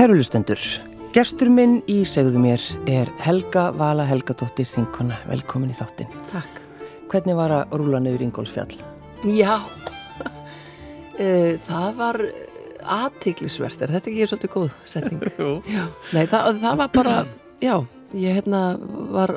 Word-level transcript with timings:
Kærulustendur, 0.00 0.56
gestur 1.12 1.50
minn 1.52 1.74
í 1.84 1.98
segðu 2.08 2.40
mér 2.40 2.62
er 2.88 3.10
Helga 3.20 3.66
Vala 3.76 4.06
Helgadóttir 4.08 4.64
Þinkona. 4.64 5.18
Velkomin 5.28 5.74
í 5.74 5.76
þáttin. 5.76 6.08
Takk. 6.30 6.56
Hvernig 7.12 7.36
var 7.36 7.52
að 7.52 7.74
rúla 7.76 8.00
neyður 8.00 8.24
Ingólfsfjall? 8.24 8.78
Já, 9.28 9.58
Eh, 11.20 11.60
það 11.60 12.00
var 12.00 12.20
aðtiklisvert, 12.96 13.84
er 13.84 13.92
þetta 13.98 14.12
ekki 14.14 14.30
svolítið 14.30 14.54
góð 14.54 14.72
setning? 14.88 15.20
Jú. 15.42 15.52
Já, 15.68 15.84
nei 16.16 16.24
það, 16.32 16.48
það 16.64 16.80
var 16.80 16.90
bara, 16.96 17.14
já, 17.60 17.76
ég 18.16 18.40
hérna 18.40 18.64
var 19.12 19.36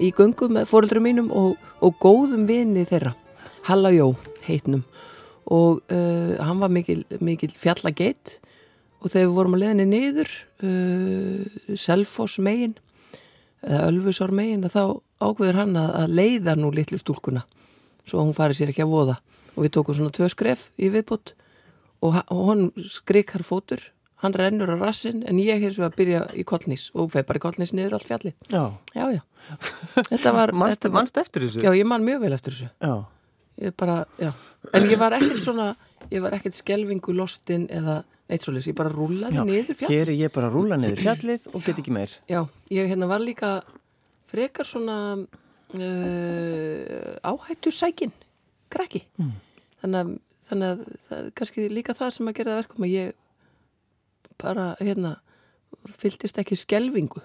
í 0.00 0.08
göngu 0.16 0.48
með 0.56 0.72
fóröldrum 0.72 1.04
mínum 1.04 1.28
og, 1.36 1.60
og 1.84 2.00
góðum 2.00 2.48
vini 2.48 2.88
þeirra, 2.88 3.12
Halla 3.68 3.92
Jó 3.92 4.14
heitnum 4.48 4.88
og 5.52 5.84
uh, 5.92 6.38
hann 6.40 6.64
var 6.64 6.72
mikil, 6.72 7.02
mikil 7.20 7.52
fjallageitt 7.52 8.38
og 8.98 9.12
þegar 9.12 9.28
við 9.28 9.36
vorum 9.36 9.54
að 9.56 9.62
leðinni 9.64 9.86
niður, 9.92 10.32
uh, 10.66 11.74
Selfoss 11.78 12.38
megin, 12.42 12.74
eða 13.62 13.84
Ölfusár 13.90 14.34
megin, 14.34 14.64
að 14.66 14.74
þá 14.74 14.82
ákveður 15.28 15.60
hann 15.62 15.76
að, 15.78 15.92
að 16.02 16.16
leiða 16.20 16.56
nú 16.58 16.70
litlu 16.74 16.98
stúlkuna 17.00 17.44
svo 18.08 18.22
hún 18.24 18.36
fari 18.36 18.56
sér 18.56 18.72
ekki 18.72 18.84
að 18.86 18.92
voða 18.94 19.18
og 19.54 19.64
við 19.64 19.72
tókum 19.74 19.96
svona 19.98 20.14
tvö 20.14 20.28
skref 20.32 20.68
í 20.78 20.90
viðbútt 20.94 21.34
og, 22.04 22.20
og 22.30 22.42
hann 22.48 22.68
skrikkar 22.86 23.44
fótur 23.46 23.82
hann 24.22 24.34
rennur 24.34 24.70
á 24.74 24.76
rassin 24.78 25.22
en 25.28 25.38
ég 25.42 25.60
hins 25.62 25.78
vegar 25.78 25.92
að 25.92 25.98
byrja 26.00 26.22
í 26.38 26.44
kollnís 26.46 26.88
og 26.94 27.12
feið 27.14 27.26
bara 27.28 27.40
í 27.40 27.44
kollnís 27.44 27.74
niður 27.74 27.98
allt 27.98 28.08
fjallið 28.08 28.34
Já. 28.54 28.62
já, 28.94 29.04
já, 29.18 29.22
var, 30.34 30.54
Manstu, 30.62 30.88
þetta 30.88 30.94
manstu 30.94 31.22
eftir 31.22 31.46
þessu? 31.46 31.62
já, 31.66 31.70
ég 31.74 31.86
man 31.90 32.06
mjög 32.06 32.24
vel 32.26 32.34
eftir 32.38 32.56
þessu 32.56 32.70
Já. 32.82 32.94
Ég 33.58 33.74
bara, 33.76 33.96
já, 34.22 34.32
en 34.72 34.86
ég 34.90 34.98
var 35.00 35.12
ekkert 35.18 35.42
svona 35.44 35.68
ég 36.12 36.22
var 36.24 36.32
ekkert 36.36 36.54
skelvingu 36.56 37.12
lostin 37.16 37.66
eða 37.68 38.00
neitt 38.28 38.42
svoleiðis, 38.44 38.68
ég 38.70 38.76
bara 38.76 38.92
rúlaði 38.92 39.34
Já. 39.38 39.44
niður 39.48 39.76
fjall 39.80 39.90
Hér 39.92 40.10
er 40.12 40.16
ég 40.18 40.32
bara 40.34 40.48
að 40.50 40.56
rúla 40.58 40.76
neyður 40.78 41.00
fjallið 41.06 41.46
og 41.54 41.62
get 41.66 41.78
ekki 41.80 41.92
meir. 41.96 42.12
já, 42.28 42.42
ég 42.70 42.90
hérna 42.92 43.08
var 43.08 43.20
líka 43.24 43.50
frekar 44.28 44.66
svona 44.68 44.96
uh, 45.18 47.16
áhættu 47.24 47.70
sækin 47.72 48.12
krakki 48.70 49.04
Mm. 49.18 49.32
þannig 49.82 50.18
þannig 50.48 50.68
að 50.68 50.84
það 51.08 51.30
kannski 51.38 51.68
líka 51.72 51.94
það 51.96 52.10
sem 52.16 52.28
að 52.30 52.36
gera 52.38 52.58
verkum 52.60 52.84
að 52.84 52.92
ég 52.94 53.12
bara 54.38 54.66
hérna 54.80 55.16
fylltist 55.98 56.38
ekki 56.38 56.56
skelvingu 56.56 57.20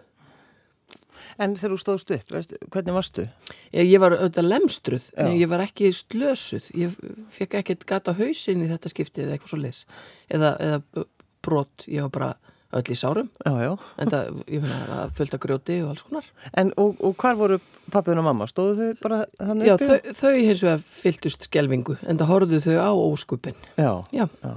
En 1.41 1.55
þegar 1.57 1.73
þú 1.75 1.79
stóðst 1.81 2.13
upp, 2.17 2.31
veist, 2.35 2.53
hvernig 2.73 2.93
varstu? 2.97 3.27
ég, 3.73 3.87
ég 3.89 3.99
var 4.03 4.15
auðvitað 4.17 4.49
lemstruð 4.51 5.09
Já. 5.17 5.27
ég 5.33 5.49
var 5.49 5.63
ekki 5.65 5.91
slösuð 5.95 6.69
ég 6.77 6.95
fekk 7.33 7.59
ekkert 7.61 7.85
gata 7.89 8.13
hausinn 8.19 8.63
í 8.65 8.69
þetta 8.71 8.91
skiptið 8.93 9.25
eða 9.27 9.37
eitthvað 9.37 9.53
svo 9.55 9.61
leis 9.63 9.83
eða, 10.29 10.53
eða 10.59 11.05
brot, 11.43 11.85
ég 11.91 12.05
var 12.05 12.13
bara 12.13 12.31
öll 12.73 12.89
í 12.89 12.95
sárum 12.97 13.27
Já, 13.45 13.53
já. 13.61 13.71
en 14.01 14.09
það, 14.09 14.29
ég 14.49 14.63
finna 14.63 14.99
að 15.03 15.11
fölta 15.19 15.37
grjóti 15.43 15.75
og 15.83 15.91
alls 15.93 16.05
konar 16.07 16.29
En, 16.57 16.71
og, 16.81 16.95
og 17.05 17.15
hvar 17.21 17.37
voru 17.37 17.59
pappiðin 17.93 18.21
og 18.23 18.25
mamma? 18.29 18.47
Stóðu 18.49 18.77
þau 18.93 19.01
bara 19.03 19.19
þannig 19.37 19.67
Já, 19.67 19.73
uppi? 19.75 19.89
þau, 19.89 20.15
þau 20.21 20.31
hins 20.39 20.63
vegar 20.65 20.81
fylltust 20.87 21.45
skelvingu 21.49 21.97
en 22.07 22.17
það 22.21 22.31
horfðu 22.31 22.61
þau 22.63 22.77
á 22.81 22.91
óskupin. 22.95 23.57
Já. 23.77 23.91
Já, 24.15 24.25
Já. 24.41 24.53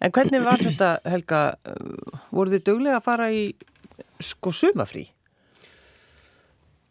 En 0.00 0.12
hvernig 0.14 0.44
var 0.44 0.62
þetta, 0.62 0.90
Helga, 1.10 1.40
voru 2.30 2.54
þið 2.54 2.62
duglega 2.68 3.00
að 3.00 3.06
fara 3.08 3.26
í 3.34 3.42
sko 4.22 4.52
sumafrí? 4.54 5.06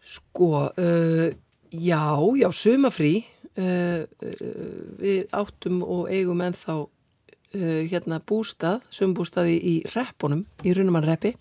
Sko, 0.06 0.70
uh, 0.70 1.30
já, 1.72 2.04
já, 2.38 2.52
sumafrí, 2.54 3.26
uh, 3.58 4.06
uh, 4.06 4.80
við 5.02 5.26
áttum 5.34 5.82
og 5.82 6.12
eigum 6.14 6.44
ennþá 6.46 6.78
uh, 6.86 7.82
hérna 7.90 8.22
bústað, 8.22 8.86
sumbústað 8.94 9.52
í, 9.56 9.76
reppunum, 9.96 10.46
í 10.64 10.76
Runumanreppi, 10.78 11.36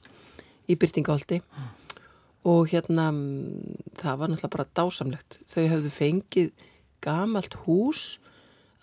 í 0.64 0.76
Byrtingáldi 0.80 1.42
og 2.48 2.68
hérna 2.72 3.08
mm, 3.12 3.80
það 4.00 4.20
var 4.20 4.30
náttúrulega 4.30 4.52
bara 4.52 4.70
dásamlegt. 4.76 5.38
Þau 5.48 5.64
hefðu 5.72 5.92
fengið 5.92 6.50
gamalt 7.04 7.56
hús 7.64 8.04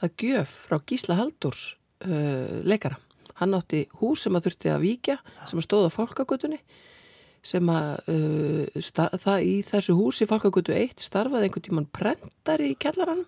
að 0.01 0.15
gjöf 0.23 0.53
frá 0.67 0.79
Gísla 0.89 1.17
Haldurs 1.19 1.75
uh, 2.05 2.61
leikara. 2.65 2.97
Hann 3.41 3.57
átti 3.57 3.87
hús 4.01 4.25
sem 4.25 4.37
að 4.37 4.49
þurfti 4.49 4.71
að 4.73 4.83
víkja, 4.85 5.17
sem 5.49 5.61
að 5.61 5.65
stóða 5.65 5.89
á 5.89 5.97
fólkagötunni 5.97 6.61
sem 7.45 7.69
að 7.73 8.11
uh, 8.13 9.15
það 9.17 9.45
í 9.47 9.55
þessu 9.65 9.95
húsi 9.97 10.27
Falkagötu 10.29 10.75
1 10.77 11.01
starfaði 11.01 11.47
einhvern 11.47 11.65
tíman 11.65 11.89
prentari 11.93 12.73
í 12.73 12.77
kjallaranum 12.77 13.25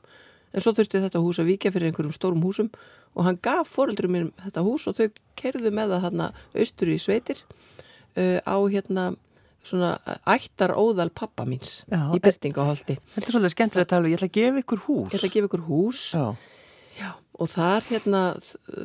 en 0.53 0.62
svo 0.62 0.75
þurfti 0.78 1.01
þetta 1.01 1.22
hús 1.24 1.41
að 1.41 1.50
víkja 1.50 1.74
fyrir 1.74 1.90
einhverjum 1.90 2.13
stórum 2.13 2.46
húsum 2.46 2.69
og 3.18 3.25
hann 3.28 3.41
gaf 3.41 3.72
foreldrum 3.73 4.13
mínum 4.13 4.31
þetta 4.44 4.66
hús 4.66 4.85
og 4.90 4.97
þau 5.00 5.07
kerðu 5.40 5.73
með 5.73 5.96
það 5.96 6.07
þarna 6.07 6.29
austur 6.62 6.94
í 6.94 7.00
sveitir 7.02 7.41
uh, 7.41 8.40
á 8.46 8.57
hérna 8.69 9.12
svona 9.63 9.96
ættar 10.28 10.75
óðal 10.75 11.09
pappa 11.16 11.46
míns 11.47 11.81
Já, 11.88 12.12
í 12.12 12.19
Byrtingaholti. 12.19 12.97
Þetta 13.16 13.29
er 13.29 13.35
svolítið 13.35 13.53
skemmtilegt 13.53 13.88
að 13.88 13.94
tala, 13.94 14.03
við. 14.03 14.12
ég 14.12 14.19
ætla 14.19 14.28
að 14.28 14.38
gefa 14.38 14.63
ykkur 14.63 14.81
hús. 14.88 15.06
Ég 15.07 15.16
ætla 15.16 15.29
að 15.29 15.35
gefa 15.38 15.50
ykkur 15.50 15.63
hús 15.69 16.02
Já. 16.12 16.25
Já, 16.94 17.09
og 17.41 17.50
þar 17.50 17.88
hérna 17.88 18.23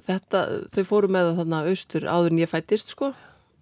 þetta, 0.06 0.42
þau 0.72 0.84
fóru 0.88 1.10
með 1.12 1.26
það 1.26 1.40
þarna 1.42 1.62
austur 1.72 2.06
áður 2.08 2.30
en 2.32 2.40
ég 2.40 2.52
fættist 2.52 2.94
sko 2.94 3.10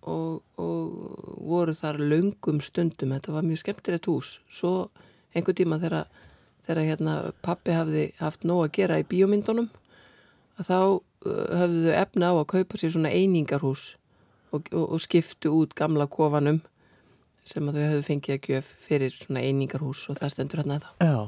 og, 0.06 0.42
og 0.60 1.36
voru 1.46 1.74
þar 1.76 1.98
löngum 2.00 2.62
stundum, 2.62 3.14
þetta 3.16 3.34
var 3.34 3.46
mjög 3.46 3.62
skemmtilegt 3.64 4.08
hús 4.10 4.36
svo 4.52 4.88
einhver 5.34 5.56
tíma 5.56 5.80
þegar 5.82 6.06
þegar 6.66 6.88
hérna 6.88 7.16
pappi 7.46 7.74
hafði 7.74 8.06
haft 8.18 8.46
nóg 8.46 8.64
að 8.66 8.72
gera 8.80 9.00
í 9.02 9.06
bíómyndunum 9.06 9.68
að 10.58 10.70
þá 10.70 10.78
uh, 10.80 11.02
höfðu 11.60 11.82
þau 11.84 11.98
efna 12.00 12.32
á 12.32 12.34
að 12.34 12.48
kaupa 12.54 12.80
sér 12.80 12.94
svona 12.94 13.12
einingarhús 13.14 13.84
og, 14.50 14.70
og, 14.72 14.84
og 14.96 15.02
skiptu 15.02 15.52
út 15.54 15.76
gamla 15.78 16.08
kofanum 16.10 16.62
sem 17.46 17.68
að 17.68 17.78
þau 17.78 17.84
höfðu 17.84 18.06
fengið 18.08 18.34
að 18.36 18.50
gjöf 18.50 18.72
fyrir 18.82 19.14
svona 19.14 19.44
einingarhús 19.46 20.02
og 20.10 20.18
það 20.18 20.32
stendur 20.34 20.62
hérna 20.62 20.80
þá. 20.82 20.88
Já, 21.06 21.18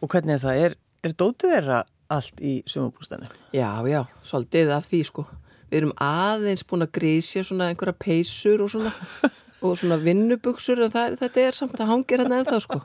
og 0.00 0.12
hvernig 0.14 0.36
er 0.38 0.44
það? 0.44 0.62
Er, 0.64 0.76
er 1.04 1.16
dótið 1.20 1.54
þeirra 1.56 1.82
allt 2.08 2.40
í 2.40 2.54
sumabústanu? 2.68 3.28
Já, 3.52 3.68
já, 3.90 4.00
svolítið 4.24 4.72
af 4.78 4.88
því 4.88 5.02
sko. 5.10 5.26
Við 5.68 5.80
erum 5.82 5.92
aðeins 6.00 6.64
búin 6.68 6.86
að 6.86 6.94
grísja 6.98 7.42
svona 7.44 7.68
einhverja 7.72 7.96
peysur 8.04 8.62
og 8.64 8.70
svona 8.72 8.92
og 9.66 9.74
svona 9.80 9.96
vinnubuxur 9.98 10.78
en 10.86 10.92
það, 10.94 11.16
þetta 11.18 11.42
er 11.42 11.56
samt 11.58 11.80
að 11.82 11.88
hangir 11.90 12.20
hann 12.22 12.34
ennþá 12.36 12.60
sko. 12.62 12.78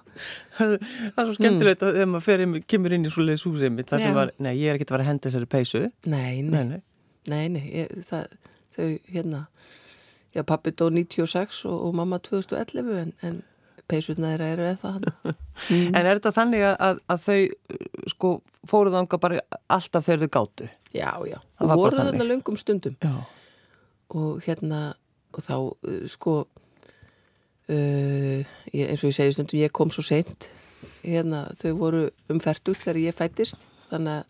það 0.57 0.71
er 0.79 1.27
svo 1.27 1.35
skemmtilegt 1.38 1.83
að 1.85 1.94
þegar 1.99 2.09
maður 2.09 2.25
fer 2.25 2.44
kemur 2.73 2.95
inn 2.97 3.05
í 3.05 3.11
svoleiðis 3.13 3.45
húsið 3.45 3.75
mitt, 3.75 3.89
það 3.91 4.05
sem 4.07 4.17
var, 4.17 4.31
nei, 4.41 4.53
ég 4.57 4.71
er 4.71 4.79
ekki 4.79 4.88
að 4.89 4.95
vera 4.97 5.05
að 5.05 5.11
henda 5.11 5.29
þessari 5.29 5.49
peysu. 5.53 5.83
Nei, 6.09 6.41
nei, 6.41 6.49
Nei, 6.49 6.63
nei. 6.71 6.81
nei, 7.29 7.44
nei 7.53 7.66
ég, 7.83 7.94
það, 8.09 8.33
þau 8.73 8.88
hérna, 9.13 9.44
já 10.33 10.41
pappi 10.50 10.74
dó 10.74 10.88
96 10.89 11.62
og, 11.69 11.77
og 11.88 11.94
mamma 12.01 12.18
2011 12.25 12.97
en, 13.03 13.13
en 13.29 13.38
peysurna 13.91 14.31
þeirra 14.33 14.47
eru 14.53 14.65
eða 14.71 14.91
hann. 14.95 15.35
En 15.94 16.00
er 16.01 16.15
þetta 16.18 16.31
þannig 16.35 16.65
að, 16.68 16.75
að, 16.88 17.01
að 17.13 17.24
þau 17.24 17.38
uh, 17.44 17.85
sko 18.13 18.31
fóruð 18.69 18.97
ánga 19.01 19.19
bara 19.21 19.41
alltaf 19.74 20.07
þegar 20.07 20.24
þau 20.24 20.33
gátu? 20.38 20.69
Já, 20.94 21.12
já, 21.30 21.38
Það 21.38 21.63
og 21.63 21.68
var 21.68 21.68
bara 21.69 21.80
voru 21.83 22.00
þarna 22.00 22.27
löngum 22.30 22.57
stundum. 22.59 22.95
Já. 23.03 23.15
og 24.13 24.44
hérna 24.45 24.81
og 25.33 25.41
þá 25.45 25.56
uh, 25.57 26.03
sko 26.12 26.35
uh, 27.69 28.39
ég, 28.74 28.85
eins 28.88 29.03
og 29.03 29.09
ég 29.12 29.18
segi 29.18 29.35
stundum 29.38 29.62
ég 29.62 29.74
kom 29.75 29.91
svo 29.94 30.06
seint. 30.06 30.50
Hérna, 31.03 31.45
þau 31.59 31.71
voru 31.79 32.03
umferdugt 32.31 32.83
þegar 32.83 33.01
ég 33.03 33.18
fættist 33.18 33.68
þannig 33.91 34.25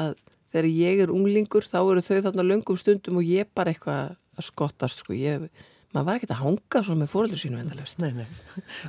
að, 0.00 0.16
þegar 0.52 0.68
ég 0.70 1.04
er 1.04 1.12
unglingur 1.12 1.66
þá 1.68 1.78
eru 1.82 2.02
þau 2.04 2.18
þarna 2.28 2.46
löngum 2.46 2.78
stundum 2.80 3.20
og 3.20 3.28
ég 3.28 3.48
bara 3.56 3.72
eitthvað 3.74 4.16
að 4.34 4.48
skottast 4.48 5.04
sko, 5.04 5.14
ég, 5.14 5.46
maður 5.94 6.06
var 6.08 6.18
ekkert 6.18 6.32
að 6.34 6.40
hanga 6.42 6.80
svo 6.84 6.94
með 6.98 7.10
fóröldur 7.12 7.38
sínu 7.40 7.60
endalust 7.62 8.00
Nei, 8.02 8.10
nei. 8.16 8.26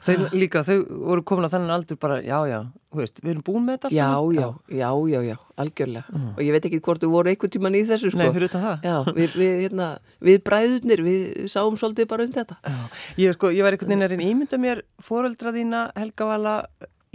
Þau 0.05 0.15
líka, 0.33 0.63
þau 0.65 0.77
voru 1.05 1.23
komin 1.27 1.45
á 1.45 1.53
þannig 1.53 1.73
aldur 1.75 1.99
bara, 2.01 2.17
já, 2.25 2.37
já, 2.49 2.57
þú 2.91 3.01
veist, 3.01 3.21
við 3.21 3.31
erum 3.35 3.43
búin 3.45 3.67
með 3.67 3.77
þetta 3.77 3.89
allt 3.89 3.97
já, 3.97 4.07
já, 4.39 4.47
já, 4.79 4.89
já, 5.11 5.19
já, 5.29 5.35
algjörlega. 5.61 6.21
Og 6.31 6.41
ég 6.45 6.55
veit 6.55 6.67
ekki 6.69 6.81
hvort 6.87 7.03
þau 7.05 7.11
voru 7.13 7.31
einhvern 7.31 7.53
tíman 7.53 7.77
í 7.77 7.83
þessu 7.85 8.11
sko. 8.11 8.21
Nei, 8.23 8.33
fyrir 8.35 8.49
utan 8.49 8.65
það. 8.65 8.89
Já, 8.89 8.95
við, 9.19 9.37
við, 9.41 9.53
hérna, 9.65 9.89
við 10.29 10.41
bræðurnir, 10.49 11.05
við 11.05 11.23
sáum 11.53 11.79
svolítið 11.79 12.09
bara 12.11 12.25
um 12.25 12.35
þetta. 12.35 12.57
Já. 12.65 12.81
Ég, 13.21 13.37
sko, 13.37 13.53
ég 13.53 13.67
var 13.67 13.77
einhvern 13.77 13.93
veginn 13.93 14.07
að 14.07 14.13
reyna 14.15 14.29
ímynda 14.31 14.61
mér 14.65 14.83
foreldra 15.05 15.53
þína, 15.55 15.85
Helga 15.99 16.29
Vala, 16.31 16.55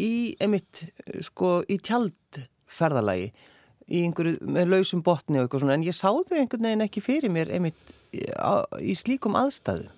í, 0.01 0.13
emitt, 0.47 0.85
sko, 1.27 1.61
í 1.67 1.81
tjaldferðalagi, 1.91 3.31
í 3.91 4.05
einhverju, 4.07 4.39
með 4.55 4.71
lausum 4.77 5.03
botni 5.07 5.41
og 5.41 5.49
eitthvað 5.49 5.65
svona, 5.65 5.79
en 5.79 5.87
ég 5.89 5.97
sá 5.97 6.09
þau 6.13 6.37
einhvern 6.39 6.69
veginn 6.69 6.87
ekki 6.87 7.03
fyrir 7.03 7.33
mér, 7.35 7.51
emitt, 7.59 7.97
í, 8.15 8.93
slíkum 8.99 9.35
aðstæðum. 9.41 9.91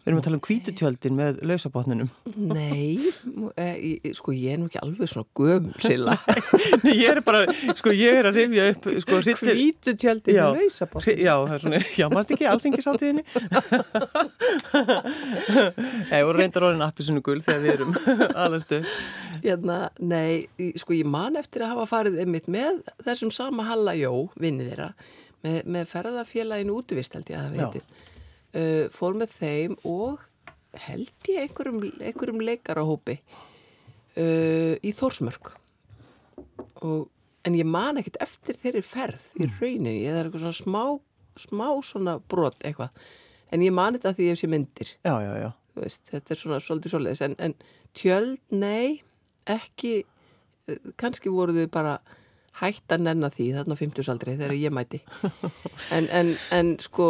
Við 0.00 0.08
erum 0.08 0.20
að 0.22 0.24
tala 0.24 0.38
um 0.38 0.42
hvítutjöldin 0.46 1.12
með 1.18 1.40
lausabotninum. 1.44 2.08
Nei, 2.40 2.96
e, 3.60 3.66
sko 4.16 4.32
ég 4.32 4.54
er 4.54 4.58
nú 4.62 4.66
ekki 4.70 4.80
alveg 4.80 5.10
svona 5.12 5.28
gömul 5.36 5.76
silla 5.84 6.14
Nei, 6.86 6.94
ég 7.02 7.10
er 7.12 7.20
bara, 7.26 7.42
sko, 7.76 7.92
ég 7.92 8.16
er 8.22 8.30
að 8.30 8.38
rifja 8.40 8.64
upp, 8.72 8.88
sko, 9.04 9.18
hryllir... 9.20 9.52
Hvítu 9.60 9.92
tjöldin 10.00 10.38
Já, 10.38 10.46
með 10.48 10.56
lausabótt 10.64 11.04
hri- 11.04 11.18
Já, 11.20 11.34
það 11.44 11.52
er 11.58 11.62
svona, 11.66 11.80
já, 12.00 12.06
mannst 12.16 12.32
ekki 12.32 12.48
alþingisáttíðinni? 12.48 13.24
Nei, 16.10 16.20
og 16.24 16.32
reyndar 16.38 16.64
orðin 16.70 16.86
appisunu 16.88 17.20
gul 17.28 17.44
þegar 17.44 17.60
við 17.66 17.72
erum 17.76 17.92
alastu. 18.46 18.80
hérna, 19.44 19.76
Nei, 20.00 20.48
sko 20.80 20.96
ég 20.96 21.04
man 21.12 21.36
eftir 21.40 21.60
að 21.68 21.74
hafa 21.76 21.84
farið 21.92 22.22
einmitt 22.24 22.48
með 22.50 22.80
þessum 23.04 23.28
sama 23.36 23.68
Halla 23.68 23.92
Jó, 24.00 24.14
vinnið 24.40 24.72
þeirra 24.72 24.90
með, 25.44 25.60
með 25.64 25.86
ferðafélaginu 25.90 26.76
útivist 26.80 27.16
held 27.16 27.30
ég 27.32 27.38
að 27.38 27.46
það 27.46 27.60
veitir 27.60 27.86
uh, 28.54 28.88
fór 28.94 29.16
með 29.18 29.36
þeim 29.36 29.78
og 29.88 30.26
held 30.86 31.30
ég 31.30 31.46
einhverjum, 31.46 31.80
einhverjum 31.98 32.44
leikarahópi 32.46 33.16
uh, 33.20 34.74
í 34.78 34.92
Þórsmörk. 34.94 35.54
Og, 36.86 37.08
en 37.46 37.56
ég 37.56 37.66
man 37.68 37.98
ekkert 38.00 38.20
eftir 38.22 38.58
þeirri 38.60 38.84
ferð 38.84 39.26
í 39.40 39.48
rauninni, 39.48 39.96
ég 40.04 40.14
er 40.14 40.28
eitthvað 40.28 40.46
svona 40.46 40.60
smá, 40.60 40.84
smá 41.40 41.66
svona 41.86 42.18
brot 42.30 42.60
eitthvað. 42.62 42.94
En 43.50 43.64
ég 43.64 43.74
man 43.74 43.96
þetta 43.96 44.14
því 44.14 44.28
ég 44.28 44.38
sé 44.38 44.48
myndir. 44.50 44.94
Já, 45.02 45.14
já, 45.24 45.32
já. 45.42 45.50
veist, 45.74 46.04
þetta 46.12 46.34
er 46.34 46.38
svona 46.38 46.60
svolítið 46.62 46.94
svoleiðis. 46.94 47.22
En, 47.26 47.36
en 47.42 47.56
tjöld, 47.98 48.38
nei 48.54 49.00
ekki, 49.50 50.04
eh, 50.68 50.90
kannski 51.00 51.32
voru 51.32 51.56
þau 51.56 51.70
bara 51.72 51.96
hætt 52.58 52.92
að 52.92 53.04
nenna 53.06 53.30
því 53.32 53.46
þarna 53.54 53.76
á 53.78 53.80
50 53.80 54.10
aldri 54.12 54.34
þegar 54.38 54.56
ég 54.58 54.74
mæti 54.74 55.00
en, 55.96 56.08
en, 56.10 56.32
en 56.56 56.72
sko 56.82 57.06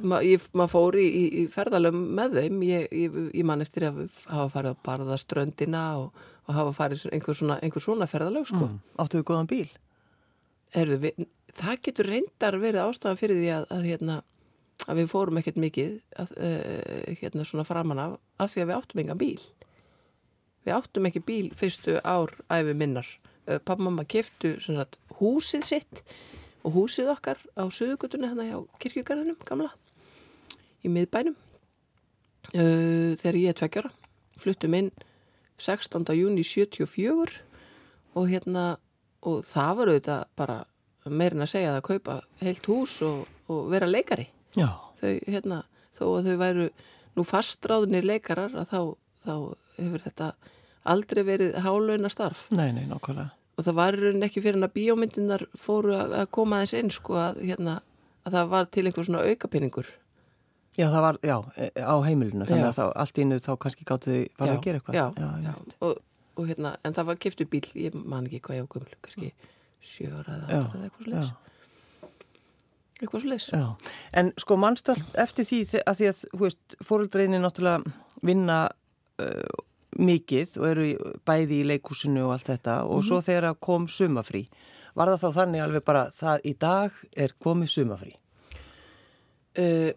ma, 0.00 0.22
maður 0.56 0.72
fór 0.72 0.98
í, 0.98 1.06
í, 1.28 1.42
ferðalöfum 1.52 2.06
með 2.18 2.38
þeim 2.40 2.62
ég, 2.66 2.86
ég, 3.04 3.18
ég 3.36 3.46
man 3.46 3.64
eftir 3.64 3.88
að 3.90 4.00
hafa 4.26 4.48
farið 4.56 4.72
að 4.72 4.80
barða 4.88 5.18
ströndina 5.20 5.84
og, 6.00 6.24
og 6.48 6.56
hafa 6.56 6.74
farið 6.80 7.04
einhver 7.12 7.36
svona, 7.36 7.58
einhver 7.62 7.84
svona 7.84 8.08
ferðalög 8.10 8.48
sko. 8.48 8.64
Mm. 8.64 8.80
Áttuðu 9.04 9.28
góðan 9.28 9.50
bíl? 9.50 9.68
Herðu, 10.74 10.98
við, 11.04 11.28
það 11.56 11.84
getur 11.88 12.10
reyndar 12.14 12.58
verið 12.62 12.84
ástæðan 12.86 13.20
fyrir 13.20 13.40
því 13.42 13.52
að, 13.54 13.68
að, 13.76 13.86
hérna, 13.92 14.18
að 14.86 15.02
við 15.02 15.12
fórum 15.12 15.40
ekkert 15.40 15.60
mikið 15.62 15.94
að, 16.24 16.34
uh, 16.40 17.14
hérna 17.20 17.46
svona 17.46 17.68
framan 17.68 18.02
af 18.02 18.18
af 18.38 18.52
því 18.52 18.62
að 18.62 18.70
við 18.70 18.78
áttum 18.78 19.02
engan 19.02 19.20
bíl 19.20 19.40
við 20.66 20.74
áttum 20.76 21.08
ekki 21.08 21.24
bíl 21.26 21.48
fyrstu 21.58 21.98
ár 22.04 22.34
æfi 22.52 22.74
minnar 22.76 23.08
uh, 23.48 23.58
pappa 23.58 23.80
og 23.80 23.86
mamma 23.88 24.04
keftu 24.08 24.54
húsið 25.18 25.66
sitt 25.66 26.02
og 26.66 26.74
húsið 26.76 27.12
okkar 27.14 27.40
á 27.56 27.64
sögugutunni 27.72 28.30
hann 28.30 28.44
hjá 28.44 28.58
kirkjugarðinum 28.82 29.38
gamla 29.48 29.72
í 30.84 30.92
miðbænum 30.92 31.36
uh, 32.54 33.16
þegar 33.18 33.40
ég 33.40 33.52
er 33.52 33.60
tveggjara 33.60 33.92
fluttum 34.38 34.76
inn 34.78 34.90
16. 35.58 36.04
júni 36.14 36.44
74 36.46 37.40
og 38.14 38.28
hérna 38.30 38.76
og 39.26 39.42
það 39.46 39.72
var 39.78 39.90
auðvitað 39.92 40.28
bara 40.38 40.58
meirin 41.08 41.42
að 41.42 41.52
segja 41.54 41.72
að 41.76 41.86
kaupa 41.88 42.20
heilt 42.42 42.68
hús 42.70 43.00
og, 43.06 43.24
og 43.50 43.66
vera 43.72 43.88
leikari 43.88 44.28
Já. 44.54 44.70
þau 45.00 45.10
hérna 45.26 45.62
þó 45.98 46.04
að 46.12 46.28
þau 46.28 46.36
væru 46.42 46.68
nú 47.18 47.24
fastráðnir 47.26 48.06
leikarar 48.06 48.54
að 48.54 48.70
þá, 48.70 48.80
þá 49.24 49.34
hefur 49.78 50.04
þetta 50.06 50.28
aldrei 50.88 51.22
verið 51.26 51.58
hálöina 51.64 52.10
starf 52.12 52.46
Nei, 52.54 52.70
nei, 52.72 52.86
nákvæmlega. 52.90 53.34
Og 53.58 53.66
það 53.66 53.78
var 53.78 53.96
ekki 54.28 54.42
fyrir 54.44 54.58
en 54.60 54.66
að 54.68 54.74
bíómyndinar 54.78 55.46
fóru 55.58 55.96
að, 55.98 56.18
koma 56.34 56.60
þess 56.62 56.78
inn 56.78 56.92
sko 56.94 57.16
að, 57.18 57.40
hérna, 57.42 57.80
að 58.24 58.36
það 58.38 58.52
var 58.52 58.68
til 58.74 58.84
einhver 58.86 59.08
svona 59.08 59.24
aukapinningur 59.26 59.90
Já, 60.78 60.86
það 60.92 61.02
var, 61.02 61.16
já, 61.26 61.36
e- 61.58 61.72
á 61.82 61.96
heimilinu, 62.06 62.46
þannig 62.46 62.62
Já. 62.62 62.70
að 62.70 62.76
þá, 62.76 62.84
allt 63.02 63.18
innu 63.18 63.38
þá 63.42 63.50
kannski 63.64 63.86
gáttu 63.88 64.12
þau 64.14 64.26
bara 64.38 64.52
að 64.54 64.60
gera 64.62 64.78
eitthvað. 64.78 64.94
já, 64.94 65.06
já, 65.18 65.30
já, 65.48 65.74
og, 65.82 65.96
og 66.38 66.46
hérna 66.46 66.74
en 66.86 66.94
það 66.94 67.08
var 67.08 67.18
keftu 67.24 67.46
bíl, 67.50 67.64
ég 67.74 67.96
man 67.98 68.28
ekki 68.28 68.38
hvað 68.46 68.60
ég 68.60 68.68
á 68.68 68.72
gömul 68.76 68.98
kannski 69.02 69.32
sjöra 69.82 70.36
eða 70.36 70.52
Já, 70.52 70.60
átra 70.60 70.78
eða 70.78 70.86
eitthvað 70.86 71.08
sliðis 71.08 71.32
eitthvað 72.98 73.24
sliðis 73.24 73.48
Já, 73.54 73.64
en 74.22 74.30
sko 74.38 74.58
mannstu 74.62 74.94
allt 74.94 75.18
eftir 75.26 75.48
því 75.50 75.60
að 75.82 75.98
því 75.98 76.08
að, 76.12 76.22
hú 76.36 76.44
veist, 76.46 76.78
fóruldreinir 76.86 77.42
náttúrulega 77.42 77.96
vinna 78.30 78.60
uh, 79.22 79.66
mikið 79.98 80.56
og 80.60 80.66
eru 80.70 80.86
bæði 81.26 81.60
í 81.62 81.68
leikúsinu 81.72 82.26
og 82.26 82.36
allt 82.36 82.52
þetta 82.52 82.76
og 82.86 83.04
svo 83.06 83.20
þegar 83.24 83.58
kom 83.60 83.88
sumafrí, 83.90 84.44
var 84.94 85.12
það 85.12 85.24
þá 85.24 85.40
þannig 85.40 85.64
alveg 85.64 85.86
bara 85.86 86.06
það 86.14 86.46
í 86.46 86.54
dag 86.58 87.02
er 87.16 87.34
komið 87.42 87.72
sumafrí? 87.74 88.14
Uh, 89.58 89.90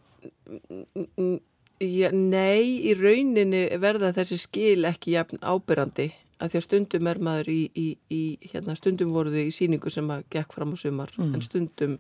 já, 1.82 2.10
nei, 2.14 2.82
í 2.90 2.96
rauninni 2.98 3.68
verða 3.82 4.14
þessi 4.16 4.40
skil 4.42 4.90
ekki 4.90 5.16
jafn 5.18 5.42
ábyrrandi 5.42 6.10
að 6.42 6.54
því 6.54 6.60
að 6.60 6.66
stundum 6.66 7.10
er 7.12 7.20
maður 7.22 7.52
í, 7.54 7.60
í, 7.78 7.88
í 8.10 8.22
hérna, 8.50 8.76
stundum 8.78 9.12
voru 9.14 9.34
þau 9.34 9.44
í 9.44 9.54
síningu 9.54 9.92
sem 9.94 10.08
að 10.10 10.24
gekk 10.34 10.56
fram 10.58 10.74
á 10.74 10.78
sumar 10.82 11.14
en 11.22 11.44
stundum 11.46 12.00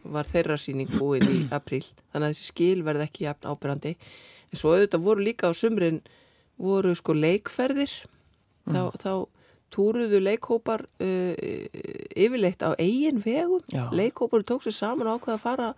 var 0.00 0.28
þeirra 0.28 0.56
síning 0.56 0.88
búin 0.96 1.26
í 1.28 1.40
apríl. 1.52 1.84
Þannig 2.12 2.30
að 2.30 2.32
þessi 2.32 2.48
skil 2.48 2.84
verða 2.86 3.04
ekki 3.04 3.26
jafn 3.26 3.50
ábyrrandi 3.50 3.92
en 4.50 4.58
svo 4.58 4.72
auðvitað 4.74 5.04
voru 5.04 5.26
líka 5.26 5.50
á 5.50 5.52
sumrin 5.52 6.00
voru 6.60 6.94
sko 6.98 7.14
leikferðir 7.16 7.92
þá, 8.68 8.82
þá 9.00 9.12
túruðu 9.70 10.18
leikhópar 10.22 10.84
uh, 11.02 11.34
yfirleitt 12.18 12.64
á 12.66 12.74
eigin 12.74 13.20
vegum. 13.22 13.62
Leikhópar 13.94 14.44
tók 14.46 14.66
sér 14.66 14.76
saman 14.76 15.10
og 15.10 15.20
ákveða 15.20 15.36
að 15.38 15.44
fara 15.44 15.70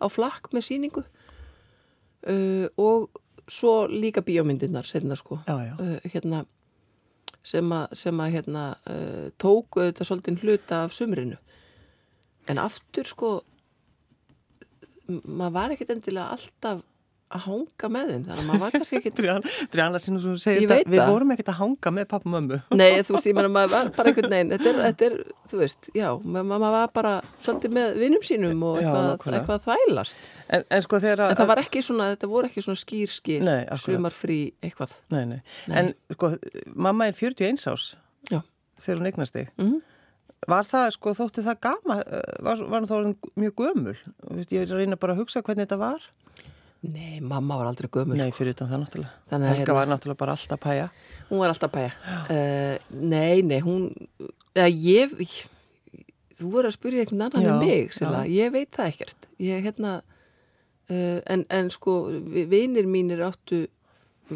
á 0.00 0.06
flakk 0.08 0.52
með 0.54 0.66
síningu 0.68 1.02
uh, 1.04 2.66
og 2.80 3.10
svo 3.50 3.84
líka 3.90 4.22
bíómyndirnar 4.22 4.86
senna 4.86 5.18
sko. 5.18 5.40
Já, 5.48 5.56
já. 5.66 5.74
uh, 5.76 5.98
hérna 6.12 6.44
sem 7.42 7.72
að, 7.72 7.96
sem 7.98 8.20
að 8.22 8.34
hérna 8.36 8.64
uh, 8.86 9.28
tóku 9.40 9.82
þetta 9.88 10.06
svolítið 10.06 10.44
hluta 10.44 10.84
af 10.86 10.94
sumrinu. 10.94 11.38
En 12.48 12.60
aftur 12.60 13.08
sko 13.08 13.40
maður 15.10 15.54
var 15.56 15.74
ekkert 15.74 15.96
endilega 15.96 16.30
alltaf 16.36 16.84
að 17.30 17.44
hanga 17.46 17.88
með 17.94 18.08
þeim 18.10 18.22
þannig 18.26 18.40
að 18.42 18.48
maður 18.48 18.62
var 18.64 18.72
kannski 18.74 18.98
ekkert 18.98 19.18
Dríana 19.72 20.00
sinni 20.02 20.22
sem 20.24 20.36
segir 20.42 20.66
þetta, 20.70 20.90
við 20.94 21.02
vorum 21.10 21.32
ekkert 21.34 21.50
að 21.52 21.58
hanga 21.60 21.92
með 21.96 22.08
pappa 22.10 22.26
og 22.28 22.34
mömmu. 22.34 22.58
Nei, 22.74 22.88
þú 23.06 23.16
veist, 23.16 23.28
ég 23.30 23.36
meina, 23.38 23.50
maður 23.54 23.74
var 23.76 23.90
bara 23.96 24.12
einhvern 24.12 24.34
veginn, 24.34 24.52
þetta 24.54 24.70
er, 24.72 24.80
þetta 24.88 25.08
er 25.08 25.16
þú 25.52 25.60
veist, 25.62 25.90
já, 25.96 26.08
ma- 26.24 26.44
maður 26.50 26.74
var 26.76 26.92
bara 27.00 27.12
svolítið 27.44 27.76
með 27.76 28.00
vinnum 28.02 28.24
sínum 28.26 28.64
og 28.66 28.80
eitthvað, 28.82 29.36
eitthvað 29.38 29.64
þvælast. 29.68 30.24
En, 30.50 30.64
en 30.74 30.86
sko 30.86 31.00
þegar 31.04 31.24
að... 31.26 31.34
En 31.34 31.40
það 31.40 31.50
var 31.52 31.62
ekki 31.62 31.84
svona, 31.86 32.08
þetta 32.14 32.30
voru 32.32 32.50
ekki 32.50 32.64
svona 32.66 32.80
Nei, 33.46 33.60
akkurat. 33.66 33.84
sumarfrí, 33.86 34.40
eitthvað. 34.66 34.96
Nei, 35.14 35.22
nei. 35.30 35.38
En 35.70 35.92
sko, 36.16 36.32
mamma 36.74 37.06
er 37.10 37.14
41 37.18 37.62
ás 37.70 37.92
Já. 38.30 38.40
þegar 38.82 39.00
hún 39.04 39.10
eignast 39.12 39.36
þig. 39.38 39.54
Mhm. 39.60 39.78
Var 40.48 40.64
það, 40.64 40.86
sko, 40.94 41.12
þótti 41.12 41.42
það 41.44 41.58
gama, 41.66 41.96
var, 42.46 42.60
var 42.72 42.80
hún 42.80 42.88
þá 42.88 43.28
mjög 43.36 43.58
gömul? 43.60 43.92
Þú 44.24 44.36
Veist, 44.38 44.54
ég 44.56 44.70
reyna 44.72 44.96
bara 44.96 45.12
að 45.12 45.20
hugsa 45.20 45.42
hvernig 45.44 45.66
þetta 45.68 45.76
var. 45.82 46.06
Nei, 46.82 47.20
mamma 47.20 47.58
var 47.60 47.66
aldrei 47.68 47.90
gömul, 47.92 48.16
Nei, 48.16 48.30
sko. 48.30 48.38
fyrir 48.38 48.54
utan 48.54 48.70
það 48.70 48.78
náttúrulega. 48.80 49.10
Helga 49.30 49.48
hérna- 49.58 49.74
var 49.76 49.86
náttúrulega 49.90 50.16
bara 50.22 50.32
alltaf 50.32 50.60
pæja. 50.62 50.86
Hún 51.28 51.38
var 51.42 51.48
alltaf 51.52 51.72
bæja. 51.74 51.90
Uh, 52.30 52.78
nei, 52.96 53.42
nei, 53.42 53.58
hún, 53.60 53.90
eða 54.56 54.70
ég, 54.72 55.12
þú 56.40 56.48
voru 56.54 56.70
að 56.70 56.76
spyrja 56.78 57.04
einhvern 57.04 57.26
annan 57.26 57.44
Já, 57.44 57.50
en 57.52 57.58
mig, 57.60 57.92
já. 57.92 58.24
ég 58.32 58.52
veit 58.54 58.70
það 58.72 58.88
ekkert. 58.94 59.28
Ég, 59.38 59.60
hérna, 59.68 59.92
uh, 60.88 61.20
en, 61.26 61.44
en 61.50 61.68
sko, 61.70 61.98
vi- 62.32 62.46
vinir 62.48 62.88
mínir 62.88 63.20
áttu 63.28 63.66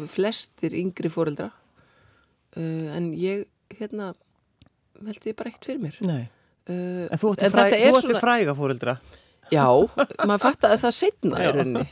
flestir 0.07 0.75
yngri 0.77 1.09
fóreldra, 1.09 1.49
uh, 2.57 2.87
en 2.95 3.09
ég, 3.17 3.47
hérna, 3.79 4.13
held 5.01 5.25
ég 5.25 5.35
bara 5.35 5.49
ekkert 5.49 5.65
fyrir 5.65 5.81
mér. 5.81 5.97
Nei. 6.05 6.29
En 6.67 7.17
þú 7.21 7.33
ætti, 7.35 7.49
fræ, 7.49 8.19
fræga 8.21 8.53
fóreldra. 8.57 8.99
Já, 9.53 9.67
maður 10.25 10.41
fattaði 10.41 10.79
það 10.81 10.95
setna 10.97 11.41
í 11.43 11.49
rauninni 11.53 11.85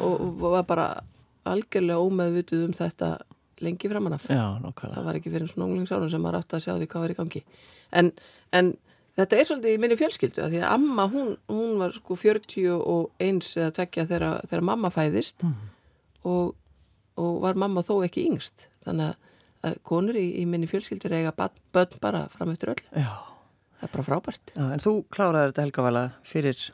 og, 0.00 0.14
og 0.14 0.46
var 0.54 0.64
bara 0.68 0.86
algjörlega 1.44 2.00
ómeðvituð 2.00 2.64
um 2.68 2.76
þetta 2.76 3.10
lengi 3.64 3.90
framan 3.90 4.16
af. 4.16 4.24
Já, 4.30 4.56
nokkala. 4.62 4.96
Það 4.96 5.06
var 5.08 5.18
ekki 5.18 5.32
fyrir 5.34 5.50
svona 5.50 5.68
unglingsárum 5.68 6.10
sem 6.12 6.24
maður 6.24 6.40
átti 6.40 6.58
að 6.58 6.64
sjá 6.64 6.72
því 6.74 6.88
hvað 6.90 7.04
var 7.04 7.14
í 7.14 7.18
gangi. 7.18 7.42
En, 7.94 8.10
en 8.56 8.70
þetta 9.18 9.38
er 9.38 9.48
svolítið 9.48 9.76
í 9.76 9.82
minni 9.82 9.98
fjölskyldu 10.00 10.44
að 10.44 10.54
því 10.56 10.62
að 10.62 10.72
amma, 10.74 11.06
hún, 11.12 11.34
hún 11.52 11.76
var 11.82 11.94
sko 11.96 12.16
41 12.18 13.52
eða 13.60 13.76
tvekja 13.78 14.06
þegar, 14.10 14.40
þegar 14.48 14.66
mamma 14.70 14.90
fæðist 14.94 15.44
og, 16.24 16.54
og 17.20 17.36
var 17.44 17.60
mamma 17.60 17.84
þó 17.86 17.98
ekki 18.06 18.26
yngst. 18.30 18.66
Þannig 18.86 19.14
að, 19.64 19.78
konur 19.86 20.18
í, 20.18 20.26
í 20.42 20.48
minni 20.48 20.68
fjölskyldu 20.70 21.08
er 21.08 21.20
eiga 21.20 21.50
börn 21.72 22.00
bara 22.02 22.26
fram 22.32 22.52
eftir 22.52 22.74
öll. 22.74 22.82
Já. 22.96 23.12
Það 23.80 23.86
er 23.88 23.92
bara 23.96 24.06
frábært. 24.06 24.54
Já, 24.54 24.64
en 24.74 24.82
þú 24.84 24.94
kláraði 25.12 25.50
þetta 25.52 25.64
helgavala 25.66 26.04
fyrir, 26.26 26.66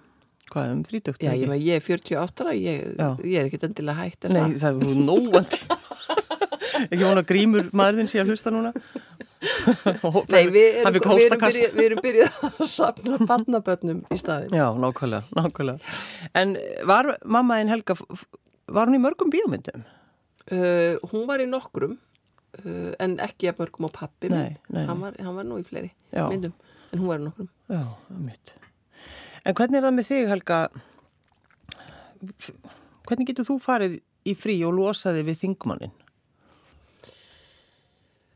hvað, 0.52 0.72
um 0.74 0.82
þrítökt? 0.86 1.24
Já, 1.26 1.32
ég, 1.34 1.54
ég 1.66 1.80
er 1.80 1.86
48 1.86 2.44
ára, 2.44 2.56
ég, 2.56 2.90
ég 3.26 3.38
er 3.40 3.48
ekkert 3.48 3.68
endilega 3.70 4.04
hægt 4.04 4.28
Nei, 4.30 4.40
það. 4.40 4.58
það 4.62 4.82
er 4.84 5.00
nóandi. 5.08 5.62
ekki 6.88 7.02
vona 7.02 7.24
grímur 7.26 7.70
maðurinn 7.76 8.10
sé 8.10 8.20
að 8.22 8.32
hlusta 8.32 8.52
núna. 8.54 8.72
Nei, 9.40 10.44
við 10.52 10.80
erum, 10.82 10.96
við, 10.96 11.24
erum 11.24 11.40
byrjuð, 11.40 11.72
við 11.76 11.86
erum 11.86 12.02
byrjuð 12.04 12.36
að 12.50 12.60
safna 12.70 13.18
barnabönnum 13.30 14.02
í 14.12 14.18
staðin. 14.20 14.54
Já, 14.56 14.66
nákvæmlega, 14.76 15.24
nákvæmlega. 15.36 15.96
En 16.36 16.54
var 16.88 17.14
mamma 17.24 17.58
einn 17.60 17.72
Helga, 17.72 17.96
var 18.70 18.90
hún 18.90 18.98
í 18.98 19.02
mörgum 19.02 19.32
bíómyndum? 19.32 19.86
Uh, 20.50 20.96
hún 21.12 21.26
var 21.28 21.42
í 21.42 21.48
nokkrum, 21.48 21.96
uh, 22.60 22.90
en 23.00 23.16
ekki 23.22 23.50
að 23.50 23.62
mörgum 23.64 23.88
á 23.88 23.90
pappi. 24.02 24.32
Hann 24.32 25.04
var, 25.04 25.16
hann 25.16 25.36
var 25.36 25.48
nú 25.48 25.60
í 25.60 25.66
fleiri 25.66 25.92
Já. 26.12 26.26
myndum, 26.28 26.54
en 26.90 26.98
hún 26.98 27.08
var 27.10 27.22
nokkrum. 27.22 27.48
Já, 27.70 27.82
mitt. 28.18 28.54
En 29.44 29.56
hvernig 29.56 29.80
er 29.80 29.86
það 29.86 29.96
með 29.96 30.08
þig, 30.10 30.28
Helga? 30.30 30.60
Hvernig 33.08 33.30
getur 33.30 33.48
þú 33.48 33.56
farið 33.62 33.98
í 34.28 34.36
frí 34.36 34.58
og 34.68 34.76
losaði 34.76 35.24
við 35.30 35.40
þingmannin? 35.44 35.94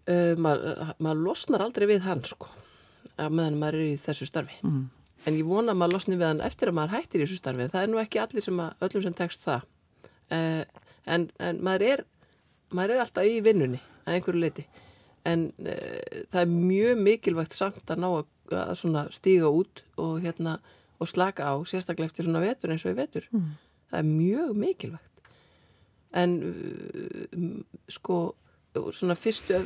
Uh, 0.05 0.35
maður 0.37 0.95
mað 1.01 1.25
losnar 1.25 1.65
aldrei 1.65 1.87
við 1.89 2.05
hann, 2.05 2.21
sko, 2.29 2.51
meðan 3.17 3.57
maður 3.61 3.81
er 3.81 3.93
í 3.95 3.99
þessu 4.01 4.29
starfi. 4.29 4.59
Mm. 4.65 4.85
en 5.25 5.39
ég 5.39 5.47
vona 5.49 5.73
að 5.73 5.81
maður 5.81 5.97
losni 5.97 6.17
við 6.21 6.29
hann 6.29 6.43
eftir 6.45 6.71
að 6.71 6.77
maður 6.79 6.97
hættir 6.99 7.23
í 7.23 7.25
þessu 7.25 7.39
starfi 7.41 7.69
það 7.73 7.83
er 7.83 7.91
nú 7.93 8.01
ekki 8.03 8.21
allir 8.21 8.45
sem 8.45 8.59
að, 8.61 8.75
öllum 8.85 9.05
sem 9.07 9.15
tekst 9.17 9.47
það 9.47 9.63
uh, 10.37 10.65
en, 11.15 11.29
en 11.41 11.61
maður 11.65 11.87
er 11.89 12.03
maður 12.75 12.97
er 12.97 13.05
alltaf 13.05 13.29
í 13.29 13.39
vinnunni 13.45 13.81
að 14.05 14.19
einhverju 14.19 14.43
leiti 14.43 14.67
en 15.25 15.49
uh, 15.65 16.23
það 16.33 16.41
er 16.43 16.53
mjög 16.53 17.03
mikilvægt 17.07 17.57
samt 17.57 17.91
að 17.91 18.03
ná 18.05 18.09
að, 18.11 18.31
að 18.53 19.13
stíga 19.17 19.51
út 19.51 19.85
og 20.01 20.19
hérna 20.25 20.59
og 21.03 21.11
slaka 21.11 21.49
á, 21.51 21.55
sérstaklega 21.67 22.13
eftir 22.13 22.29
svona 22.29 22.43
vetur 22.45 22.73
eins 22.73 22.85
og 22.87 22.95
í 22.95 22.99
vetur. 22.99 23.29
Mm. 23.33 23.53
það 23.91 23.99
er 23.99 24.09
mjög 24.11 24.55
mikilvægt. 24.63 25.11
En 26.15 26.37
uh, 26.49 27.49
sko 27.91 28.19
svona 28.75 29.15
fyrstu 29.15 29.59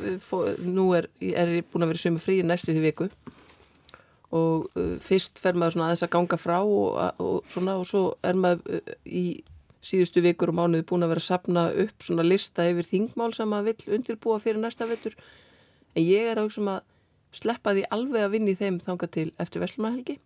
nú 0.65 0.91
er, 0.97 1.07
ég 1.21 1.65
búin 1.69 1.85
að 1.85 1.93
vera 1.93 2.01
sömu 2.03 2.21
frí 2.21 2.41
næstu 2.45 2.73
því 2.73 2.83
viku. 2.87 3.09
Og 4.35 4.67
uh, 4.77 4.97
fyrst 5.01 5.41
fer 5.41 5.57
maður 5.57 5.77
svona 5.77 5.89
aðeins 5.89 6.05
að 6.05 6.13
ganga 6.17 6.37
frá 6.37 6.59
og, 6.61 6.99
og 7.19 7.47
svona 7.49 7.79
og 7.81 7.87
svo 7.89 8.03
er 8.23 8.37
maður 8.37 8.83
í 9.05 9.41
síðustu 9.85 10.21
vikur 10.23 10.51
og 10.51 10.57
mánuði 10.59 10.85
búin 10.87 11.05
að 11.05 11.13
vera 11.13 11.23
að 11.23 11.29
sapna 11.29 11.67
upp 11.85 12.03
svona 12.03 12.25
lista 12.25 12.65
yfir 12.67 12.87
þingmál 12.87 13.31
sem 13.35 13.49
maður 13.49 13.71
vill 13.71 13.95
undirbúa 13.97 14.39
fyrir 14.43 14.59
næsta 14.61 14.87
vetur 14.89 15.15
en 15.99 16.07
ég 16.07 16.31
er 16.31 16.39
auðvitað 16.39 16.55
sem 16.55 16.71
að 16.71 16.81
sleppa 17.39 17.75
því 17.75 17.83
alveg 17.93 18.25
að 18.25 18.33
vinni 18.33 18.55
þeim 18.57 18.79
þanga 18.81 19.09
til 19.13 19.27
eftir 19.37 19.63
Veslumarhelgi 19.63 20.17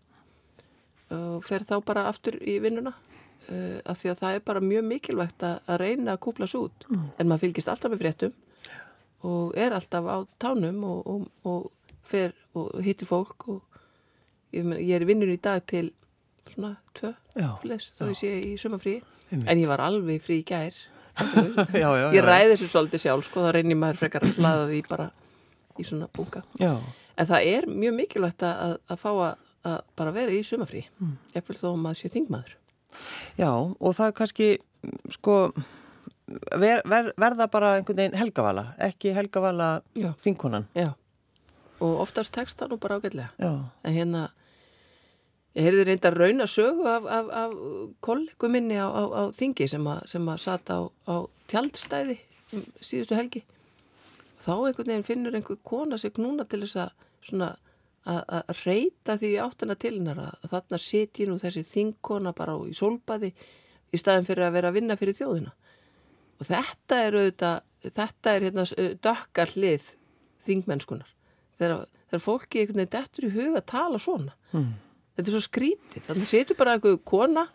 og 1.13 1.43
fer 1.45 1.65
þá 1.67 1.75
bara 1.85 2.05
aftur 2.09 2.37
í 2.39 2.57
vinnuna 2.63 2.93
uh, 2.93 3.79
af 3.85 3.99
því 3.99 4.13
að 4.13 4.21
það 4.21 4.37
er 4.37 4.45
bara 4.47 4.63
mjög 4.63 4.87
mikilvægt 4.87 5.45
að, 5.45 5.59
að 5.67 5.81
reyna 5.83 6.15
að 6.15 6.21
kúpla 6.25 6.47
svo 6.49 6.67
út. 6.69 6.87
Mm. 6.89 7.09
en 7.19 7.29
maður 7.29 7.45
fylgist 7.47 7.71
alltaf 7.73 7.93
með 7.93 8.05
fréttum 8.05 8.37
og 9.23 9.57
er 9.59 9.75
alltaf 9.75 10.07
á 10.07 10.17
tánum 10.41 10.83
og, 10.87 11.07
og, 11.07 11.27
og 11.47 11.93
fer 12.07 12.33
og 12.59 12.71
hittir 12.83 13.07
fólk 13.09 13.47
og 13.51 13.61
ég, 14.55 14.65
ég 14.79 14.95
er 14.95 15.05
í 15.05 15.09
vinnun 15.09 15.33
í 15.33 15.39
dag 15.41 15.63
til 15.69 15.89
svona 16.51 16.75
tvö 16.95 17.13
fles, 17.63 17.91
þá 17.97 18.07
ég 18.11 18.17
sé 18.19 18.31
í 18.43 18.55
sumafrí 18.59 18.97
en 19.31 19.59
ég 19.59 19.69
var 19.69 19.81
alveg 19.83 20.21
frí 20.23 20.41
í 20.41 20.47
gær. 20.47 20.75
Já, 21.77 21.89
já, 21.93 22.07
ég 22.09 22.23
ræði 22.25 22.55
þessu 22.55 22.67
svolítið 22.71 23.01
sjálf 23.03 23.27
sko, 23.27 23.43
þá 23.45 23.51
reynir 23.53 23.77
maður 23.77 23.99
frekar 23.99 24.23
að 24.25 24.39
hlaða 24.39 24.63
því 24.71 24.79
bara 24.87 25.03
í 25.79 25.85
svona 25.87 26.09
bunga 26.13 26.43
en 26.59 27.29
það 27.29 27.47
er 27.53 27.69
mjög 27.69 27.95
mikilvægt 27.99 28.45
að, 28.47 28.75
að 28.89 29.01
fá 29.01 29.09
að, 29.11 29.45
að 29.69 29.77
bara 29.99 30.15
vera 30.15 30.33
í 30.33 30.41
sumafrí 30.45 30.83
mm. 30.97 31.15
eftir 31.37 31.59
þó 31.61 31.69
maður 31.77 32.01
sé 32.01 32.11
þingmaður. 32.13 32.57
Já, 33.39 33.49
og 33.53 33.95
það 33.97 34.09
er 34.09 34.15
kannski 34.19 34.49
sko 35.13 35.37
ver, 36.57 36.83
ver, 36.89 37.11
verða 37.17 37.49
bara 37.53 37.75
einhvern 37.77 38.01
veginn 38.01 38.19
helgavala 38.19 38.67
ekki 38.81 39.13
helgavala 39.17 39.69
þingkonan. 40.21 40.69
Já, 40.77 40.93
og 41.79 42.05
oftast 42.05 42.33
tekst 42.35 42.61
það 42.61 42.73
nú 42.73 42.81
bara 42.81 43.01
ágætlega. 43.01 43.51
En 43.83 43.97
hérna 43.97 44.29
Ég 45.53 45.67
heyrði 45.67 45.83
reynda 45.85 46.09
raun 46.09 46.41
að 46.41 46.49
sögu 46.49 46.85
af, 46.89 47.03
af, 47.05 47.27
af 47.29 47.51
kollegum 48.01 48.55
minni 48.55 48.73
á, 48.81 48.89
á, 48.89 49.03
á 49.05 49.23
þingi 49.37 49.67
sem 49.69 49.83
að, 49.85 49.99
sem 50.09 50.29
að 50.33 50.39
sata 50.41 50.77
á, 50.81 50.83
á 51.05 51.15
tjaldstæði 51.51 52.15
síðustu 52.81 53.17
helgi. 53.19 53.43
Þá 54.43 54.53
einhvern 54.55 54.91
veginn 54.91 55.07
finnur 55.07 55.37
einhver 55.37 55.59
kona 55.63 55.99
sig 55.99 56.19
núna 56.19 56.45
til 56.49 56.63
þess 56.65 56.81
að 56.83 57.09
svona 57.23 57.53
að 58.03 58.49
reyta 58.65 59.15
því 59.15 59.29
áttina 59.39 59.75
til 59.79 59.93
hennar 59.95 60.19
að 60.25 60.49
þarna 60.51 60.79
setji 60.83 61.27
nú 61.29 61.37
þessi 61.39 61.63
þingkona 61.63 62.33
bara 62.35 62.57
í 62.67 62.73
solbaði 62.75 63.29
í 63.93 63.99
staðin 64.01 64.27
fyrir 64.27 64.49
að 64.49 64.57
vera 64.57 64.71
að 64.73 64.79
vinna 64.79 64.97
fyrir 64.99 65.15
þjóðina. 65.15 65.53
Og 66.41 66.49
þetta 66.49 66.99
er 66.99 67.15
auðvitað, 67.15 67.61
þetta 67.85 68.33
er 68.33 68.47
hérna 68.49 68.65
dökkar 69.07 69.53
hlið 69.55 69.85
þingmennskunar. 70.43 71.13
Þegar, 71.61 71.85
þegar 72.09 72.25
fólki 72.25 72.59
einhvern 72.59 72.81
veginn 72.81 72.95
dettur 72.97 73.29
í 73.29 73.35
huga 73.37 73.61
að 73.61 73.69
tala 73.71 74.01
svona. 74.03 74.35
Mm 74.51 74.73
þetta 75.13 75.29
er 75.29 75.35
svo 75.35 75.43
skrítið 75.45 76.07
þannig 76.07 76.29
setur 76.29 76.59
bara 76.59 76.75
einhverju 76.75 77.01
kona 77.05 77.45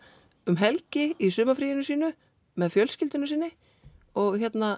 um 0.49 0.57
helgi 0.59 1.11
í 1.19 1.29
sumafríinu 1.33 1.83
sínu 1.85 2.11
með 2.59 2.75
fjölskyldinu 2.75 3.29
sinni 3.29 3.49
og 4.19 4.39
hérna 4.39 4.77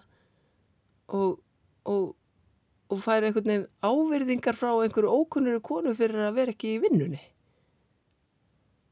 og, 1.11 1.37
og, 1.89 2.13
og 2.91 3.03
fær 3.03 3.25
einhvern 3.27 3.49
veginn 3.51 3.67
áverðingar 3.85 4.57
frá 4.59 4.71
einhverju 4.73 5.11
ókunnuru 5.21 5.61
konu 5.65 5.93
fyrir 5.97 6.27
að 6.27 6.39
vera 6.39 6.55
ekki 6.55 6.75
í 6.75 6.81
vinnunni. 6.83 7.21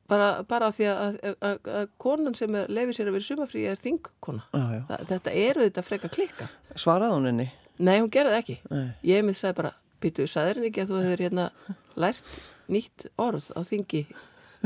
Bara, 0.09 0.29
bara 0.49 0.71
því 0.73 0.87
að, 0.89 1.17
að, 1.37 1.67
að 1.69 1.91
konan 2.01 2.33
sem 2.37 2.55
lefið 2.65 2.95
sér 2.97 3.11
að 3.11 3.17
vera 3.19 3.27
sumafrí 3.27 3.65
er 3.69 3.77
þingkona. 3.77 4.47
Ah, 4.57 5.03
þetta 5.05 5.33
eru 5.37 5.67
þetta 5.67 5.83
freka 5.85 6.09
klikka. 6.09 6.47
Svaraði 6.73 7.13
hún 7.13 7.29
henni? 7.29 7.45
Nei, 7.77 7.99
hún 7.99 8.09
gerði 8.11 8.39
ekki. 8.39 8.57
Nei. 8.73 8.87
ég 9.05 9.21
mitt 9.27 9.37
sagði 9.37 9.59
bara, 9.61 9.75
býtu, 10.01 10.25
sagði 10.27 10.55
henni 10.55 10.71
ekki 10.71 10.83
að 10.83 10.95
þú 10.95 11.03
hefur 11.03 11.23
hérna 11.27 11.45
lært 11.99 12.41
nýtt 12.73 13.05
orð 13.21 13.51
á 13.53 13.61
þingi 13.69 14.03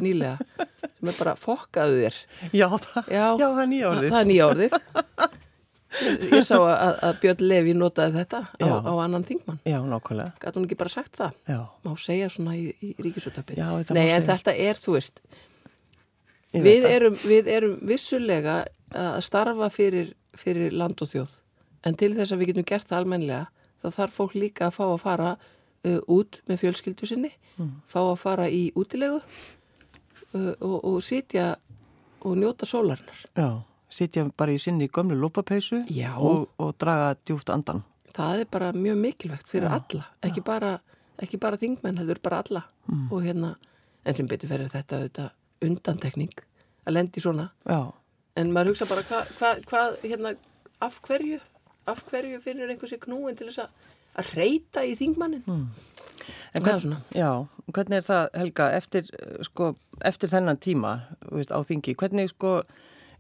nýlega 0.02 0.38
sem 0.48 1.12
er 1.12 1.20
bara 1.20 1.36
fokkaðu 1.38 2.00
þér? 2.06 2.20
Já, 2.56 2.68
það, 2.72 3.12
já, 3.12 3.26
já, 3.28 3.46
það 3.46 3.64
er 3.66 3.72
nýja 3.74 3.92
orðið. 3.92 4.14
Það 4.16 4.22
er 4.22 4.32
nýja 4.32 4.48
orðið 4.54 4.78
Ég 6.34 6.44
sá 6.48 6.58
að, 6.58 6.98
að 7.06 7.18
Björn 7.22 7.46
Levi 7.48 7.74
notaði 7.78 8.18
þetta 8.22 8.42
á, 8.50 8.68
á 8.82 8.94
annan 9.04 9.26
þingmann. 9.28 9.60
Já, 9.68 9.78
nákvæmlega. 9.86 10.34
Gæti 10.42 10.60
hún 10.60 10.68
ekki 10.68 10.78
bara 10.80 10.94
sagt 10.94 11.18
það? 11.20 11.40
Já. 11.50 11.60
Má 11.86 11.92
segja 12.02 12.30
svona 12.34 12.56
í, 12.58 12.70
í 12.82 12.94
ríkisúttöpi 13.04 13.58
Nei, 13.94 14.08
en 14.10 14.26
þetta 14.28 14.56
er, 14.58 14.80
þú 14.82 14.98
veist 14.98 15.22
við 16.62 16.86
erum, 16.90 17.18
við 17.26 17.50
erum 17.50 17.78
vissulega 17.88 18.62
að 18.94 19.24
starfa 19.26 19.70
fyrir, 19.74 20.14
fyrir 20.38 20.74
land 20.76 21.02
og 21.02 21.10
þjóð. 21.10 21.40
En 21.84 21.98
til 22.00 22.14
þess 22.16 22.34
að 22.34 22.42
við 22.42 22.54
getum 22.54 22.68
gert 22.70 22.88
það 22.88 23.02
almenlega 23.02 23.44
þá 23.82 23.90
þarf 23.98 24.20
fólk 24.20 24.38
líka 24.38 24.70
að 24.70 24.78
fá 24.78 24.84
að 24.86 25.02
fara 25.02 25.34
uh, 25.34 26.00
út 26.08 26.40
með 26.48 26.62
fjölskyldu 26.64 27.10
sinni 27.10 27.34
mm. 27.58 27.74
fá 27.90 28.00
að 28.06 28.16
fara 28.22 28.48
í 28.48 28.64
útilegu 28.80 29.20
uh, 29.20 30.54
og, 30.64 30.78
og 30.80 31.00
sitja 31.04 31.54
og 32.24 32.38
njóta 32.40 32.68
sólarinnar. 32.70 33.26
Já, 33.36 33.50
sitja 33.94 34.26
bara 34.38 34.54
í 34.54 34.62
sinni 34.62 34.90
gömlu 34.92 35.18
lópapeisu 35.20 35.84
og, 36.18 36.50
og 36.58 36.74
draga 36.82 37.14
djúft 37.22 37.52
andan 37.54 37.84
Það 38.14 38.44
er 38.44 38.50
bara 38.54 38.74
mjög 38.78 38.98
mikilvægt 39.02 39.48
fyrir 39.50 39.70
Já. 39.70 39.78
alla 39.80 40.08
ekki 40.22 40.44
bara, 40.46 40.74
ekki 41.22 41.40
bara 41.42 41.58
þingmenn, 41.58 41.98
heldur 42.02 42.22
bara 42.24 42.44
alla 42.44 42.66
mm. 42.88 43.08
og 43.12 43.24
hérna, 43.26 43.56
en 44.06 44.18
sem 44.18 44.30
betur 44.30 44.52
fyrir 44.52 44.70
þetta, 44.74 45.06
þetta 45.08 45.30
undantekning 45.66 46.34
að 46.86 46.98
lendi 46.98 47.24
svona 47.24 47.50
Já. 47.66 47.94
en 48.38 48.54
maður 48.54 48.74
hugsa 48.74 48.90
bara 48.90 49.06
hvað 49.08 49.34
hva, 49.40 49.56
hva, 49.72 49.88
hérna, 50.04 50.36
af 50.84 51.02
hverju 51.08 51.42
af 51.90 52.06
hverju 52.08 52.40
finnur 52.44 52.70
einhversi 52.72 53.02
knúin 53.02 53.36
til 53.36 53.50
þess 53.50 53.66
að 53.66 53.92
að 54.20 54.34
reyta 54.38 54.84
í 54.86 54.94
þingmannin 54.98 55.44
mm. 55.48 55.66
hvern, 56.62 56.98
Já, 57.16 57.30
hvernig 57.74 58.00
er 58.00 58.08
það 58.08 58.24
Helga 58.38 58.70
eftir, 58.78 59.10
sko, 59.48 59.74
eftir 60.06 60.32
þennan 60.32 60.60
tíma 60.62 60.94
veist, 61.32 61.54
á 61.54 61.60
þingi, 61.66 61.96
hvernig 62.00 62.34
sko, 62.34 62.60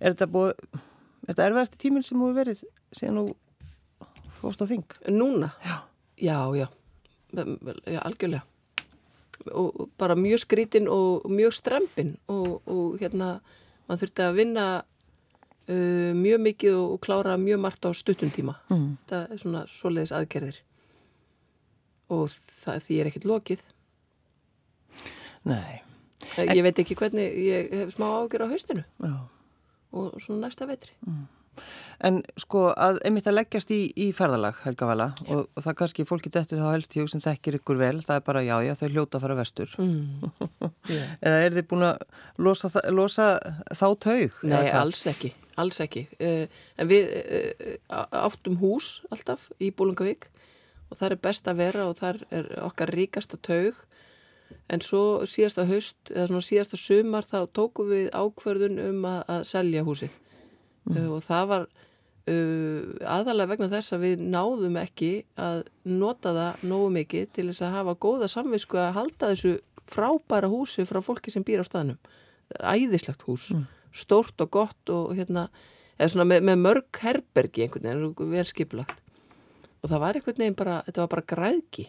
er 0.03 0.13
þetta 0.15 0.29
búið 0.33 0.53
er 0.53 1.31
þetta 1.31 1.47
erfiðasti 1.47 1.81
tíminn 1.81 2.05
sem 2.05 2.19
þú 2.19 2.31
verið 2.35 2.63
síðan 2.91 3.21
þú 3.21 3.35
fórst 4.39 4.63
á 4.63 4.65
þing? 4.67 4.97
Núna? 5.15 5.53
Já, 5.63 5.77
já, 6.19 6.37
já, 6.59 6.67
já 7.87 7.99
algjörlega 8.03 8.43
og 9.51 9.89
bara 9.99 10.15
mjög 10.15 10.43
skrítin 10.45 10.87
og 10.87 11.25
mjög 11.27 11.53
strempin 11.57 12.17
og, 12.27 12.61
og 12.67 12.99
hérna 13.01 13.39
mann 13.87 13.99
þurfti 13.99 14.23
að 14.23 14.37
vinna 14.39 14.65
uh, 14.83 16.11
mjög 16.15 16.43
mikið 16.47 16.77
og 16.79 16.99
klára 17.03 17.35
mjög 17.37 17.63
margt 17.65 17.87
á 17.87 17.91
stuttum 17.91 18.31
tíma 18.31 18.55
mm. 18.69 18.89
það 19.09 19.33
er 19.33 19.41
svona 19.41 19.65
svoleiðis 19.67 20.15
aðgerðir 20.15 20.61
og 22.13 22.29
það, 22.31 22.79
því 22.87 22.99
er 22.99 23.11
ekkert 23.11 23.29
lokið 23.29 23.65
Nei 25.43 25.81
en, 26.37 26.53
Ég 26.55 26.63
veit 26.63 26.79
ekki 26.79 26.95
hvernig, 26.95 27.35
ég 27.43 27.73
hef 27.81 27.95
smá 27.97 28.07
ágjör 28.21 28.47
á 28.47 28.51
haustinu 28.53 28.85
Já. 29.03 29.15
Og 29.93 30.19
svona 30.21 30.47
næsta 30.47 30.67
vetri 30.69 30.93
mm. 31.05 31.23
En 32.03 32.19
sko 32.41 32.63
að 32.71 32.97
einmitt 33.05 33.27
að 33.29 33.35
leggjast 33.37 33.71
í, 33.73 33.79
í 33.93 34.07
ferðalag 34.15 34.57
Helga 34.63 34.87
Vala 34.89 35.05
og, 35.27 35.45
og 35.53 35.61
það 35.61 35.75
kannski 35.83 36.05
fólki 36.09 36.31
dettur 36.33 36.59
þá 36.63 36.71
helst 36.71 36.97
hjá 36.97 37.05
sem 37.11 37.21
þekkir 37.21 37.59
ykkur 37.59 37.79
vel 37.79 37.99
það 38.01 38.17
er 38.17 38.25
bara 38.25 38.41
já 38.43 38.55
já 38.65 38.73
þau 38.79 38.89
hljóta 38.89 39.19
að 39.19 39.25
fara 39.27 39.37
vestur 39.37 39.75
mm. 39.77 40.33
yeah. 40.95 41.13
eða 41.21 41.43
er 41.45 41.55
þið 41.59 41.69
búin 41.69 41.87
að 41.91 42.03
losa, 42.41 42.71
losa 42.89 43.29
þá 43.69 43.85
taug? 44.07 44.41
Nei 44.49 44.71
alls 44.73 45.05
ekki, 45.13 45.33
alls 45.61 45.79
ekki 45.85 46.07
uh, 46.17 46.59
en 46.81 46.89
við 46.89 47.13
uh, 47.21 48.03
áttum 48.23 48.57
hús 48.63 48.95
alltaf 49.13 49.45
í 49.61 49.69
Bólungavík 49.69 50.31
og 50.89 50.99
það 50.99 51.09
er 51.11 51.23
best 51.29 51.49
að 51.49 51.61
vera 51.61 51.87
og 51.89 51.97
það 52.01 52.25
er 52.33 52.53
okkar 52.65 52.93
ríkasta 52.97 53.39
taug 53.45 53.77
en 54.73 54.83
svo 54.83 55.03
síðasta 55.29 55.65
höst 55.69 56.11
eða 56.13 56.27
svona 56.29 56.45
síðasta 56.47 56.79
sumar 56.79 57.27
þá 57.27 57.39
tókum 57.55 57.89
við 57.91 58.09
ákverðun 58.13 58.79
um 58.83 59.07
að, 59.09 59.19
að 59.35 59.43
selja 59.49 59.83
húsið 59.87 60.13
mm. 60.13 60.95
uh, 60.97 61.09
og 61.15 61.23
það 61.25 61.49
var 61.51 61.67
uh, 61.67 62.79
aðalega 63.17 63.51
vegna 63.53 63.69
þess 63.73 63.95
að 63.95 64.07
við 64.07 64.25
náðum 64.33 64.79
ekki 64.81 65.11
að 65.39 65.63
nota 65.89 66.33
það 66.37 66.65
nógu 66.71 66.89
mikið 66.97 67.29
til 67.35 67.47
þess 67.51 67.67
að 67.67 67.77
hafa 67.79 67.95
góða 68.07 68.31
samvisku 68.31 68.81
að 68.81 68.97
halda 68.99 69.31
þessu 69.33 69.53
frábæra 69.89 70.49
húsi 70.51 70.87
frá 70.87 71.01
fólki 71.03 71.33
sem 71.33 71.45
býr 71.45 71.63
á 71.63 71.67
staðnum 71.67 71.99
æðislegt 72.53 73.23
hús, 73.27 73.49
mm. 73.53 73.65
stórt 73.95 74.41
og 74.43 74.51
gott 74.53 74.91
og 74.93 75.15
hérna, 75.17 75.47
eða 75.97 76.13
svona 76.13 76.27
með, 76.29 76.45
með 76.49 76.61
mörg 76.61 77.01
herbergi 77.01 77.65
einhvern 77.65 77.89
veginn, 77.89 78.31
vel 78.33 78.45
skipulagt 78.47 78.99
og 79.83 79.91
það 79.91 80.03
var 80.03 80.19
einhvern 80.19 80.41
veginn 80.43 80.57
bara, 80.57 80.79
þetta 80.87 81.03
var 81.03 81.11
bara 81.15 81.29
græðki 81.33 81.87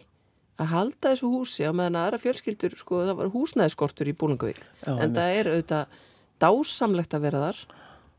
að 0.61 0.71
halda 0.71 1.11
þessu 1.11 1.29
húsi 1.31 1.65
á 1.67 1.71
meðan 1.75 1.99
aðra 1.99 2.19
fjölskyldur, 2.21 2.75
sko, 2.79 3.01
það 3.09 3.17
var 3.19 3.31
húsnæðiskortur 3.33 4.11
í 4.11 4.15
Búlingavík, 4.15 4.61
Já, 4.85 4.91
en 4.93 5.15
það 5.15 5.39
er 5.39 5.49
auðvitað 5.51 5.97
dásamlegt 6.43 7.15
að 7.15 7.25
vera 7.27 7.41
þar 7.43 7.61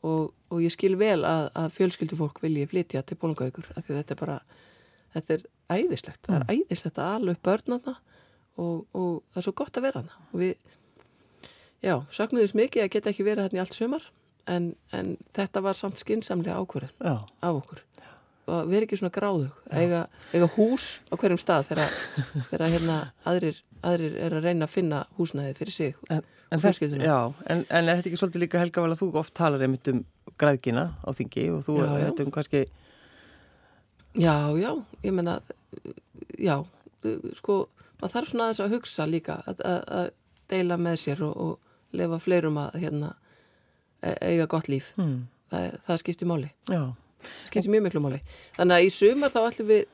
og, 0.06 0.32
og 0.52 0.62
ég 0.64 0.74
skil 0.74 0.94
vel 1.00 1.20
að, 1.28 1.48
að 1.56 1.72
fjölskyldufólk 1.76 2.40
vilji 2.44 2.68
flytja 2.70 3.04
til 3.06 3.18
Búlingavíkur 3.20 3.70
af 3.74 3.86
því 3.86 3.98
þetta 4.00 4.16
er 4.16 4.20
bara, 4.20 4.36
þetta 5.16 5.36
er 5.36 5.46
æðislegt, 5.76 6.22
það 6.28 6.38
er 6.38 6.54
æðislegt 6.56 7.00
að 7.00 7.14
ala 7.14 7.34
upp 7.34 7.48
börnana 7.48 7.96
og, 8.56 8.84
og 8.92 9.10
það 9.32 9.40
er 9.40 9.46
svo 9.48 9.56
gott 9.62 9.80
að 9.80 9.88
vera 9.88 10.04
hana 10.04 10.20
og 10.30 10.42
við, 10.42 10.54
já, 11.84 11.96
söknuðum 12.18 12.62
mikið 12.62 12.84
að 12.84 12.92
geta 12.96 13.12
ekki 13.12 13.26
verið 13.26 13.48
þarna 13.48 13.60
í 13.60 13.64
allt 13.64 13.76
sömar 13.76 14.08
en, 14.46 14.70
en 14.96 15.14
þetta 15.36 15.62
var 15.64 15.78
samt 15.78 16.00
skinsamlega 16.02 16.60
ákvörðin 16.60 16.94
Já, 17.00 17.16
af 17.24 17.60
okkur 17.62 17.82
og 18.46 18.70
vera 18.70 18.86
ekki 18.86 18.98
svona 19.00 19.14
gráðug 19.14 19.74
eiga, 19.74 20.06
eiga 20.32 20.48
hús 20.56 20.88
á 21.10 21.14
hverjum 21.18 21.40
stað 21.40 21.70
þegar, 21.72 21.96
þegar 22.50 22.74
hérna 22.76 22.98
aðrir, 23.26 23.60
aðrir 23.82 24.18
er 24.22 24.38
að 24.38 24.48
reyna 24.48 24.68
að 24.68 24.74
finna 24.76 25.04
húsnæði 25.18 25.54
fyrir 25.58 25.76
sig 25.76 25.94
en, 26.10 26.22
en, 26.50 26.62
þetta, 26.62 27.02
já 27.02 27.18
en, 27.46 27.64
en 27.66 27.88
er 27.90 27.98
þetta 27.98 28.12
ekki 28.12 28.20
svolítið 28.22 28.44
líka 28.46 28.62
Helga 28.62 28.86
vel 28.86 28.94
að 28.94 29.02
þú 29.02 29.12
oft 29.22 29.34
talar 29.36 29.66
einmitt 29.66 29.90
um 29.92 30.04
græðgina 30.38 30.90
á 31.02 31.10
þingi 31.16 31.48
og 31.54 31.64
þú, 31.66 31.80
já. 31.82 31.88
þetta 32.06 32.22
er 32.22 32.28
um 32.28 32.34
kannski, 32.34 32.66
Já, 34.16 34.56
já, 34.56 34.70
ég 35.04 35.12
menna 35.12 35.40
já, 36.40 36.62
sko 37.36 37.66
maður 38.00 38.12
þarf 38.14 38.30
svona 38.30 38.46
aðeins 38.46 38.62
að 38.64 38.72
hugsa 38.72 39.06
líka 39.08 39.40
að, 39.44 39.60
að, 39.60 39.80
að 39.98 40.06
deila 40.52 40.78
með 40.80 40.96
sér 41.02 41.22
og, 41.26 41.34
og 41.36 41.96
lefa 41.96 42.18
fleirum 42.24 42.56
að 42.60 42.78
hérna 42.80 43.10
e- 44.00 44.16
eiga 44.30 44.46
gott 44.48 44.70
líf. 44.72 44.92
Hmm, 44.96 45.26
það, 45.52 45.76
það 45.86 46.00
skiptir 46.02 46.30
máli. 46.30 46.50
Já, 46.72 46.80
skiptir 47.48 47.70
mjög 47.72 47.84
miklu 47.86 48.02
máli. 48.04 48.20
Þannig 48.56 48.76
að 48.76 48.86
í 48.86 48.90
sumar 48.94 49.32
þá 49.34 49.38
ætlum 49.50 49.68
við 49.70 49.84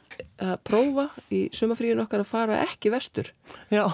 að 0.45 0.55
prófa 0.69 1.05
í 1.33 1.41
sumarfríun 1.57 2.03
okkar 2.05 2.23
að 2.25 2.31
fara 2.33 2.59
ekki 2.67 2.91
vestur. 2.93 3.31
Já, 3.73 3.85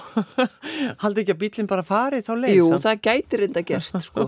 haldi 1.02 1.22
ekki 1.24 1.34
að 1.36 1.40
bílinn 1.44 1.70
bara 1.70 1.84
farið 1.86 2.26
þá 2.28 2.32
leið 2.42 2.56
Jú, 2.58 2.68
það 2.82 3.02
gæti 3.08 3.40
reynda 3.42 3.62
gerst 3.68 3.98
sko. 4.08 4.26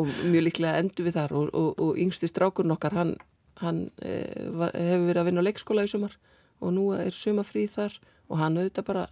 Og 0.00 0.10
mjög 0.30 0.46
líklega 0.48 0.80
endur 0.82 1.08
við 1.08 1.16
þar 1.18 1.34
og, 1.40 1.48
og, 1.56 1.70
og 1.86 1.98
yngsti 2.00 2.28
strákurinn 2.30 2.74
okkar 2.76 2.94
hann, 2.96 3.14
hann 3.60 3.80
e, 4.00 4.18
var, 4.56 4.72
hefur 4.76 5.08
verið 5.10 5.22
að 5.22 5.30
vinna 5.30 5.44
á 5.44 5.48
leikskóla 5.48 5.84
í 5.86 5.90
sumar 5.92 6.14
og 6.60 6.74
nú 6.76 6.90
er 6.96 7.16
sumafríð 7.16 7.74
þar 7.78 7.96
og 8.30 8.38
hann 8.40 8.58
auðvitað 8.60 8.86
bara 8.86 9.04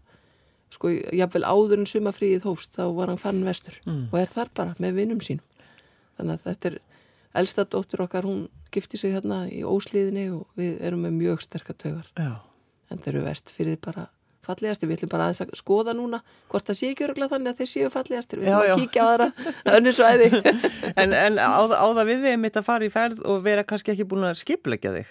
sko, 0.73 0.91
jafnvel 1.17 1.45
áður 1.49 1.81
en 1.81 1.89
sumafríð 1.89 2.45
hófst 2.45 2.77
þá 2.77 2.83
var 2.97 3.09
hann 3.13 3.21
fann 3.21 3.41
vestur 3.47 3.79
Mm. 3.89 4.07
og 4.13 4.19
er 4.21 4.29
þar 4.33 4.51
bara 4.55 4.75
með 4.79 4.99
vinnum 5.01 5.21
sínum. 5.25 5.45
Þannig 6.19 6.35
að 6.39 6.45
þetta 6.51 6.69
er 6.73 6.79
elsta 7.37 7.65
dóttur 7.65 8.05
okkar, 8.07 8.25
hún 8.25 8.47
gifti 8.73 9.01
sig 9.01 9.13
hérna 9.13 9.45
í 9.51 9.65
óslíðinni 9.67 10.29
og 10.35 10.47
við 10.59 10.79
erum 10.85 11.05
með 11.07 11.19
mjög 11.19 11.43
Já, 12.17 12.41
en 12.91 13.03
þeir 13.03 13.15
eru 13.15 13.25
vest 13.27 13.51
fyrir 13.53 13.77
bara 13.81 14.09
fallegasti, 14.49 14.89
við 14.89 14.99
ætlum 14.99 15.13
bara 15.13 15.29
aðeins 15.29 15.43
að 15.45 15.55
skoða 15.61 15.93
núna 15.97 16.23
hvort 16.49 16.69
það 16.69 16.79
sé 16.79 16.91
ekki 16.93 17.05
öruglega 17.05 17.35
þannig 17.35 17.53
að 17.53 17.59
þeir 17.61 17.71
séu 17.73 17.91
fallegastir. 17.93 18.41
Við 18.41 18.49
ætlum 18.49 18.73
að 18.73 18.83
kíkja 18.83 19.05
á 19.05 19.09
aðra 19.13 19.29
önnur 19.77 19.97
svæði. 19.97 20.29
En, 20.99 21.13
en 21.15 21.37
á, 21.37 21.61
á 21.69 21.87
það 21.95 22.05
við 22.09 22.25
þig 22.25 22.39
mitt 22.43 22.57
að 22.59 22.67
fara 22.67 22.87
í 22.87 22.93
ferð 22.93 23.21
og 23.29 23.43
vera 23.45 23.67
kannski 23.69 23.93
ekki 23.93 24.07
búin 24.09 24.27
að 24.27 24.39
skipleggja 24.41 24.95
þig? 24.97 25.11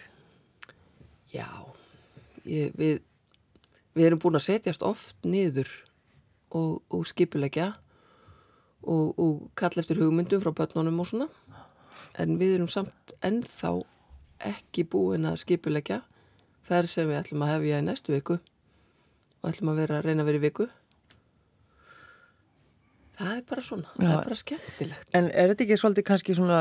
Já 1.36 1.48
ég, 2.48 2.74
við, 2.78 3.02
við 3.98 4.10
erum 4.10 4.22
búin 4.24 4.40
að 4.40 4.48
setjast 4.48 4.86
oft 4.86 5.28
niður 5.28 5.70
og, 6.56 6.82
og 6.92 7.06
skipulegja 7.08 7.74
og, 8.88 9.14
og 9.16 9.48
kalla 9.60 9.84
eftir 9.84 10.02
hugmyndum 10.02 10.42
frá 10.44 10.54
börnunum 10.56 11.04
og 11.04 11.10
svona 11.12 11.30
en 12.20 12.38
við 12.40 12.56
erum 12.58 12.68
samt 12.72 13.14
ennþá 13.26 13.72
ekki 14.52 14.84
búin 14.86 15.26
að 15.26 15.40
skipulegja 15.44 16.02
ferð 16.68 16.90
sem 16.92 17.08
við 17.10 17.20
ætlum 17.24 17.46
að 17.46 17.54
hefja 17.56 17.80
í 17.82 17.86
næstu 17.88 18.14
viku 18.14 18.38
og 19.42 19.50
ætlum 19.52 19.72
að 19.74 19.80
vera 19.84 20.02
reyna 20.06 20.24
að 20.26 20.30
vera 20.32 20.38
í 20.42 20.46
viku 20.48 20.68
það 23.18 23.32
er 23.38 23.46
bara 23.50 23.64
svona 23.66 23.94
það 23.96 24.04
Já. 24.08 24.12
er 24.20 24.28
bara 24.28 24.40
skemmtilegt 24.42 25.16
En 25.18 25.30
er 25.32 25.52
þetta 25.54 25.66
ekki 25.66 25.78
svolítið 25.82 26.08
kannski 26.12 26.36
svona 26.38 26.60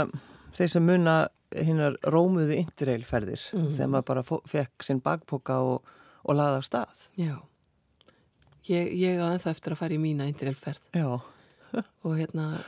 þeir 0.56 0.70
sem 0.72 0.86
muna 0.88 1.16
hinnar 1.56 1.98
rómuðu 2.10 2.56
interrailferðir 2.62 3.42
Mhm. 3.52 3.74
þegar 3.76 3.90
maður 3.92 4.08
bara 4.12 4.22
fekk 4.54 4.82
sinn 4.86 5.00
bakpoka 5.04 5.58
og, 5.62 5.82
og 6.24 6.34
laði 6.36 6.56
af 6.62 6.64
stað? 6.64 7.04
Já 7.16 7.36
ég, 8.68 8.88
ég 8.98 9.20
á 9.20 9.26
ennþá 9.36 9.50
eftir 9.52 9.72
að 9.76 9.78
fara 9.82 9.94
í 9.94 9.98
mína 10.00 10.26
interelferð 10.26 10.80
Já. 10.96 11.20
og 12.04 12.16
hérna 12.16 12.64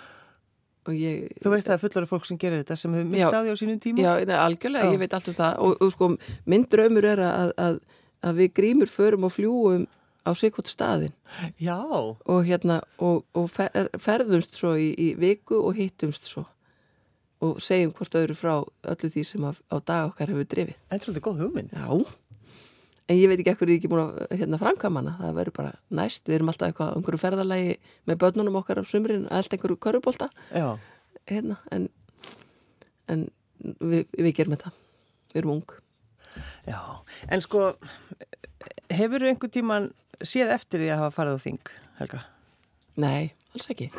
ég 0.96 1.29
Þú 1.42 1.53
veist 1.53 1.68
að 1.68 1.72
það 1.72 1.77
er 1.77 1.83
fullari 1.85 2.11
fólk 2.11 2.27
sem 2.29 2.40
gerir 2.40 2.62
þetta 2.62 2.77
sem 2.81 2.96
hefur 2.96 3.12
mistaði 3.12 3.53
á 3.53 3.57
sínum 3.61 3.79
tíma? 3.83 4.03
Já, 4.05 4.12
nei, 4.29 4.37
algjörlega, 4.38 4.88
Já. 4.88 4.94
ég 4.94 5.03
veit 5.03 5.16
allt 5.18 5.31
um 5.33 5.38
það 5.38 5.62
og, 5.66 5.77
og 5.85 5.94
sko, 5.94 6.11
minn 6.48 6.66
draumur 6.72 7.09
er 7.09 7.22
að, 7.24 7.55
að, 7.66 7.81
að 8.29 8.42
við 8.42 8.53
grímur 8.61 8.92
förum 8.92 9.27
og 9.29 9.35
fljúum 9.35 9.87
á 10.29 10.31
sikvot 10.37 10.68
staðin 10.68 11.14
Já. 11.61 11.79
og 11.79 12.40
hérna 12.46 12.83
og, 12.98 13.24
og 13.35 13.51
fer, 13.53 13.90
ferðumst 13.98 14.59
svo 14.59 14.74
í, 14.77 14.92
í 14.92 15.12
viku 15.18 15.61
og 15.62 15.77
hittumst 15.79 16.29
svo 16.29 16.46
og 17.44 17.61
segjum 17.62 17.92
hvort 17.94 18.16
öðru 18.18 18.35
frá 18.35 18.55
öllu 18.90 19.11
því 19.12 19.22
sem 19.27 19.44
að, 19.46 19.61
á 19.70 19.77
dag 19.79 20.09
okkar 20.09 20.33
hefur 20.33 20.48
drifið. 20.51 20.79
En 20.90 21.03
svolítið 21.03 21.24
góð 21.29 21.44
hugmynd. 21.44 21.70
Já, 21.70 21.87
en 23.09 23.16
ég 23.16 23.31
veit 23.31 23.40
ekki 23.40 23.53
ekkur 23.55 23.71
ég 23.71 23.79
er 23.79 23.81
ekki 23.81 23.90
búin 23.90 24.05
að 24.05 24.37
hérna, 24.37 24.61
framkama 24.61 25.03
hana, 25.03 25.14
það 25.23 25.38
verður 25.38 25.57
bara 25.57 25.73
næst, 26.01 26.27
við 26.29 26.38
erum 26.38 26.53
alltaf 26.53 26.71
eitthvað 26.71 26.94
einhverju 26.99 27.23
ferðalagi 27.23 27.75
með 28.11 28.21
börnunum 28.25 28.59
okkar 28.61 28.81
á 28.81 28.85
sumrin, 28.88 29.27
allt 29.33 29.55
einhverju 29.55 29.79
körubólta 29.81 30.29
hérna, 31.29 31.59
en, 31.75 31.88
en 33.09 33.27
við, 33.81 34.05
við 34.12 34.33
gerum 34.37 34.57
þetta, 34.57 34.75
við 35.33 35.42
erum 35.42 35.55
ung. 35.57 35.77
Já. 36.68 36.81
En 37.33 37.42
sko, 37.44 37.73
hefur 38.92 39.25
þú 39.25 39.33
einhver 39.33 39.53
tíman 39.53 39.90
séð 40.21 40.53
eftir 40.55 40.85
því 40.85 40.92
að 40.92 41.03
hafa 41.05 41.16
farið 41.16 41.40
á 41.40 41.44
þing, 41.47 41.75
Helga? 41.99 42.23
Nei, 42.99 43.35
alls 43.55 43.68
ekki. 43.73 43.90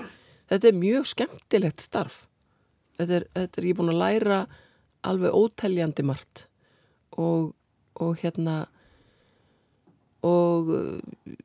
Þetta 0.50 0.70
er 0.70 0.80
mjög 0.80 1.08
skemmtilegt 1.10 1.84
starf. 1.84 2.24
Þetta 3.00 3.20
er, 3.20 3.30
þetta 3.38 3.62
er 3.62 3.70
ég 3.70 3.78
búin 3.78 3.94
að 3.94 4.02
læra 4.02 4.40
alveg 5.08 5.36
óteljandi 5.36 6.04
margt 6.04 6.44
og, 7.16 7.54
og 7.96 8.20
hérna 8.20 8.66
og 10.26 10.70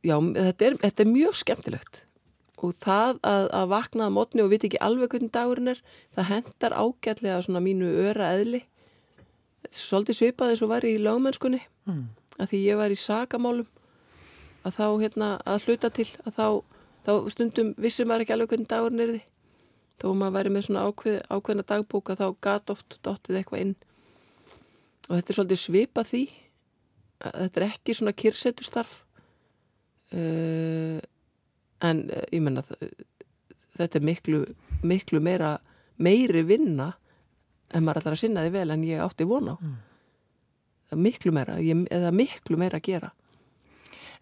já, 0.03 0.17
þetta 0.19 0.67
er, 0.67 0.77
þetta 0.83 1.05
er 1.05 1.11
mjög 1.13 1.39
skemmtilegt. 1.39 2.03
Og 2.65 2.73
það 2.81 3.19
að, 3.29 3.47
að 3.53 3.69
vakna 3.75 4.07
að 4.09 4.15
mótni 4.17 4.43
og 4.45 4.51
viti 4.53 4.71
ekki 4.71 4.81
alveg 4.83 5.13
hvernig 5.13 5.33
dagurinn 5.35 5.73
er 5.75 5.83
það 6.17 6.31
hendar 6.31 6.77
ágætlega 6.79 7.43
svona 7.45 7.61
mínu 7.65 7.91
öra 8.09 8.31
eðli. 8.39 8.63
Svolítið 9.75 10.19
svipað 10.21 10.55
eins 10.55 10.63
og 10.65 10.73
var 10.73 10.87
í 10.89 10.97
lögmennskunni 11.01 11.63
Mm. 11.85 12.07
að 12.41 12.49
því 12.49 12.59
ég 12.65 12.79
var 12.81 12.89
í 12.89 12.97
sakamálum 12.97 13.67
að 14.65 14.77
þá 14.79 14.87
hérna 15.03 15.27
að 15.45 15.67
hluta 15.67 15.91
til 15.93 16.07
að 16.25 16.33
þá, 16.33 16.47
þá 17.05 17.13
stundum 17.35 17.75
vissum 17.77 18.09
maður 18.09 18.25
ekki 18.25 18.33
alveg 18.33 18.49
hvernig 18.55 18.71
dagurinn 18.71 19.03
er 19.05 19.11
því 19.13 19.21
þó 20.01 20.07
maður 20.17 20.37
væri 20.39 20.53
með 20.55 20.65
svona 20.65 20.85
ákveð, 20.89 21.19
ákveðna 21.29 21.67
dagbóka 21.69 22.17
þá 22.17 22.25
gat 22.41 22.73
oft 22.73 22.97
dottið 23.05 23.37
eitthvað 23.43 23.61
inn. 23.67 23.75
Og 25.11 25.13
þetta 25.19 25.29
er 25.29 25.39
svolítið 25.39 25.61
svipað 25.61 26.09
því 26.15 26.23
þetta 27.31 27.61
er 27.61 27.67
ekki 27.69 27.97
svona 27.97 28.15
kyrsetustarf 28.17 29.01
uh, 30.15 30.99
en 31.85 32.05
uh, 32.11 32.27
ég 32.33 32.45
menna 32.45 32.65
þetta 32.65 34.01
er 34.01 34.07
miklu, 34.07 34.45
miklu 34.87 35.21
meira 35.25 35.57
meiri 35.97 36.45
vinna 36.47 36.93
en 37.75 37.85
maður 37.85 38.03
ætlar 38.03 38.17
að 38.17 38.23
sinna 38.23 38.45
því 38.45 38.55
vel 38.55 38.71
en 38.75 38.87
ég 38.87 39.03
átti 39.03 39.27
von 39.27 39.51
á. 39.51 39.57
Það 40.89 40.97
er 40.97 41.05
miklu 41.07 41.33
meira 41.35 41.59
ég, 41.63 41.87
eða 41.95 42.11
miklu 42.15 42.59
meira 42.61 42.79
að 42.79 42.89
gera. 42.91 43.11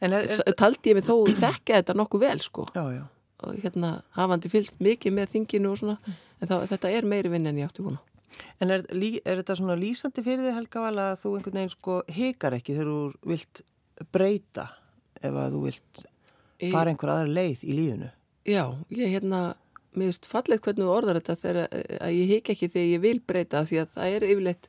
En 0.03 0.15
er, 0.17 0.29
er, 0.31 0.55
taldi 0.59 0.93
ég 0.93 0.99
mig 0.99 1.07
þó 1.07 1.17
þekka 1.27 1.81
þetta 1.81 1.97
nokkuð 1.99 2.25
vel 2.25 2.39
sko. 2.43 2.67
Já, 2.75 2.85
já. 2.97 3.05
og 3.43 3.59
hérna 3.63 3.93
hafandi 4.17 4.51
fylst 4.51 4.81
mikið 4.83 5.17
með 5.19 5.35
þinginu 5.35 5.73
og 5.73 5.81
svona 5.81 5.97
en 6.07 6.51
þá, 6.51 6.57
þetta 6.71 6.91
er 6.95 7.09
meiri 7.09 7.33
vinn 7.33 7.49
en 7.51 7.59
ég 7.59 7.71
átti 7.71 7.85
vona 7.85 7.99
En 8.63 8.71
er, 8.75 8.85
er 8.93 9.41
þetta 9.43 9.59
svona 9.59 9.77
lýsandi 9.79 10.25
fyrir 10.25 10.47
þig, 10.47 10.57
Helga 10.57 10.85
Vala, 10.85 11.09
að 11.13 11.21
þú 11.23 11.35
einhvern 11.37 11.59
veginn 11.61 11.75
sko 11.75 11.99
hikar 12.17 12.57
ekki 12.59 12.77
þegar 12.77 12.93
þú 12.93 13.33
vilt 13.33 13.63
breyta 14.15 14.69
ef 15.23 15.37
að 15.37 15.57
þú 15.57 15.65
vilt 15.67 16.05
fara 16.73 16.93
einhver 16.93 17.15
aðra 17.15 17.37
leið 17.41 17.65
í 17.67 17.77
lífinu? 17.77 18.11
Já, 18.49 18.65
ég 18.91 19.15
hérna 19.17 19.43
mér 19.93 20.09
finnst 20.09 20.29
fallið 20.31 20.63
hvernig 20.65 20.91
orðar 20.91 21.21
þetta 21.21 21.39
þegar 21.43 21.61
eh, 21.67 21.97
að 22.01 22.17
ég 22.17 22.35
hik 22.37 22.53
ekki 22.55 22.69
þegar 22.73 22.89
ég 22.89 23.03
vil 23.03 23.19
breyta 23.29 23.65
því 23.69 23.81
að 23.83 23.95
það 23.97 24.17
er 24.17 24.27
yfirleitt 24.29 24.69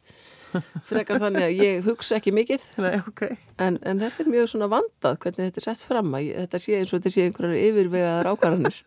frekar 0.89 1.21
þannig 1.23 1.47
að 1.47 1.63
ég 1.63 1.87
hugsa 1.87 2.17
ekki 2.19 2.33
mikið. 2.35 2.67
Nei, 2.83 2.95
ok. 3.01 3.23
en, 3.63 3.79
en 3.81 4.03
þetta 4.03 4.23
er 4.23 4.31
mjög 4.33 4.51
svona 4.53 4.69
vandað 4.71 5.19
hvernig 5.23 5.49
þetta 5.49 5.61
er 5.61 5.67
sett 5.69 5.87
fram 5.89 6.13
að 6.17 6.29
þetta 6.43 6.61
sé 6.63 6.77
eins 6.79 6.93
og 6.93 6.99
þetta 6.99 7.13
sé 7.15 7.27
einhverjar 7.27 7.65
yfirvegaðar 7.71 8.31
ákvarðanir. 8.33 8.79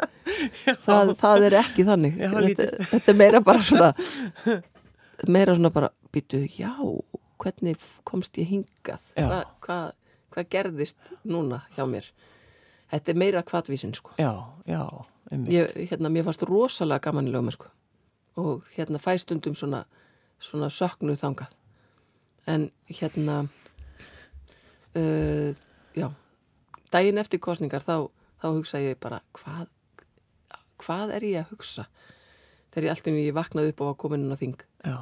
Það, 0.87 1.13
það 1.21 1.49
er 1.49 1.59
ekki 1.63 1.87
þannig. 1.87 2.17
Þetta, 2.19 2.71
þetta 2.93 3.13
er 3.13 3.21
meira 3.21 3.43
bara 3.47 3.63
svona 3.65 3.93
meira 5.29 5.55
svona 5.55 5.71
bara 5.71 5.91
býtu, 6.13 6.43
já, 6.59 6.73
hvernig 7.41 7.81
komst 8.05 8.37
ég 8.41 8.51
hingað? 8.51 9.03
Hvað 9.17 9.45
hva, 9.67 9.79
hva 10.35 10.45
gerðist 10.51 11.13
núna 11.25 11.63
hjá 11.77 11.87
mér? 11.89 12.09
Þetta 12.93 13.13
er 13.13 13.19
meira 13.19 13.43
kvatvísin 13.47 13.95
sko. 13.97 14.15
Já, 14.21 14.33
já, 14.69 14.83
ég, 15.51 15.73
hérna, 15.91 16.13
mér 16.13 16.27
fannst 16.29 16.45
rosalega 16.47 17.09
gaman 17.09 17.29
í 17.29 17.35
lögmennsku 17.35 17.71
og 18.37 18.67
hérna 18.77 19.01
fæstundum 19.01 19.55
svona, 19.57 19.87
svona 20.43 20.69
söknuð 20.73 21.21
þangað 21.23 21.55
en 22.47 22.69
hérna 22.91 23.39
uh, 24.97 25.51
já 25.97 26.09
daginn 26.95 27.19
eftir 27.21 27.43
kostningar 27.43 27.85
þá, 27.85 28.09
þá 28.43 28.47
hugsa 28.53 28.81
ég 28.83 29.01
bara 29.03 29.21
hvað, 29.37 29.67
hvað 30.83 31.15
er 31.19 31.27
ég 31.27 31.45
að 31.45 31.55
hugsa 31.55 31.87
þegar 32.73 32.89
ég 32.89 32.95
alltaf 32.95 33.21
ég 33.21 33.37
vaknaði 33.37 33.73
upp 33.73 33.83
og 33.83 33.93
var 33.93 34.01
komin 34.05 34.27
inn 34.27 34.37
á 34.37 34.39
þing 34.39 34.59
Já. 34.85 34.99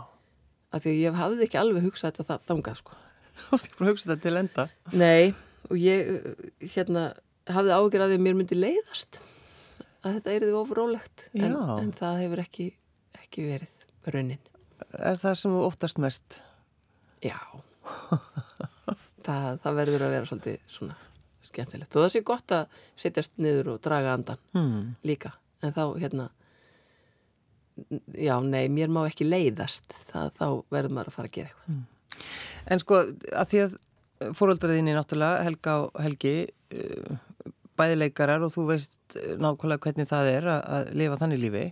af 0.70 0.85
því 0.85 0.92
að 0.92 1.03
ég 1.03 1.18
hafði 1.18 1.47
ekki 1.49 1.61
alveg 1.61 1.88
hugsað 1.88 2.12
þetta 2.12 2.29
það 2.31 2.49
þangað 2.51 2.81
sko 2.81 3.01
Þú 3.44 3.59
ekki 3.59 3.77
búin 3.79 3.88
að 3.88 3.92
hugsa 3.92 4.11
þetta 4.12 4.23
til 4.23 4.38
enda. 4.38 4.64
Nei, 4.94 5.35
og 5.66 5.79
ég 5.81 6.11
hérna 6.75 7.05
hafði 7.51 7.75
ágjör 7.75 8.05
að 8.05 8.12
því 8.12 8.18
að 8.20 8.25
mér 8.29 8.37
myndi 8.38 8.59
leiðast 8.59 9.20
að 10.05 10.18
þetta 10.18 10.35
er 10.35 10.47
því 10.47 10.57
ofrólegt 10.61 11.25
en, 11.35 11.57
en 11.59 11.90
það 11.97 12.20
hefur 12.23 12.42
ekki, 12.44 12.66
ekki 13.18 13.47
verið 13.49 14.12
raunin. 14.14 14.42
Er 14.98 15.18
það 15.20 15.34
sem 15.40 15.54
þú 15.54 15.62
óttast 15.68 15.98
mest? 16.02 16.38
Já, 17.24 17.37
það, 19.26 19.58
það 19.64 19.78
verður 19.80 20.04
að 20.06 20.14
vera 20.16 20.28
svolítið 20.28 20.58
svona 20.70 20.96
skemmtilegt 21.44 21.96
og 21.96 22.04
það 22.06 22.12
sé 22.14 22.22
gott 22.26 22.54
að 22.56 22.78
setjast 23.00 23.34
niður 23.40 23.74
og 23.74 23.82
draga 23.84 24.14
andan 24.16 24.40
Hmm. 24.56 24.94
líka 25.06 25.34
en 25.64 25.72
þá 25.76 25.82
hérna 26.00 26.28
já, 28.14 28.37
nei, 28.44 28.68
mér 28.70 28.92
má 28.92 29.02
ekki 29.08 29.26
leiðast 29.26 29.96
það, 30.12 30.30
þá 30.38 30.46
verður 30.72 30.94
maður 30.94 31.10
að 31.10 31.16
fara 31.16 31.30
að 31.30 31.37
gera 31.38 31.50
eitthvað. 31.50 31.80
En 32.70 32.80
sko, 32.82 33.00
að 33.34 33.48
því 33.50 33.62
að 33.64 33.74
fóröldraðinni 34.38 34.94
náttúrulega, 34.94 35.42
Helga 35.48 35.74
og 35.82 35.98
Helgi, 36.04 36.34
uh, 36.76 37.16
bæðileikarar 37.74 38.44
og 38.46 38.52
þú 38.54 38.68
veist 38.68 39.16
eh, 39.18 39.32
nákvæmlega 39.42 39.82
hvernig 39.88 40.06
það 40.06 40.28
er 40.30 40.44
að 40.54 40.92
lifa 40.94 41.16
þannig 41.18 41.40
lífi 41.42 41.64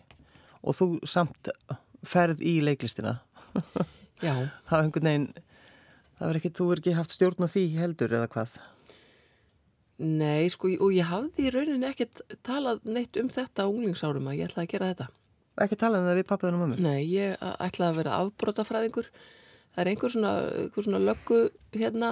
og 0.66 0.74
þú 0.74 0.88
samt 1.06 1.52
ferð 2.06 2.42
í 2.42 2.58
leiklistina. 2.64 3.18
Já, 4.22 4.34
Það 4.68 4.76
er 4.78 4.84
einhvern 4.84 5.08
veginn, 5.10 5.26
það 6.18 6.28
er 6.28 6.38
ekki, 6.40 6.52
þú 6.58 6.68
er 6.72 6.82
ekki 6.82 6.98
haft 6.98 7.16
stjórn 7.16 7.46
á 7.46 7.48
því 7.52 7.64
heldur 7.78 8.16
eða 8.20 8.30
hvað? 8.32 8.60
nei, 10.02 10.48
sko, 10.50 10.70
og 10.82 10.92
ég 10.94 11.06
hafði 11.06 11.46
í 11.46 11.50
rauninni 11.54 11.86
ekkert 11.86 12.22
talað 12.46 12.82
neitt 12.88 13.16
um 13.20 13.28
þetta 13.30 13.66
á 13.66 13.70
unglingsárum 13.70 14.26
að 14.30 14.40
ég 14.40 14.50
ætlaði 14.50 14.66
að 14.66 14.72
gera 14.72 14.88
þetta. 14.90 15.06
Ekki 15.62 15.78
talað 15.78 16.02
um 16.02 16.08
það 16.08 16.18
við 16.18 16.28
pappiðan 16.30 16.56
og 16.56 16.62
mömmu? 16.62 16.78
Nei, 16.82 17.00
ég 17.12 17.44
ætlaði 17.52 17.88
að 17.90 17.98
vera 18.00 18.18
afbrotafræðingur. 18.22 19.10
Það 19.72 19.82
er 19.82 19.90
einhver 19.92 20.14
svona, 20.14 20.32
einhver 20.62 20.86
svona 20.86 21.02
löggu 21.02 21.40
hérna 21.76 22.10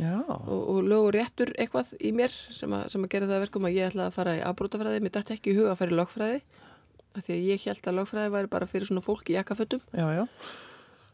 og, 0.00 0.62
og 0.72 0.78
lög 0.88 1.08
og 1.08 1.12
réttur 1.18 1.52
eitthvað 1.60 1.92
í 2.00 2.14
mér 2.16 2.32
sem 2.54 2.72
að, 2.72 2.86
sem 2.94 3.04
að 3.04 3.12
gera 3.12 3.28
það 3.28 3.36
að 3.36 3.44
verkum 3.44 3.68
að 3.68 3.76
ég 3.76 3.90
ætlaði 3.90 4.08
að 4.08 4.16
fara 4.16 4.36
í 4.38 4.44
afbrotafræði. 4.48 5.02
Mér 5.04 5.14
dætti 5.18 5.36
ekki 5.36 5.52
í 5.52 5.58
huga 5.58 5.74
að 5.74 5.80
fara 5.82 5.92
í 5.94 5.98
lögfræði 6.00 6.40
af 7.12 7.24
því 7.26 7.36
að 7.36 7.48
ég 7.52 7.64
held 7.68 7.88
að 7.88 7.98
lögfræði 8.00 8.34
væri 8.36 8.52
bara 8.52 8.68
fyrir 8.70 8.88
svona 8.88 9.04
fólk 9.04 9.32
í 9.32 9.38
já. 10.16 10.22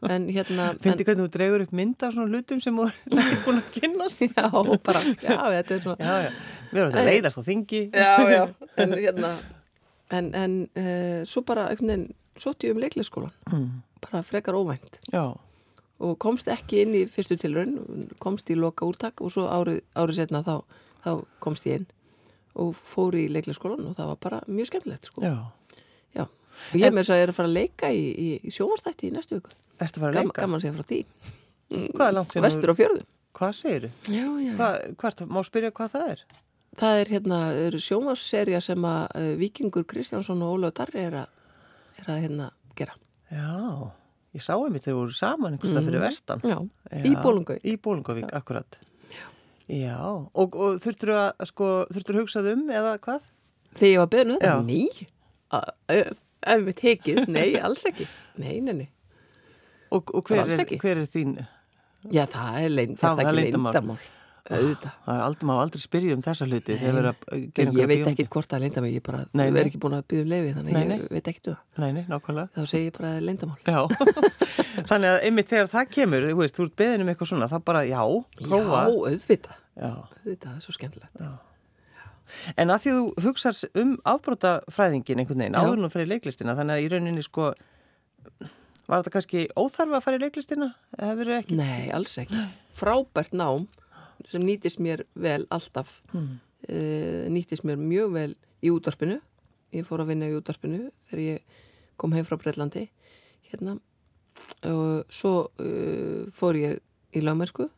En 0.07 0.29
hérna... 0.31 0.69
Fyndi 0.83 1.03
hvernig 1.03 1.25
þú 1.25 1.31
dregur 1.33 1.65
upp 1.65 1.73
mynd 1.75 2.05
af 2.07 2.15
svona 2.15 2.31
hlutum 2.31 2.61
sem 2.63 2.77
þú 2.79 2.85
er 2.87 3.19
ekki 3.25 3.39
búin 3.43 3.59
að 3.59 3.69
kynnast? 3.75 4.23
en, 4.23 4.31
já, 4.31 4.77
bara, 4.85 5.03
já, 5.11 5.35
þetta 5.57 5.75
er 5.75 5.83
svona... 5.83 5.97
Já, 5.99 6.15
já. 6.23 6.31
Við 6.69 6.79
erum 6.79 6.93
þetta 6.93 7.03
að 7.03 7.11
leiðast 7.11 7.41
á 7.41 7.43
þingi. 7.49 7.83
Já, 7.91 8.13
já, 8.31 8.41
en 8.85 8.95
hérna... 8.95 9.35
En, 10.09 10.31
en 10.33 10.55
uh, 10.79 11.19
svo 11.29 11.43
bara, 11.45 11.67
sótti 12.39 12.69
ég 12.69 12.73
um 12.73 12.81
leiklisskólan. 12.81 13.35
Mm. 13.51 13.69
Bara 14.07 14.23
frekar 14.25 14.57
óvænt. 14.57 15.01
Já. 15.11 15.35
og 15.99 16.15
komst 16.23 16.47
ekki 16.47 16.77
inn 16.85 16.93
í 16.95 17.01
fyrstu 17.11 17.35
tilraun 17.35 17.73
komst 18.23 18.47
í 18.47 18.55
loka 18.55 18.87
úrtak 18.87 19.19
og 19.19 19.33
svo 19.33 19.49
árið, 19.51 19.81
árið 19.99 20.21
setna 20.21 20.39
þá, 20.47 20.53
þá 21.03 21.09
komst 21.43 21.67
ég 21.67 21.81
inn 21.81 21.89
og 22.59 22.71
fór 22.75 23.17
í 23.19 23.25
leiklisskólan 23.31 23.83
og 23.89 23.97
það 23.97 24.13
var 24.13 24.21
bara 24.23 24.39
mjög 24.47 24.69
skemmtilegt 24.71 25.09
sko. 25.11 25.23
Já. 25.23 25.35
Já. 26.15 26.25
og 26.25 26.75
ég 26.79 26.91
með 26.93 27.01
þess 27.03 27.13
að 27.15 27.19
ég 27.19 27.25
er 27.27 27.31
að 27.33 27.37
fara 27.39 27.49
að 27.51 27.57
leika 27.59 27.91
í, 27.93 28.03
í, 28.25 28.51
sjónvarstætti 28.55 29.07
í 29.09 29.13
næstu 29.15 29.37
viku 29.39 29.53
Ertu 29.79 29.99
að 29.99 30.03
fara 30.03 30.11
að 30.11 30.17
Gam, 30.19 30.29
leika? 30.29 30.41
gaman 30.41 30.59
að 30.59 30.65
segja 30.65 30.75
frá 30.79 30.87
því 30.89 30.99
Hvað 31.95 32.07
er 32.09 32.15
langt 32.17 32.33
síðan? 32.33 32.45
vestur 32.49 32.73
á 32.73 32.75
fjörðum 32.79 33.07
Hvað 33.39 33.51
segir 33.59 33.83
þú? 33.85 33.91
já, 34.09 34.25
já. 34.43 34.53
Hvað, 34.59 34.77
hvert, 35.03 35.23
má 35.29 35.39
spyrja 35.45 35.71
hvað 35.77 35.93
það 35.95 36.07
er? 36.15 36.23
það 36.79 36.99
er 37.03 37.09
hérna 37.13 37.37
sjónvarsserja 37.83 38.59
sem 38.63 38.85
að 38.87 39.15
uh, 39.19 39.29
Víkingur 39.39 39.85
Kristjánsson 39.89 40.41
og 40.45 40.57
Ólaf 40.57 40.73
Darri 40.79 41.01
er 41.05 41.15
að, 41.23 41.31
er 42.01 42.11
að 42.13 42.19
hérna 42.25 42.49
gera 42.79 42.95
Já, 43.29 43.91
ég 44.37 44.41
sá 44.45 44.53
einmitt 44.57 44.85
þegar 44.85 44.99
voru 45.03 45.15
saman 45.17 45.55
einhverstað 45.57 45.87
fyrir 45.89 46.03
vestan. 46.03 46.41
já, 46.45 46.57
í 47.05 47.11
Bólungavík 47.21 47.65
Í 47.69 47.75
Bólungavík, 47.83 48.31
akkurat. 48.37 48.77
Já. 49.69 49.97
og, 50.01 50.55
og 50.57 50.79
þurftur 50.81 51.11
að, 51.13 51.43
sko, 51.51 51.67
þurftur 51.93 52.15
að 52.17 52.23
hugsað 52.23 52.47
um 52.55 52.63
eða 52.73 52.95
hvað? 53.03 53.27
þegar 53.77 53.91
ég 53.93 53.99
var 54.01 54.11
beðin 54.15 54.31
um 54.33 54.39
Já. 54.41 54.53
þetta, 54.55 54.55
að- 54.57 55.11
ef 55.49 56.63
við 56.67 56.75
tekið, 56.83 57.25
nei, 57.27 57.49
alls 57.59 57.85
ekki 57.89 58.07
nei, 58.37 58.59
nei, 58.61 58.73
nei 58.83 58.89
Og, 59.89 60.11
og 60.13 60.27
hver, 60.29 60.45
er, 60.45 60.69
hver 60.77 60.99
er 61.01 61.07
þín? 61.09 61.31
Já, 62.13 62.23
það 62.29 62.57
er, 62.61 62.69
leyn, 62.69 62.91
Það- 62.99 63.21
er 63.25 63.33
leyndamál. 63.39 63.97
Auðvitað. 64.49 64.93
Það 65.05 65.15
er 65.15 65.23
aldrei, 65.25 65.45
má 65.49 65.51
aldrei 65.61 65.81
spyrja 65.83 66.13
um 66.15 66.21
þessa 66.25 66.45
hluti. 66.47 66.75
Ég 66.79 67.89
veit 67.89 68.07
ekki 68.11 68.25
hvort 68.33 68.49
það 68.49 68.55
er 68.59 68.63
leyndamál, 68.63 68.91
ég 68.93 69.03
bara, 69.05 69.19
Nei, 69.33 69.49
nei. 69.49 69.59
er 69.61 69.69
ekki 69.69 69.81
búin 69.81 69.97
að 69.97 70.05
byggja 70.09 70.25
um 70.25 70.31
leiði, 70.31 70.53
þannig 70.55 70.77
Nei, 70.77 70.85
ég 70.93 71.03
veit 71.17 71.29
ekki 71.33 71.41
um 71.43 71.57
það. 71.57 72.47
Þá 72.55 72.61
segir 72.71 72.85
ég 72.85 72.95
bara. 72.97 73.11
Já, 73.65 73.79
þannig 74.89 75.09
að 75.11 75.19
einmitt 75.27 75.51
þegar 75.53 75.69
það 75.73 75.91
kemur, 75.97 76.29
þú 76.29 76.39
veist, 76.39 76.57
þú 76.57 76.65
ert 76.69 76.77
beðin 76.81 77.05
um 77.05 77.11
eitthvað 77.13 77.31
svona, 77.33 77.51
það 77.51 77.65
bara, 77.69 77.83
já, 77.89 78.01
prófa. 78.39 78.81
Já, 78.85 78.97
auðvitað. 79.09 79.61
Já. 79.75 79.91
Auðvitað, 79.91 80.49
það 80.49 80.57
er 80.57 80.65
svo 80.65 80.77
skemmtilegt. 80.79 81.29
En 82.57 82.73
að 82.73 82.83
því 82.83 82.91
að 82.93 82.99
þú 82.99 83.25
hugsar 83.27 83.59
um 83.81 83.95
afbrótafræðingin 84.13 85.23
einhvern 85.23 85.43
veginn, 85.43 85.57
áður 85.59 85.83
nú 85.83 85.89
fyrir 85.93 86.09
leiklistina, 86.11 86.55
þannig 86.57 86.75
að 86.75 86.83
í 86.85 86.89
rauninni 86.93 87.25
sko, 87.25 87.51
var 88.89 89.01
þetta 89.03 89.13
kannski 89.15 89.45
óþarfa 89.57 89.99
að 89.99 90.05
fara 90.05 90.19
í 90.19 90.23
leiklistina? 90.23 90.69
Nei, 91.59 91.89
alls 91.95 92.15
ekki. 92.21 92.43
Frábært 92.79 93.35
nám 93.37 93.67
sem 94.29 94.43
nýtist 94.43 94.81
mér 94.83 95.05
vel 95.15 95.45
alltaf. 95.53 95.99
Hmm. 96.13 96.39
Uh, 96.67 97.25
nýtist 97.31 97.65
mér 97.67 97.79
mjög 97.79 98.13
vel 98.15 98.31
í 98.65 98.71
útvarpinu. 98.73 99.19
Ég 99.75 99.85
fór 99.87 100.03
að 100.03 100.13
vinna 100.13 100.29
í 100.29 100.35
útvarpinu 100.37 100.89
þegar 101.07 101.21
ég 101.23 101.59
kom 102.01 102.15
heim 102.15 102.25
frá 102.27 102.37
Breitlandi. 102.41 102.87
Hérna. 103.51 103.77
Og 104.67 105.05
svo 105.13 105.33
uh, 105.61 106.25
fór 106.35 106.57
ég 106.59 106.81
í 107.15 107.23
lögmennsku 107.23 107.69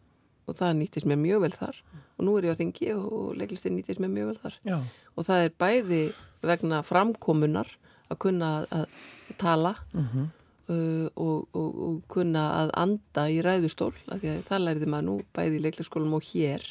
og 0.48 0.58
það 0.58 0.80
nýtist 0.80 1.08
mér 1.08 1.20
mjög 1.22 1.46
vel 1.46 1.54
þar. 1.56 1.84
Og 2.22 2.28
nú 2.28 2.36
er 2.38 2.46
ég 2.52 2.54
á 2.54 2.60
þingi 2.62 2.92
og 2.94 3.32
leiklistin 3.42 3.74
nýtist 3.80 3.98
mér 4.04 4.12
mjög 4.14 4.28
vel 4.30 4.40
þar. 4.44 4.58
Já. 4.70 4.78
Og 5.18 5.26
það 5.26 5.46
er 5.48 5.56
bæði 5.64 6.02
vegna 6.46 6.84
framkomunar 6.86 7.72
að 8.12 8.20
kunna 8.22 8.52
að, 8.62 8.86
að 8.86 9.36
tala 9.42 9.74
Mhm. 9.98 10.28
uh, 10.72 11.08
og, 11.18 11.48
og, 11.58 11.70
og 11.88 12.02
kunna 12.14 12.44
að 12.62 12.70
anda 12.80 13.26
í 13.34 13.42
ræðustól 13.44 13.94
af 14.08 14.22
því 14.22 14.30
að 14.38 14.44
það 14.48 14.64
lærði 14.68 14.88
maður 14.94 15.08
nú 15.10 15.16
bæði 15.36 15.58
í 15.58 15.64
leiklisskólum 15.66 16.14
og 16.20 16.24
hér 16.30 16.64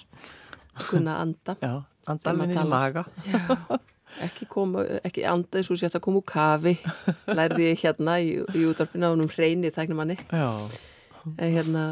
að 0.78 0.86
kunna 0.88 1.16
að 1.18 1.22
anda 1.26 1.56
Já, 1.60 1.72
andalvinni 2.14 2.54
maður 2.54 2.66
í 2.66 2.70
maga. 2.70 3.04
Já, 3.26 3.78
ekki, 4.26 4.46
koma, 4.50 4.84
ekki 5.06 5.24
anda 5.28 5.58
eins 5.60 5.68
og 5.70 5.78
sér 5.82 5.92
að 5.98 6.04
koma 6.06 6.22
úr 6.22 6.28
kafi 6.30 6.76
lærði 7.28 7.66
ég 7.72 7.82
hérna 7.84 8.16
í, 8.22 8.30
í 8.56 8.64
útvarpinu 8.70 9.06
á 9.06 9.12
húnum 9.12 9.28
hreini 9.34 9.70
þægnum 9.74 10.00
manni 10.00 10.16
Já, 10.30 10.48
en, 11.36 11.52
hérna, 11.52 11.84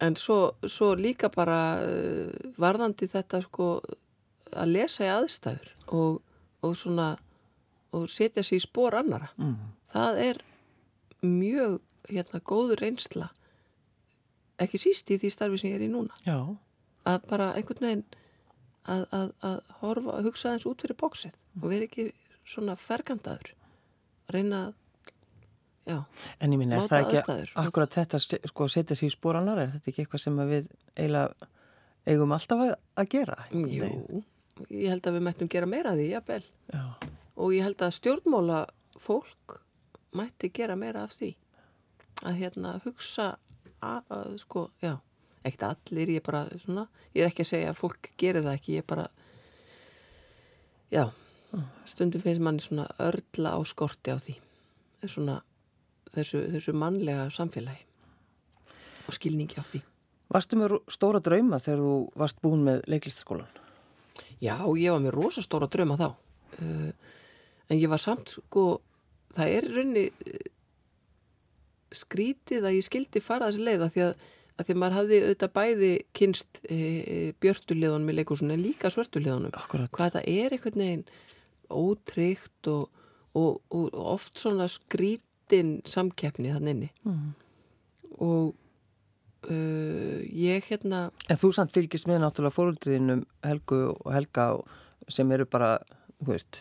en 0.00 0.16
svo, 0.16 0.54
svo 0.68 0.94
líka 0.98 1.30
bara 1.32 1.60
uh, 1.84 2.30
varðandi 2.60 3.08
þetta 3.10 3.42
sko 3.46 3.72
að 4.50 4.72
lesa 4.74 5.04
í 5.06 5.10
aðstæður 5.12 5.74
og, 5.94 6.22
og 6.66 6.76
svona 6.76 7.12
og 7.94 8.06
setja 8.10 8.42
sér 8.46 8.60
í 8.60 8.64
spór 8.64 8.96
annara 9.00 9.30
mm. 9.36 9.54
það 9.94 10.22
er 10.24 10.42
mjög 11.26 11.78
hérna 12.08 12.40
góður 12.46 12.82
reynsla 12.84 13.30
ekki 14.60 14.80
síst 14.80 15.10
í 15.12 15.18
því 15.20 15.30
starfi 15.32 15.60
sem 15.60 15.72
ég 15.72 15.78
er 15.78 15.86
í 15.86 15.92
núna. 15.92 16.16
Já, 16.26 16.38
að 17.08 17.22
bara 17.30 17.52
einhvern 17.56 17.86
veginn 17.86 18.04
að, 18.84 19.06
að, 19.16 19.32
að 19.46 19.56
horfa, 19.80 20.16
að 20.16 20.28
hugsa 20.28 20.54
eins 20.54 20.66
út 20.68 20.84
fyrir 20.84 20.98
bóksið 21.00 21.36
og 21.60 21.66
vera 21.72 21.88
ekki 21.88 22.10
svona 22.48 22.76
fergandaður 22.80 23.54
reyna 24.32 24.66
að 24.68 24.76
já, 25.90 25.96
en 26.40 26.54
ég 26.54 26.60
minn, 26.60 26.72
er 26.72 26.82
Máta 26.82 26.94
það 26.94 27.04
ekki 27.04 27.18
aðstæður. 27.20 27.52
akkurat 27.64 27.96
þetta, 27.98 28.20
sko, 28.24 28.66
að 28.66 28.74
setja 28.76 28.98
sér 28.98 29.10
í 29.10 29.14
spóranar, 29.14 29.62
er 29.62 29.72
þetta 29.74 29.90
ekki 29.92 30.04
eitthvað 30.04 30.24
sem 30.24 30.42
við 30.50 30.70
eiginlega 30.94 31.50
eigum 32.10 32.34
alltaf 32.36 32.64
að, 32.64 33.10
gera? 33.12 33.36
jú. 33.52 34.22
ég 34.68 34.88
held 34.94 35.06
að 35.08 35.18
við 35.18 35.26
mættum 35.28 35.50
gera 35.52 35.68
meira 35.70 35.92
af 35.94 36.00
því, 36.00 36.08
jafnvel. 36.14 36.42
Já, 36.72 36.84
og 37.40 37.54
ég 37.56 37.64
held 37.68 37.84
að 37.84 37.94
stjórnmála 37.96 38.64
fólk 39.00 39.60
mætti 40.16 40.50
gera 40.52 40.76
meira 40.76 41.04
af 41.06 41.14
því. 41.16 41.34
Að 42.26 42.36
hérna 42.42 42.74
hugsa 42.84 43.30
að, 43.80 44.02
að 44.12 44.34
sko, 44.42 44.66
já, 44.82 44.98
ekkert 45.46 45.66
allir 45.70 46.12
ég 46.16 46.24
bara 46.26 46.44
svona, 46.60 46.86
ég 47.14 47.24
er 47.24 47.30
ekki 47.30 47.46
að 47.46 47.52
segja 47.54 47.72
að 47.72 47.80
fólk 47.80 48.10
gerir 48.20 48.44
það 48.44 48.58
ekki, 48.58 48.76
ég 48.80 48.86
bara 48.90 49.06
já, 50.92 51.06
stundum 51.88 52.22
finnst 52.22 52.44
manni 52.44 52.64
svona 52.64 52.88
örla 53.00 53.54
á 53.56 53.60
skorti 53.64 54.12
á 54.12 54.18
því. 54.20 54.36
Svona 55.08 55.38
þessu, 56.14 56.44
þessu 56.56 56.74
mannlega 56.76 57.28
samfélagi 57.34 57.86
og 59.06 59.16
skilningi 59.16 59.58
á 59.58 59.64
því 59.64 59.82
Varstu 60.30 60.58
með 60.60 60.76
stóra 60.90 61.18
drauma 61.22 61.58
þegar 61.58 61.80
þú 61.82 61.94
varst 62.20 62.38
búin 62.44 62.60
með 62.62 62.84
leiklistaskólan? 62.92 63.48
Já, 64.38 64.54
ég 64.78 64.92
var 64.94 65.02
með 65.02 65.16
rosa 65.16 65.42
stóra 65.42 65.66
drauma 65.70 65.96
þá. 65.98 66.08
Uh, 66.60 66.90
en 67.66 67.80
ég 67.80 67.90
var 67.90 67.98
samt, 67.98 68.36
sko, 68.36 68.64
það 69.34 69.54
er 69.56 69.66
raunni 69.74 70.04
uh, 70.10 70.44
skrítið 71.98 72.68
að 72.68 72.76
ég 72.78 72.86
skildi 72.86 73.22
fara 73.24 73.50
þessi 73.50 73.66
leið 73.66 73.84
að 73.86 73.92
því 73.96 74.04
að, 74.06 74.24
að 74.54 74.68
því 74.68 74.76
að 74.76 74.80
maður 74.84 74.96
hafði 75.00 75.20
auðvitað 75.24 75.52
bæði 75.58 75.90
kynst 76.20 76.60
e, 76.62 76.78
björtuleðunum 77.42 78.12
í 78.12 78.16
leikúsinu 78.20 78.54
en 78.54 78.62
líka 78.62 78.90
svörtuleðunum 78.94 79.56
Akkurat. 79.58 79.90
hvað 79.96 80.12
þetta 80.12 80.22
er 80.30 80.54
einhvern 80.54 80.84
veginn 80.84 81.02
ótryggt 81.70 82.70
og, 82.70 83.00
og, 83.34 83.58
og 83.74 83.96
oft 84.14 84.38
svona 84.38 84.68
skrítin 85.50 85.80
samkeppni 85.86 86.52
þannig 86.54 86.70
inni 86.76 86.90
Mm. 87.04 87.34
og 88.20 88.54
uh, 89.50 90.20
ég 90.30 90.64
hérna 90.70 91.10
En 91.28 91.36
þú 91.36 91.52
samt 91.54 91.72
fylgist 91.72 92.06
með 92.08 92.20
náttúrulega 92.24 92.54
fóröldriðinum 92.54 93.24
Helgu 93.44 93.80
og 94.04 94.12
Helga 94.12 94.48
sem 95.08 95.30
eru 95.32 95.44
bara, 95.50 95.78
þú 96.22 96.32
veist, 96.36 96.60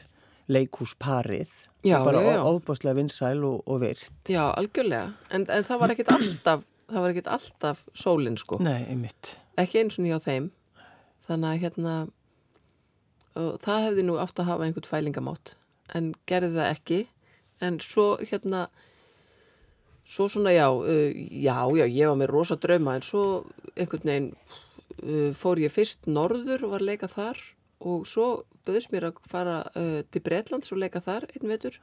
leikhúsparið. 0.50 1.50
Já, 1.86 2.00
bara 2.04 2.42
óbáslega 2.44 2.96
vinsæl 2.98 3.44
og, 3.46 3.62
og 3.68 3.80
virt. 3.82 4.10
já, 4.28 4.50
algjörlega, 4.58 5.14
en, 5.32 5.46
en 5.50 5.64
það 5.64 5.80
var 5.80 5.92
ekkit 5.94 6.10
alltaf 6.12 6.64
það 6.90 7.02
var 7.04 7.10
ekkit 7.14 7.28
alltaf 7.30 7.84
sólin 7.94 8.36
sko 8.38 8.58
Nei, 8.60 8.84
einmitt. 8.90 9.38
ekki 9.58 9.80
eins 9.84 10.00
og 10.00 10.04
nýja 10.08 10.18
á 10.20 10.26
þeim 10.26 10.50
þannig 11.28 11.50
að 11.54 11.62
hérna 11.62 11.94
og 13.40 13.60
það 13.64 13.84
hefði 13.86 14.04
nú 14.10 14.18
átt 14.20 14.42
að 14.42 14.50
hafa 14.50 14.66
einhvern 14.66 14.90
fælingamátt 14.90 15.54
en 15.96 16.12
gerði 16.28 16.58
það 16.58 16.72
ekki 16.74 17.00
en 17.62 17.80
svo 17.84 18.18
hérna 18.24 18.68
svo 20.10 20.30
svona 20.30 20.54
já 20.56 20.68
uh, 20.72 21.12
já, 21.14 21.58
já, 21.76 21.86
ég 21.86 22.10
var 22.10 22.18
með 22.20 22.34
rosa 22.34 22.56
drauma 22.56 22.96
en 22.98 23.06
svo 23.06 23.46
einhvern 23.76 24.10
veginn 24.10 24.34
uh, 25.04 25.32
fór 25.38 25.62
ég 25.62 25.74
fyrst 25.74 26.08
norður 26.08 26.66
og 26.66 26.76
var 26.76 26.84
að 26.84 26.92
leika 26.92 27.12
þar 27.12 27.42
og 27.80 28.08
svo 28.08 28.30
bauðs 28.68 28.90
mér 28.94 29.10
að 29.10 29.20
fara 29.32 29.60
uh, 29.78 30.02
til 30.12 30.24
Bretlands 30.24 30.74
og 30.74 30.82
leika 30.82 31.02
þar 31.04 31.28
einn 31.34 31.52
vetur. 31.52 31.80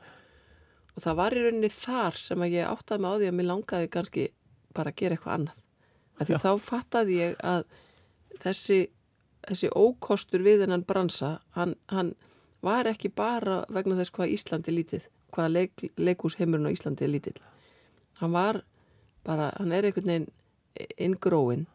Og 0.96 1.04
það 1.04 1.18
var 1.20 1.36
í 1.36 1.44
rauninni 1.44 1.70
þar 1.72 2.20
sem 2.20 2.44
að 2.44 2.56
ég 2.56 2.68
áttaði 2.68 3.02
mig 3.02 3.12
á 3.12 3.16
því 3.16 3.30
að 3.30 3.38
mér 3.38 3.48
langaði 3.50 3.88
kannski 3.92 4.26
bara 4.76 4.92
að 4.92 5.00
gera 5.00 5.16
eitthvað 5.16 5.34
annað. 5.38 5.64
Af 6.16 6.28
því 6.28 6.36
Já. 6.36 6.40
þá 6.44 6.50
fattaði 6.64 7.18
ég 7.18 7.34
að 7.44 7.66
þessi, 8.40 8.78
þessi 9.48 9.72
ókostur 9.76 10.44
við 10.44 10.64
hennan 10.64 10.86
bransa, 10.88 11.32
hann, 11.56 11.74
hann 11.92 12.14
var 12.64 12.88
ekki 12.88 13.12
bara 13.12 13.62
vegna 13.72 13.98
þess 14.00 14.14
hvað 14.16 14.32
Íslandi 14.36 14.72
lítið, 14.72 15.04
hvað 15.34 15.52
leik, 15.52 15.86
leikhúsheimurinn 15.96 16.68
á 16.70 16.74
Íslandi 16.74 17.06
er 17.06 17.12
lítill. 17.12 17.40
Hann 18.20 18.32
var 18.32 18.62
bara, 19.26 19.50
hann 19.58 19.72
er 19.74 19.88
einhvern 19.88 20.12
veginn 20.12 20.30
inngróin 21.00 21.66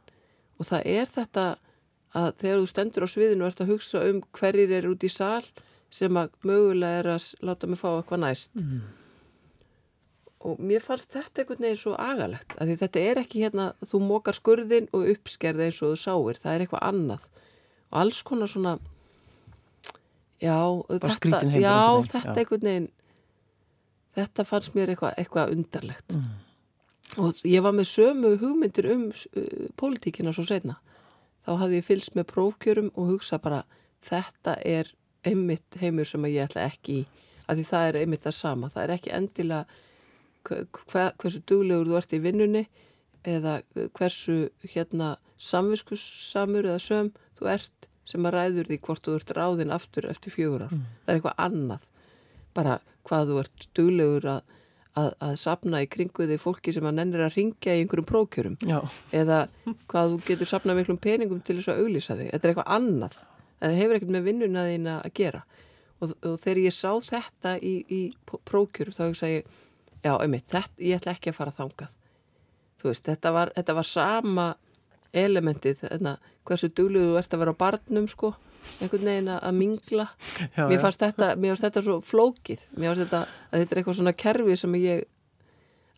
og 0.60 0.70
það 0.70 0.88
er 0.94 1.10
þetta 1.10 1.46
að 2.18 2.32
þegar 2.42 2.62
þú 2.62 2.70
stendur 2.70 3.06
á 3.08 3.14
sviðinu 3.14 3.46
og 3.46 3.52
ert 3.52 3.62
að 3.64 3.72
hugsa 3.72 4.02
um 4.10 4.24
hverjir 4.36 4.74
er 4.78 4.90
út 4.90 5.06
í 5.06 5.12
sal 5.12 5.44
sem 5.92 6.18
að 6.20 6.34
mögulega 6.48 7.02
er 7.02 7.12
að 7.16 7.28
láta 7.44 7.68
mig 7.68 7.80
fá 7.80 7.90
eitthvað 7.92 8.24
næst. 8.24 8.64
Og 10.42 10.62
mér 10.64 10.82
fannst 10.82 11.12
þetta 11.14 11.44
einhvern 11.44 11.66
veginn 11.68 11.82
svo 11.82 11.94
agalegt, 12.00 12.56
af 12.58 12.68
því 12.68 12.78
þetta 12.82 13.04
er 13.10 13.22
ekki 13.22 13.44
hérna, 13.44 13.68
þú 13.86 14.02
mókar 14.08 14.38
skurðin 14.38 14.88
og 14.96 15.10
uppskerði 15.12 15.68
eins 15.68 15.82
og 15.84 15.94
þú 15.94 16.00
sáir, 16.02 16.40
það 16.42 16.56
er 16.56 16.64
eitthvað 16.66 16.88
annað. 16.88 17.28
Og 17.92 18.00
alls 18.02 18.22
konar 18.26 18.50
svona, 18.50 18.74
já, 20.42 20.58
þetta, 20.90 21.14
skrýtin 21.18 21.54
heimur 21.54 21.68
já, 21.68 21.82
þetta 22.16 22.34
já. 22.34 22.40
einhvern 22.40 22.68
veginn, 22.70 22.90
þetta 24.16 24.46
fannst 24.48 24.74
mér 24.76 24.92
eitthvað, 24.94 25.14
eitthvað 25.22 25.54
undarlegt. 25.56 26.16
Og 27.20 27.42
ég 27.48 27.64
var 27.66 27.74
með 27.76 27.90
sömu 27.92 28.34
hugmyndir 28.40 28.88
um 28.94 29.06
uh, 29.12 29.68
pólitíkina 29.80 30.32
svo 30.36 30.46
setna. 30.48 30.78
Þá 31.46 31.52
hafði 31.64 31.80
ég 31.82 31.88
fylgst 31.88 32.16
með 32.16 32.28
prófkjörum 32.32 32.92
og 32.96 33.10
hugsa 33.16 33.40
bara, 33.42 33.64
þetta 34.06 34.58
er 34.68 34.92
einmitt 35.28 35.78
heimur 35.82 36.06
sem 36.08 36.24
ég 36.30 36.46
ætla 36.48 36.68
ekki 36.70 37.00
í, 37.02 37.06
af 37.48 37.58
því 37.58 37.66
það 37.72 37.88
er 37.90 38.00
einmitt 38.04 38.24
það 38.26 38.38
sama. 38.38 38.70
Það 38.74 38.84
er 38.84 38.94
ekki 38.96 39.14
endilega 39.18 39.66
hve- 40.48 41.12
hversu 41.22 41.42
duglegur 41.50 41.90
þú 41.92 41.98
ert 42.00 42.16
í 42.18 42.22
vinnunni 42.24 42.64
eða 43.28 43.60
hversu 43.98 44.38
hérna 44.74 45.16
samviskussamur 45.42 46.66
eða 46.70 46.82
söm 46.82 47.12
þú 47.38 47.50
ert 47.54 47.88
sem 48.10 48.26
að 48.26 48.34
ræður 48.36 48.70
því 48.72 48.78
hvort 48.88 49.06
þú 49.06 49.16
ert 49.20 49.34
ráðinn 49.38 49.74
aftur 49.76 50.08
eftir 50.10 50.34
fjögur 50.34 50.64
ár. 50.68 50.72
Það 51.06 51.12
er 51.12 51.20
eitthvað 51.20 51.44
annað. 51.46 51.84
Bara 52.58 52.80
hvað 53.08 53.32
þú 53.32 53.38
ert 53.42 53.66
duglegur 53.78 54.28
að, 54.34 54.58
að, 55.00 55.10
að 55.28 55.36
sapna 55.42 55.82
í 55.84 55.90
kringu 55.92 56.28
því 56.30 56.38
fólki 56.42 56.74
sem 56.76 56.88
að 56.88 56.98
nennir 57.00 57.26
að 57.26 57.38
ringja 57.38 57.76
í 57.78 57.84
einhverjum 57.84 58.10
prókjörum 58.10 58.58
Já. 58.68 58.80
eða 59.16 59.40
hvað 59.92 60.16
þú 60.16 60.20
getur 60.28 60.52
sapnað 60.52 60.82
miklum 60.82 61.02
peningum 61.02 61.42
til 61.46 61.58
þess 61.60 61.74
að 61.74 61.84
auglýsa 61.86 62.18
þig. 62.20 62.32
Þetta 62.34 62.48
er 62.48 62.54
eitthvað 62.54 62.76
annað. 62.78 63.18
Það 63.62 63.78
hefur 63.78 63.98
ekkert 64.00 64.14
með 64.16 64.28
vinnuna 64.30 64.68
þína 64.68 64.98
að 65.06 65.16
gera. 65.22 65.44
Og, 66.02 66.14
og 66.26 66.38
þegar 66.42 66.62
ég 66.64 66.74
sá 66.74 66.92
þetta 67.06 67.56
í, 67.62 67.74
í 67.86 68.02
prókjörum 68.50 68.96
þá 68.98 69.04
hugsa 69.06 69.30
ég, 69.30 69.50
já, 70.02 70.14
einmitt, 70.16 70.48
þetta, 70.50 70.78
ég 70.82 70.98
ætla 70.98 71.14
ekki 71.14 71.30
að 71.30 71.38
fara 71.38 71.54
þangað. 71.60 71.92
Þú 72.82 72.90
veist, 72.90 73.06
þetta 73.06 73.34
var, 73.36 73.52
þetta 73.54 73.76
var 73.78 73.86
sama 73.86 74.46
elementið, 75.14 75.84
hversu 76.48 76.72
dugluðu 76.74 77.12
þú 77.12 77.20
ert 77.20 77.36
að 77.36 77.44
vera 77.44 77.54
á 77.54 77.62
barnum, 77.62 78.08
sko, 78.10 78.32
einhvern 78.82 79.08
veginn 79.08 79.32
að 79.38 79.56
mingla. 79.58 80.10
Já, 80.58 80.66
mér 80.68 80.84
fannst 80.84 81.02
þetta, 81.02 81.34
þetta 81.38 81.86
svo 81.86 81.98
flókið. 82.06 82.68
Mér 82.78 82.92
fannst 82.92 83.06
þetta, 83.08 83.24
að 83.50 83.64
þetta 83.64 83.76
er 83.76 83.82
eitthvað 83.82 84.00
svona 84.02 84.16
kerfi 84.26 84.60
sem 84.60 84.78
ég 84.82 85.10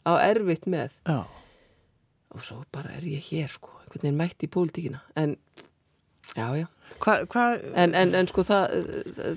á 0.04 0.13
erfitt 0.19 0.67
með 0.67 0.95
Já. 1.08 1.23
og 2.34 2.43
svo 2.43 2.62
bara 2.73 2.93
er 2.97 3.08
ég 3.08 3.23
hér 3.32 3.52
sko, 3.52 3.71
einhvern 3.82 4.04
veginn 4.04 4.19
mætt 4.19 4.45
í 4.45 4.52
pólitíkina 4.52 5.04
en 5.19 5.38
já, 6.36 6.47
já 6.63 6.67
Hvað, 7.02 7.23
hva, 7.34 7.43
en, 7.80 7.95
en, 7.97 8.12
en 8.13 8.28
sko 8.30 8.43
það, 8.45 8.73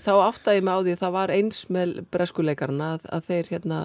þá 0.04 0.10
áttaði 0.26 0.58
ég 0.58 0.64
mig 0.66 0.76
á 0.76 0.80
því 0.82 0.92
að 0.92 1.00
það 1.00 1.14
var 1.14 1.30
eins 1.32 1.60
með 1.72 1.92
breskuleikarna 2.12 2.88
að, 2.96 3.06
að 3.16 3.28
þeir 3.30 3.48
hérna 3.54 3.78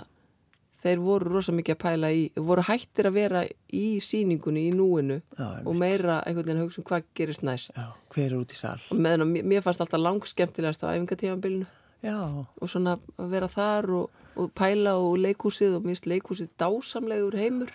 þeir 0.81 1.01
voru 1.03 1.29
rosa 1.35 1.53
mikið 1.53 1.75
að 1.75 1.81
pæla 1.83 2.09
í 2.17 2.21
voru 2.41 2.63
hættir 2.67 3.09
að 3.09 3.13
vera 3.19 3.41
í 3.77 3.83
síningunni 4.01 4.63
í 4.69 4.71
núinu 4.73 5.19
Já, 5.37 5.49
og 5.65 5.75
meira 5.77 6.21
einhvern 6.25 6.47
veginn 6.47 6.61
að 6.61 6.65
hugsa 6.65 6.81
um 6.81 6.87
hvað 6.89 7.03
gerist 7.19 7.43
næst. 7.45 7.75
Já, 7.77 7.85
hver 8.15 8.31
er 8.31 8.39
út 8.39 8.55
í 8.55 8.57
sal? 8.57 8.79
og 8.89 8.97
meðan 8.97 9.29
mér- 9.35 9.61
fannst 9.65 9.81
alltaf 9.85 10.01
langskemmtilegast 10.01 10.83
á 10.83 10.89
æfingatífambilinu 10.95 11.67
Já. 12.01 12.17
og 12.57 12.67
svona 12.69 12.97
að 13.21 13.29
vera 13.35 13.47
þar 13.47 13.89
og, 13.99 14.09
og 14.35 14.51
pæla 14.57 14.95
og 14.97 15.19
leikhúsið 15.21 15.75
og 15.77 15.83
mér 15.85 15.93
finnst 15.93 16.09
leikhúsið 16.09 16.49
dásamlegur 16.57 17.37
heimur. 17.37 17.69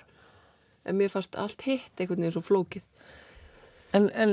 En 0.87 0.99
mér 0.99 1.11
fannst 1.11 1.35
allt 1.38 1.62
hitt 1.66 1.95
einhvern 1.99 2.21
veginn 2.25 2.35
svo 2.35 2.42
flókið 2.42 2.83
En, 3.94 4.09
en, 4.18 4.33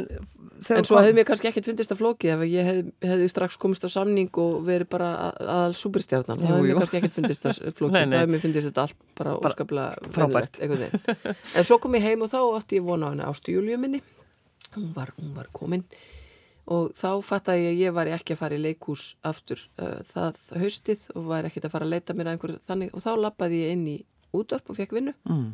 en 0.73 0.85
svo 0.87 0.97
hefði 0.97 1.13
mér 1.19 1.25
kannski 1.29 1.47
ekkert 1.47 1.67
fundist 1.69 1.91
að 1.93 1.99
flókið 2.01 2.31
ef 2.33 2.41
ég 2.49 2.65
hefði, 2.67 2.93
hefði 3.05 3.27
strax 3.31 3.57
komist 3.61 3.85
á 3.85 3.89
samning 3.93 4.29
og 4.41 4.63
verið 4.65 4.89
bara 4.89 5.09
að- 5.29 5.51
aðal 5.53 5.75
superstjarnan. 5.77 6.41
Jú, 6.41 6.47
hefði 6.49 6.65
mér 6.71 6.79
kannski 6.81 6.97
ekkert 6.99 7.15
fundist 7.19 7.45
að 7.45 7.59
flókið. 7.77 7.93
Nei, 7.93 8.05
nei. 8.09 8.17
hefði 8.23 8.31
mér 8.33 8.43
fundist 8.47 8.67
þetta 8.71 8.81
allt 8.87 8.97
bara, 9.19 9.35
Bara 9.37 9.53
óskaplega 9.53 10.11
frábært. 10.17 10.59
en 10.63 11.63
svo 11.69 11.77
kom 11.79 11.95
ég 11.99 12.07
heim 12.09 12.25
og 12.25 12.31
þá 12.33 12.39
átti 12.57 12.79
ég 12.81 12.87
vona 12.89 13.07
á 13.07 13.11
henni 13.13 13.27
ástu 13.29 13.55
Júliu 13.55 13.77
minni. 13.79 14.01
Hún 14.73 14.89
var, 14.97 15.13
hún 15.21 15.31
var 15.37 15.47
komin. 15.53 15.85
Og 16.73 16.91
þá 16.95 17.09
fattaði 17.21 17.63
ég 17.67 17.71
að 17.75 17.81
ég 17.83 17.93
var 17.99 18.07
ekki 18.17 18.33
að 18.33 18.39
fara 18.39 18.55
í 18.57 18.61
leikhús 18.63 19.01
aftur 19.27 19.59
uh, 19.77 19.99
það 20.07 20.37
haustið 20.61 21.01
og 21.13 21.25
var 21.27 21.45
ekkert 21.49 21.65
að 21.67 21.73
fara 21.75 21.85
að 21.87 21.91
leita 21.97 22.15
mér 22.15 22.29
að 22.31 22.37
einhver 22.37 22.53
þannig. 22.69 22.93
Og 22.95 23.03
þá 23.03 23.09
lappaði 23.19 23.59
ég 23.65 23.73
inn 23.75 23.87
í 23.91 23.97
útvarp 24.33 24.71
og 24.71 24.77
fekk 24.79 24.95
vinnu. 24.97 25.13
Mm. 25.29 25.49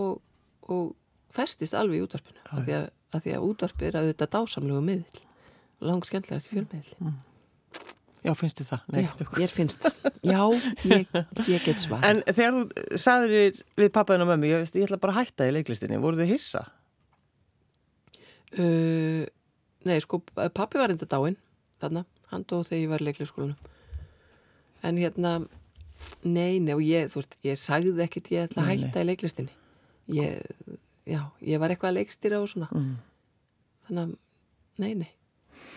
og, 0.00 0.20
og 0.70 0.94
festist 1.34 1.74
alveg 1.78 2.00
í 2.00 2.04
útvarpinu 2.06 2.42
af 2.48 2.64
því, 2.64 2.74
að, 2.80 2.88
af 3.18 3.22
því 3.26 3.36
að 3.36 3.46
útvarpi 3.50 3.88
er 3.90 3.98
að 4.00 4.10
þetta 4.12 4.28
dásamlegu 4.38 4.82
miðl 4.86 5.22
langt 5.84 6.08
skemmtilegast 6.10 6.50
í 6.50 6.54
fjölmiðli 6.56 7.14
Já, 8.24 8.30
finnst 8.40 8.56
þið 8.62 8.68
það? 8.70 8.84
Nei, 8.94 9.00
Já, 9.04 9.10
ég 9.42 9.50
finnst 9.52 9.82
það. 9.84 10.06
Já, 10.24 10.38
ég, 10.88 11.10
ég 11.52 11.64
get 11.66 11.82
svar 11.82 12.06
En 12.08 12.22
þegar 12.24 12.54
þú 12.56 13.00
sagðir 13.02 13.58
við 13.82 13.90
pappaðin 13.92 14.24
og 14.24 14.30
mömmu, 14.30 14.48
ég, 14.48 14.62
veist, 14.62 14.78
ég 14.80 14.86
ætla 14.86 14.96
bara 15.02 15.12
að 15.12 15.18
hætta 15.26 15.48
í 15.50 15.52
leiklistinni, 15.58 15.98
voru 16.00 16.16
þið 16.22 16.30
hissa? 16.32 16.62
uh, 18.58 19.24
Nei, 19.84 19.98
sko, 20.00 20.22
pappi 20.56 20.80
var 20.80 20.94
enda 20.94 21.04
dáinn 21.10 21.36
þarna, 21.82 22.06
hann 22.30 22.46
dó 22.48 22.62
þegar 22.64 22.80
ég 22.80 22.88
var 22.94 23.02
í 23.04 23.06
leiklisskólanum. 23.10 23.72
En 24.88 24.96
hérna 25.02 25.34
nei, 26.24 26.56
nei, 26.64 26.72
og 26.72 26.80
ég, 26.80 27.10
þú 27.12 27.20
veist, 27.20 27.36
ég 27.44 27.60
sagði 27.60 27.92
ekkit 28.06 28.30
ég 28.32 28.46
ætla 28.48 28.62
að 28.64 28.70
Nei, 28.70 28.78
nei. 28.78 28.86
hætta 28.86 29.02
í 29.04 29.08
leiklistinni. 29.10 29.52
Ég, 30.16 30.40
já, 31.06 31.20
ég 31.42 31.60
var 31.60 31.70
eitthvað 31.74 31.90
að 31.92 31.98
leikstýra 31.98 32.40
og 32.42 32.48
svona 32.48 32.68
Mm. 32.72 32.96
þannig 33.86 34.02
að, 34.04 34.14
nei, 34.78 34.94
nei 34.94 35.10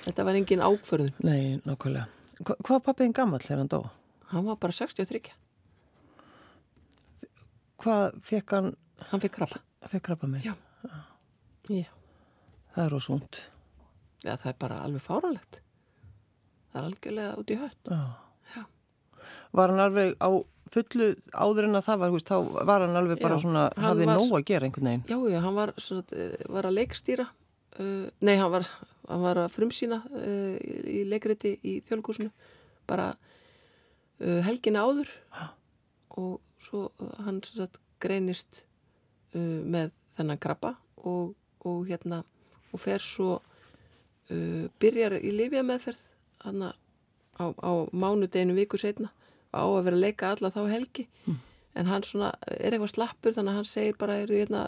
þetta 0.05 0.23
var 0.25 0.35
engin 0.39 0.63
ákförðun 0.63 1.13
Nei, 1.23 1.57
nákvæmlega. 1.65 2.07
Hva, 2.43 2.55
hvað 2.55 2.69
var 2.77 2.85
pappiðin 2.87 3.13
gammal 3.17 3.39
þegar 3.43 3.57
hann 3.63 3.67
dó? 3.73 3.81
hann 4.31 4.45
var 4.45 4.55
bara 4.55 4.71
63, 4.73 5.21
Hvað 7.77 8.15
fekk 8.25 8.53
hann, 8.55 8.71
hann 9.11 9.21
fikk 9.21 9.35
krabba 9.37 9.59
fekk 9.91 10.03
krabba 10.09 10.27
minn? 10.31 10.41
Já. 10.43 10.55
já, 11.69 11.85
Það 12.73 12.85
er 12.85 12.95
ósúnt. 12.97 13.39
Já, 14.25 14.33
það 14.37 14.49
er 14.51 14.57
bara 14.59 14.77
alveg 14.85 15.01
fáránlegt. 15.05 15.59
Það 16.71 16.79
er 16.81 16.87
algjörlega 16.89 17.37
út 17.41 17.51
í 17.53 17.57
hött. 17.61 17.89
Já. 17.89 17.99
Já. 18.55 18.63
Var 19.57 19.73
hann 19.73 19.79
alveg 19.85 20.15
á 20.21 20.29
fullu 20.73 21.09
áður 21.33 21.67
en 21.67 21.79
að 21.79 21.85
það 21.87 21.99
var, 22.03 22.13
veist, 22.15 22.29
þá 22.29 22.63
var 22.69 22.85
hann 22.85 22.99
alveg 22.99 23.21
bara 23.21 23.37
Já, 23.37 23.43
svona, 23.43 23.65
hafði 23.79 24.07
nóg 24.09 24.35
að 24.37 24.45
gera 24.49 24.67
einhvern 24.67 24.89
veginn. 24.91 25.05
Já, 25.09 25.17
já, 25.33 25.39
hann 25.45 25.57
var, 25.57 25.73
svona, 25.81 26.29
var 26.57 26.69
að 26.69 26.77
leikstýra. 26.79 27.27
Uh, 27.77 28.07
nei, 28.25 28.35
hann 28.39 28.53
var, 28.53 28.67
hann 29.07 29.23
var 29.23 29.41
að 29.43 29.53
frumsýna 29.53 30.01
uh, 30.09 30.55
í, 30.57 31.03
leikriti 31.09 31.57
í 31.61 31.77
þjólkúsinu. 31.85 32.31
Bara 32.89 33.11
uh, 33.13 34.39
helgina 34.47 34.85
áður 34.87 35.11
og 36.17 36.39
svo 36.61 36.87
uh, 36.89 37.13
hann 37.25 37.41
sagt, 37.45 37.79
greinist 38.01 38.63
uh, 39.35 39.61
með 39.61 39.93
þennan 40.17 40.41
krabba 40.41 40.73
og, 41.05 41.35
og 41.67 41.85
hérna 41.89 42.23
og 42.73 42.81
fer 42.81 43.03
svo 43.03 43.37
uh, 43.37 44.65
byrjar 44.81 45.19
í 45.21 45.33
Livja 45.35 45.63
meðferð 45.65 46.01
hann 46.45 46.65
á, 46.65 46.73
á 47.45 47.71
mánudeginu 47.93 48.57
viku 48.57 48.79
setna 48.81 49.11
á 49.57 49.65
að 49.65 49.83
vera 49.87 49.99
að 49.99 50.05
leika 50.05 50.31
alla 50.33 50.53
þá 50.53 50.61
helgi 50.71 51.07
mm. 51.25 51.41
en 51.81 51.91
hann 51.91 52.07
svona 52.07 52.31
er 52.53 52.71
eitthvað 52.75 52.93
slappur 52.93 53.35
þannig 53.35 53.53
að 53.53 53.59
hann 53.59 53.69
segir 53.71 53.99
bara 53.99 54.21
er, 54.21 54.31
hérna, 54.31 54.63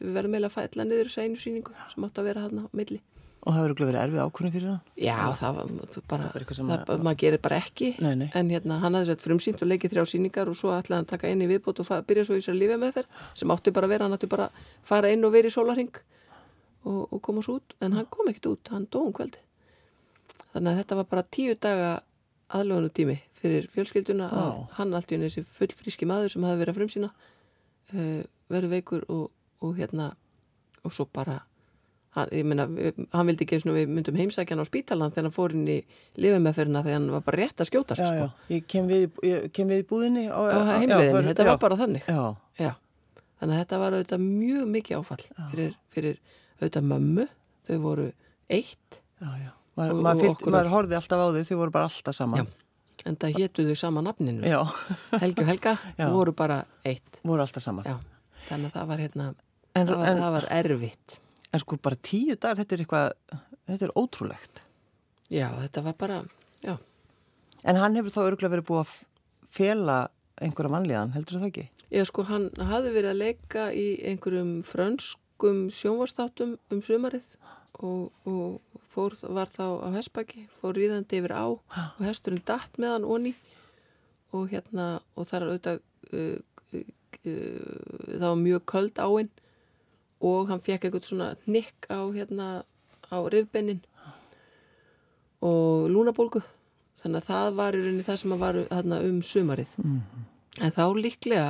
við 0.00 0.18
verðum 0.18 0.36
meila 0.36 0.50
að 0.50 0.58
fælla 0.58 0.88
niður 0.88 1.14
einu 1.20 1.40
síningu 1.40 1.78
sem 1.92 2.08
átt 2.08 2.20
að 2.20 2.30
vera 2.30 2.44
hann 2.48 2.64
á 2.64 2.66
milli 2.72 3.02
Og 3.40 3.54
það 3.56 3.62
verður 3.64 3.86
verið 3.88 4.02
erfið 4.02 4.18
ákvörðin 4.20 4.52
fyrir 4.52 4.68
hann? 4.68 4.80
Já, 5.00 5.14
það 5.38 5.54
var 5.56 5.68
bara, 6.10 6.26
það 6.28 6.58
það, 6.58 6.82
að... 6.92 7.04
maður 7.06 7.20
gerir 7.22 7.40
bara 7.40 7.60
ekki 7.62 7.86
nei, 8.04 8.10
nei. 8.20 8.26
en 8.36 8.50
hérna 8.52 8.76
hann 8.82 8.98
hafði 8.98 9.08
sett 9.14 9.24
frumsýnt 9.24 9.64
og 9.64 9.70
leikið 9.70 9.94
þrjá 9.94 10.10
síningar 10.10 10.50
og 10.52 10.58
svo 10.58 10.74
ætlaði 10.74 10.98
hann 10.98 11.06
að 11.06 11.12
taka 11.14 11.30
inn 11.32 11.40
í 11.40 11.48
viðbót 11.48 11.80
og 11.80 11.88
byrja 12.10 12.26
svo 12.28 12.36
í 12.36 12.44
sér 12.44 12.58
lífið 12.58 12.82
meðferð 12.82 13.22
sem 13.40 13.54
átti 13.54 13.72
bara 13.72 13.88
að 13.88 13.94
vera, 13.94 14.10
hann 14.10 14.18
átti 14.18 14.28
bara 14.28 14.50
að 14.50 14.68
fara 14.90 15.14
inn 15.14 15.24
og 15.24 15.32
vera 15.32 15.48
í 15.48 15.54
sólarhing 15.56 16.02
og, 16.84 17.00
og 17.08 17.22
koma 17.24 17.46
svo 17.46 17.56
út 17.62 17.72
en 17.80 17.96
hann 17.96 18.10
kom 18.12 18.28
ekkert 18.28 18.50
út, 18.52 18.72
hann 18.74 18.84
dóum 18.92 19.16
kvöldi 19.16 19.40
þannig 20.52 20.72
að 20.74 20.80
þetta 20.82 21.00
var 21.00 21.10
bara 21.14 21.26
tíu 21.32 21.56
daga 21.56 21.90
aðlögunu 22.50 22.92
tími 22.92 23.18
fyrir 23.40 23.68
fjölskylduna 23.72 24.30
að 24.30 24.48
hann 24.78 24.94
allt 24.96 25.10
í 25.12 25.16
henni 25.16 25.28
þessi 25.30 25.44
fullfríski 25.58 26.08
maður 26.08 26.34
sem 26.34 26.44
hafi 26.48 26.60
verið 26.62 26.74
að 26.74 26.80
frumsýna 26.80 27.10
uh, 27.94 28.24
verið 28.52 28.74
veikur 28.76 29.06
og, 29.08 29.30
og 29.64 29.78
hérna 29.78 30.10
og 30.84 30.92
svo 30.96 31.06
bara 31.12 31.38
hann, 32.16 32.30
ég 32.34 32.46
meina, 32.48 32.66
hann 33.14 33.28
vildi 33.28 33.46
ekki 33.46 33.60
svona 33.62 33.76
við 33.78 33.90
myndum 33.94 34.18
heimsækjan 34.18 34.60
á 34.62 34.66
spítalan 34.66 35.12
þegar 35.14 35.28
hann 35.28 35.34
fór 35.36 35.54
inn 35.54 35.68
í 35.70 35.78
lifumefferina 36.20 36.82
þegar 36.86 36.98
hann 36.98 37.10
var 37.14 37.24
bara 37.26 37.42
rétt 37.44 37.62
að 37.62 37.70
skjótast 37.70 38.02
Já, 38.02 38.08
sko. 38.10 38.28
já, 38.28 38.54
ég 38.56 38.66
kem 38.70 38.88
við, 38.90 39.04
ég 39.28 39.50
kem 39.56 39.70
við 39.70 39.82
í 39.84 39.86
búðinni 39.90 40.24
á, 40.26 40.40
á 40.40 40.60
heimleginni, 40.80 41.26
þetta 41.30 41.46
já, 41.46 41.50
var 41.52 41.60
bara 41.62 41.78
þannig. 41.80 42.08
Þannig 43.40 43.56
að 43.56 43.60
þetta 43.62 43.76
var 43.80 43.94
auðvitað 43.96 44.24
mjög 44.26 44.64
mikið 44.68 44.96
áfall 44.98 45.22
fyrir, 45.52 45.70
fyrir 45.94 46.18
auðvitað 46.60 46.88
mömmu. 46.90 47.24
Þau 47.64 47.76
voru 47.86 48.08
eitt 48.52 48.98
Og- 49.80 49.94
og 49.94 50.24
okkur 50.34 50.52
maður 50.52 50.72
horfði 50.74 50.96
alltaf 50.98 51.22
á 51.22 51.26
þau, 51.30 51.44
þau 51.48 51.56
voru 51.62 51.72
bara 51.72 51.88
alltaf 51.88 52.14
saman. 52.18 52.50
En 53.08 53.16
það 53.20 53.38
hétu 53.38 53.66
þau 53.68 53.76
sama 53.78 54.02
nafninu. 54.04 54.44
Já, 54.48 54.60
Helgi 55.22 55.44
og 55.44 55.50
Helga 55.50 55.76
Já. 56.00 56.06
voru 56.12 56.34
bara 56.36 56.62
eitt. 56.86 57.20
Voru 57.26 57.44
alltaf 57.44 57.64
saman 57.64 57.88
já. 57.88 57.96
þannig 58.48 58.70
að 58.70 58.76
það 58.78 58.90
var 58.92 59.04
hérna 59.04 59.28
en, 59.30 59.86
það 59.86 59.94
var, 59.96 60.06
en, 60.10 60.22
það 60.24 60.34
var 60.36 60.48
erfitt. 60.58 61.16
En 61.50 61.62
sko 61.62 61.78
bara 61.82 61.98
tíu 62.10 62.36
dagar, 62.36 62.60
þetta 62.60 62.76
er 62.76 62.84
eitthvað 62.84 63.40
þetta 63.70 63.88
er 63.88 63.96
ótrúlegt. 63.98 64.62
Já, 65.30 65.48
þetta 65.60 65.84
var 65.86 65.98
bara, 65.98 66.22
já. 66.64 66.76
En 67.68 67.78
hann 67.78 67.98
hefur 67.98 68.14
þá 68.14 68.20
örgulega 68.24 68.54
verið 68.56 68.68
búið 68.70 68.82
að 68.84 68.94
fela 69.50 69.98
einhverja 70.40 70.72
mannlegan, 70.72 71.12
heldur 71.14 71.40
það 71.40 71.50
ekki? 71.50 71.66
Já, 71.90 72.04
sko, 72.08 72.24
hann 72.30 72.48
hafði 72.70 72.94
verið 72.94 73.12
að 73.12 73.20
leika 73.20 73.66
í 73.76 73.86
einhverjum 74.08 74.52
frönskum 74.66 75.66
sjónvarstáttum 75.74 76.56
um 76.72 76.82
sumarið 76.86 77.32
og, 77.82 78.10
og 78.24 78.69
fór, 78.90 79.14
var 79.22 79.50
þá 79.50 79.64
á 79.86 79.88
hestbaki, 79.94 80.46
fór 80.60 80.76
ríðandi 80.78 81.20
yfir 81.20 81.34
á 81.34 81.46
og 81.46 82.00
hesturinn 82.02 82.42
datt 82.46 82.78
með 82.80 82.96
hann 82.96 83.08
onni 83.16 83.34
og 84.36 84.50
hérna, 84.52 85.00
og 85.18 85.28
þar 85.30 85.48
auðvitað 85.48 85.80
uh, 86.14 86.38
uh, 86.74 86.84
uh, 87.26 88.16
það 88.16 88.26
var 88.26 88.42
mjög 88.44 88.66
köld 88.70 89.02
áinn 89.02 89.30
og 90.20 90.50
hann 90.50 90.62
fekk 90.62 90.86
eitthvað 90.86 91.08
svona 91.08 91.30
nikk 91.50 91.88
á 91.90 92.00
hérna, 92.14 92.48
á 93.10 93.18
rifbennin 93.32 93.80
og 95.40 95.88
lúnabólgu. 95.90 96.42
Þannig 97.00 97.22
að 97.22 97.28
það 97.30 97.54
var 97.56 97.76
í 97.76 97.80
rauninni 97.80 98.04
það 98.04 98.18
sem 98.20 98.34
að 98.34 98.42
var 98.42 98.58
þarna 98.68 98.98
um 99.06 99.22
sumarið. 99.24 99.70
En 100.60 100.74
þá 100.76 100.82
líklega 100.98 101.46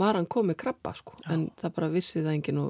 var 0.00 0.16
hann 0.16 0.30
komið 0.30 0.56
krabba 0.62 0.94
sko. 0.96 1.18
En 1.28 1.50
það 1.60 1.74
bara 1.76 1.90
vissi 1.92 2.22
það 2.24 2.38
enginn 2.38 2.62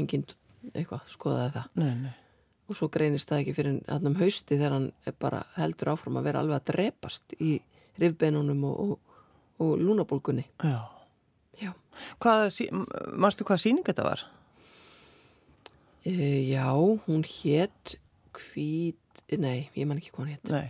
enginn 0.00 0.24
eitthvað 0.72 1.04
skoðaði 1.12 1.52
það. 1.58 1.76
Nei, 1.82 1.92
nei. 2.06 2.27
Og 2.68 2.76
svo 2.76 2.88
greinist 2.92 3.30
það 3.30 3.40
ekki 3.42 3.54
fyrir 3.56 3.78
hann 3.88 4.06
um 4.10 4.16
hausti 4.20 4.56
þegar 4.58 4.74
hann 4.76 4.88
bara 5.22 5.42
heldur 5.56 5.94
áfram 5.94 6.18
að 6.20 6.26
vera 6.28 6.42
alveg 6.44 6.58
að 6.60 6.66
drepast 6.72 7.34
í 7.40 7.54
rifbeinunum 7.98 8.64
og, 8.68 8.80
og, 8.80 9.20
og 9.64 9.70
lúnabólgunni 9.80 10.44
Já. 10.62 10.82
já. 11.62 11.72
Hvað, 12.22 12.44
sí- 12.54 12.68
m- 12.70 12.86
manstu 13.18 13.44
hvað 13.48 13.62
síning 13.64 13.86
þetta 13.88 14.04
var? 14.06 14.26
E, 16.06 16.12
já, 16.52 16.68
hún 17.08 17.24
hétt 17.26 17.96
hvít, 18.38 19.24
nei, 19.38 19.68
ég 19.74 19.86
man 19.88 19.98
ekki 19.98 20.12
hvað 20.14 20.22
hún 20.26 20.30
hétt 20.36 20.52
Nei, 20.52 20.68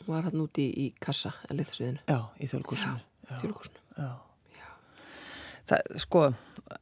hún 0.00 0.14
var 0.14 0.24
hann 0.30 0.40
úti 0.46 0.64
í, 0.70 0.86
í 0.88 0.94
kassa 1.02 1.34
að 1.50 1.58
liðsviðinu, 1.60 2.00
já, 2.08 2.18
í 2.40 2.48
þjóðlíkusinu. 2.48 3.02
fjölkursinu 3.42 3.82
Já. 4.00 4.08
Það, 5.70 5.98
sko, 6.02 6.24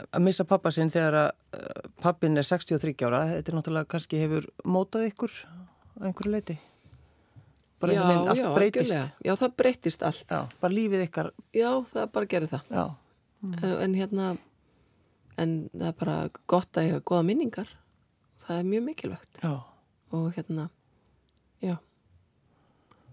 að 0.09 0.23
missa 0.25 0.47
pappa 0.49 0.71
sinn 0.73 0.89
þegar 0.93 1.17
að 1.19 1.29
uh, 1.59 1.89
pappin 2.01 2.41
er 2.41 2.47
63 2.47 2.95
ára, 3.05 3.25
þetta 3.35 3.53
er 3.53 3.57
náttúrulega 3.59 3.91
kannski 3.93 4.21
hefur 4.23 4.47
mótað 4.65 5.11
ykkur 5.11 5.35
á 5.45 6.01
einhverju 6.09 6.33
leiti. 6.33 6.57
Bara 7.79 7.95
já, 7.95 8.01
einhvern 8.01 8.15
veginn 8.15 8.33
allt 8.33 8.41
já, 8.41 8.49
breytist. 8.55 8.95
algjörlega. 8.95 9.27
já, 9.29 9.33
það 9.43 9.57
breytist 9.61 10.07
allt. 10.09 10.25
Já, 10.31 10.41
bara 10.63 10.75
lífið 10.75 11.05
ykkar, 11.05 11.29
já, 11.55 11.69
það 11.91 12.15
bara 12.15 12.31
gerir 12.33 12.53
það. 12.55 12.73
Já, 12.79 12.85
en, 13.51 13.75
en 13.75 13.99
hérna 13.99 14.31
en 15.39 15.53
það 15.75 15.91
er 15.91 15.99
bara 16.01 16.17
gott 16.51 16.81
að 16.81 16.89
ég 16.89 16.97
hafa 16.97 17.07
goða 17.13 17.29
minningar. 17.29 17.75
Það 18.39 18.63
er 18.63 18.67
mjög 18.73 18.87
mikilvægt. 18.89 19.43
Já, 19.43 19.53
og 20.15 20.33
hérna 20.39 20.69
já. 21.65 21.77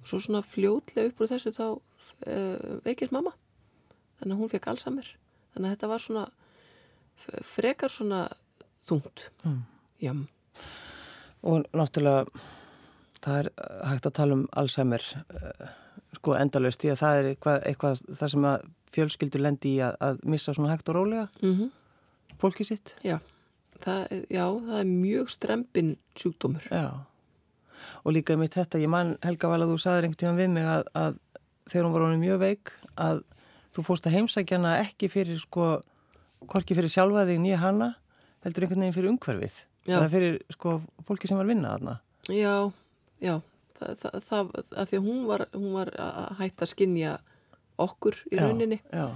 Svo 0.05 0.21
svona 0.21 0.45
fljótlega 0.45 1.11
upp 1.11 1.21
úr 1.21 1.31
þessu 1.33 1.53
þá 1.53 1.67
uh, 1.67 2.81
veikist 2.85 3.13
mamma. 3.13 3.35
Þannig 4.21 4.37
að 4.37 4.41
hún 4.41 4.51
fekk 4.55 4.71
allsamir 4.71 5.13
þannig 5.55 5.69
að 5.71 5.75
þetta 5.75 5.89
var 5.93 6.03
svona 6.05 6.25
frekar 7.55 7.89
svona 7.91 8.21
þungt 8.85 9.29
Mm. 9.45 9.61
já, 10.01 10.11
og 11.45 11.65
náttúrulega 11.73 12.25
það 13.25 13.39
er 13.39 13.49
uh, 13.57 13.87
hægt 13.89 14.05
að 14.09 14.13
tala 14.19 14.37
um 14.37 14.43
Alzheimer 14.53 15.01
uh, 15.33 15.69
sko 16.17 16.35
endalaust 16.37 16.81
því 16.83 16.91
að 16.93 16.99
það 17.01 17.19
er 17.21 17.29
eitthvað, 17.31 17.63
eitthvað 17.71 18.03
það 18.19 18.31
sem 18.35 18.45
að 18.51 18.67
fjölskyldur 18.95 19.43
lendi 19.43 19.71
í 19.75 19.81
að, 19.83 19.97
að 20.05 20.21
missa 20.31 20.53
svona 20.55 20.71
hægt 20.75 20.89
og 20.93 20.99
rólega 20.99 21.27
mm 21.41 21.71
fólki 22.35 22.65
sitt. 22.67 22.95
já. 23.05 23.19
Það, 23.79 24.01
já 24.29 24.43
það 24.65 24.79
er 24.79 24.87
mjög 24.89 25.29
strempin 25.31 25.91
sjúkdómur 26.19 26.65
Já. 26.71 26.89
Og 28.03 28.11
líka 28.15 28.35
mitt 28.37 28.55
þetta, 28.55 28.79
ég 28.81 28.89
man 28.91 29.13
Helga 29.23 29.47
vel 29.51 29.61
að 29.63 29.71
þú 29.71 29.77
saðir 29.79 30.07
einhvern 30.07 30.19
tíðan 30.19 30.39
við 30.39 30.49
mig 30.55 30.65
að, 30.67 30.83
að 30.95 31.15
þegar 31.71 31.85
hún 31.87 31.93
var 31.95 32.05
honum 32.05 32.23
mjög 32.25 32.39
veik 32.43 32.71
að 32.99 33.21
þú 33.75 33.83
fórst 33.89 34.07
að 34.07 34.15
heimsækja 34.17 34.57
hana 34.59 34.73
ekki 34.83 35.09
fyrir 35.11 35.39
sko, 35.41 35.69
hvorki 36.47 36.77
fyrir 36.77 36.91
sjálfa 36.91 37.25
þig 37.27 37.41
nýja 37.43 37.59
hana, 37.61 37.91
heldur 38.45 38.65
einhvern 38.65 38.85
veginn 38.85 38.95
fyrir 38.97 39.11
umhverfið. 39.13 39.59
Já. 39.85 39.99
Það 39.99 40.09
fyrir 40.15 40.37
sko 40.55 40.75
fólki 41.05 41.29
sem 41.29 41.37
var 41.37 41.45
að 41.45 41.51
vinna 41.53 41.73
þarna. 41.75 41.95
Já, 42.33 42.53
já, 43.21 43.35
það, 43.77 43.91
það, 44.01 44.15
það, 44.29 44.51
að 44.81 44.89
því 44.91 44.99
að 44.99 45.07
hún 45.09 45.21
var, 45.29 45.45
hún 45.53 45.71
var 45.75 45.91
að 46.01 46.31
hætta 46.39 46.65
að 46.65 46.71
skinja 46.73 47.15
okkur 47.85 48.17
í 48.31 48.39
rauninni. 48.41 48.79
Já, 48.95 49.07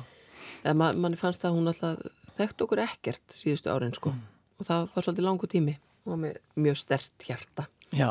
Eða 0.59 0.75
man, 0.75 0.97
manni 0.99 1.15
fannst 1.19 1.43
að 1.47 1.55
hún 1.55 1.69
alltaf 1.71 2.01
þekkt 2.35 2.61
okkur 2.65 2.81
ekkert 2.83 3.35
síðustu 3.35 3.71
árin, 3.71 3.93
sko. 3.95 4.11
Og 4.59 4.67
það 4.67 4.89
var 4.95 5.05
svolítið 5.05 5.25
langu 5.27 5.47
tími. 5.51 5.75
Var 6.09 6.19
með 6.19 6.39
mjög 6.59 6.79
stert 6.81 7.25
hjarta. 7.27 7.65
já, 7.95 8.09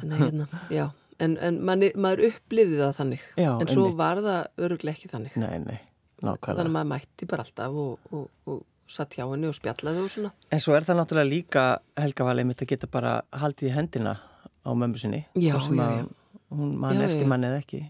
Þannig, 0.00 0.18
hérna, 0.20 0.46
já. 0.72 0.86
En, 1.22 1.36
en 1.40 1.58
manni, 1.64 1.90
maður 1.96 2.30
upplifði 2.30 2.80
það 2.82 2.94
þannig. 3.00 3.26
Já, 3.40 3.50
en 3.54 3.70
svo 3.70 3.86
einmitt. 3.86 3.98
var 4.00 4.22
það 4.24 4.64
öruglega 4.66 4.98
ekki 4.98 5.10
þannig. 5.12 5.36
nei, 5.40 5.58
nei, 5.64 5.78
nákvæmlega. 6.20 6.46
Þannig 6.50 6.70
að 6.70 6.74
maður 6.76 6.90
mætti 6.92 7.28
bara 7.30 7.46
alltaf 7.46 7.78
og, 7.82 8.10
og, 8.12 8.26
og 8.52 8.62
satt 8.96 9.16
hjá 9.16 9.24
henni 9.24 9.48
og 9.50 9.56
spjallaði 9.56 10.04
og 10.04 10.12
svona. 10.12 10.32
En 10.52 10.62
svo 10.62 10.76
er 10.76 10.86
það 10.86 11.00
náttúrulega 11.00 11.30
líka 11.30 11.66
Helga 11.98 12.28
Valið 12.28 12.48
mitt 12.50 12.64
að 12.64 12.72
geta 12.74 12.90
bara 12.92 13.18
haldið 13.34 13.70
í 13.70 13.74
hendina 13.74 14.16
á 14.20 14.70
mömmu 14.70 15.00
sinni. 15.00 15.22
Já, 15.34 15.54
hvort 15.56 15.68
sem 15.68 15.80
já, 15.80 15.86
að. 15.86 16.10
Hún 16.56 16.76
mann 16.78 17.02
eftir 17.02 17.26
manni 17.26 17.48
eða 17.48 17.62
ekki. 17.64 17.80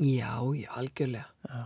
Já, 0.00 0.32
já, 0.56 0.68
algjörlega. 0.80 1.28
Já. 1.48 1.62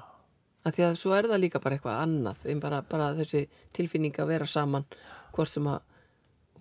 að 0.64 0.76
því 0.76 0.84
að 0.86 0.94
svo 1.00 1.14
er 1.16 1.28
það 1.28 1.42
líka 1.42 1.60
bara 1.60 1.76
eitthvað 1.76 1.98
annað 2.00 2.44
en 2.50 2.60
bara, 2.62 2.80
bara 2.88 3.10
þessi 3.18 3.42
tilfinning 3.76 4.14
að 4.20 4.30
vera 4.32 4.46
saman 4.48 4.86
hvort 5.34 5.50
sem 5.50 5.66
að 5.68 5.82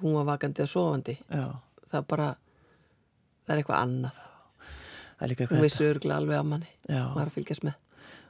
hún 0.02 0.18
var 0.18 0.28
vakandi 0.34 0.64
eða 0.64 0.72
sofandi 0.74 1.16
Já, 1.22 1.46
það 1.92 2.08
bara, 2.12 2.28
það 3.44 3.54
er 3.56 3.62
eitthvað 3.62 3.80
annað. 3.80 4.20
Það 5.14 5.26
er 5.26 5.32
líka 5.32 5.44
hún 5.44 5.48
eitthvað 5.48 5.66
vissi 5.68 5.88
örglega 5.88 6.20
alveg 6.20 6.40
að 6.40 6.50
manni. 6.52 6.72
Var 6.90 7.24
að 7.24 7.36
fylgjast 7.38 7.66
með. 7.68 7.80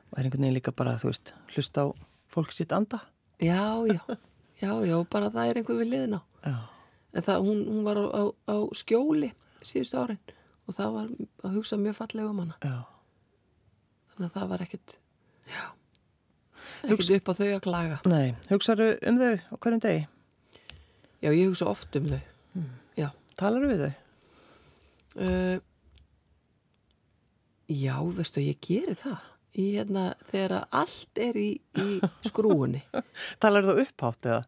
Það 0.09 0.20
er 0.20 0.28
einhvern 0.28 0.45
veginn 0.45 0.57
líka 0.57 0.76
bara, 0.78 0.95
þú 1.01 1.09
veist, 1.09 1.34
hlusta 1.55 1.86
á 1.86 1.88
fólk 2.34 2.53
sitt 2.53 2.74
anda. 2.76 2.99
já, 3.41 3.61
já, 3.89 4.01
já, 4.61 4.72
já, 4.86 4.95
bara 5.09 5.30
það 5.34 5.49
er 5.49 5.59
einhver 5.61 5.80
við 5.82 5.91
liðin 5.93 6.18
á. 6.18 6.22
Já. 6.43 6.57
en 7.14 7.24
það, 7.24 7.45
hún, 7.45 7.61
hún 7.70 7.84
var 7.86 7.99
á, 8.01 8.05
á, 8.09 8.24
á 8.49 8.55
skjóli 8.74 9.30
síðustu 9.64 9.99
árin 10.01 10.20
og 10.68 10.76
það 10.76 10.95
var 10.97 11.07
að 11.45 11.55
hugsa 11.59 11.78
mjög 11.78 11.95
fallega 11.99 12.32
um 12.32 12.41
hana. 12.43 12.57
Já. 12.64 12.84
þannig 14.14 14.28
að 14.30 14.36
það 14.38 14.51
var 14.53 14.66
ekkit 14.66 14.97
já 15.49 15.64
ekkit 16.84 17.11
upp 17.18 17.30
á 17.30 17.34
þau 17.38 17.47
að 17.47 17.61
klaga. 17.64 17.99
Nei, 18.09 18.36
hugsaðu 18.49 18.89
um 19.09 19.20
þau 19.20 19.34
á 19.39 19.55
hverjum 19.55 19.84
degi? 19.84 20.05
já, 21.24 21.30
ég 21.32 21.47
hugsa 21.47 21.68
oft 21.72 21.95
um 21.99 22.07
þau. 22.11 22.22
Já. 22.99 23.09
Talaru 23.39 23.70
við 23.72 23.86
þau? 23.86 23.91
Uh, 25.14 25.59
já, 27.70 27.95
veistu, 28.18 28.41
ég 28.41 28.57
geri 28.66 28.95
það. 28.97 29.20
í 29.53 29.66
hérna 29.76 30.07
þegar 30.32 30.64
allt 30.74 31.20
er 31.22 31.38
í, 31.38 31.49
í 31.78 31.99
skrúunni 32.30 32.82
Talar 33.43 33.68
þú 33.68 33.76
upphátt 33.84 34.26
eða? 34.26 34.39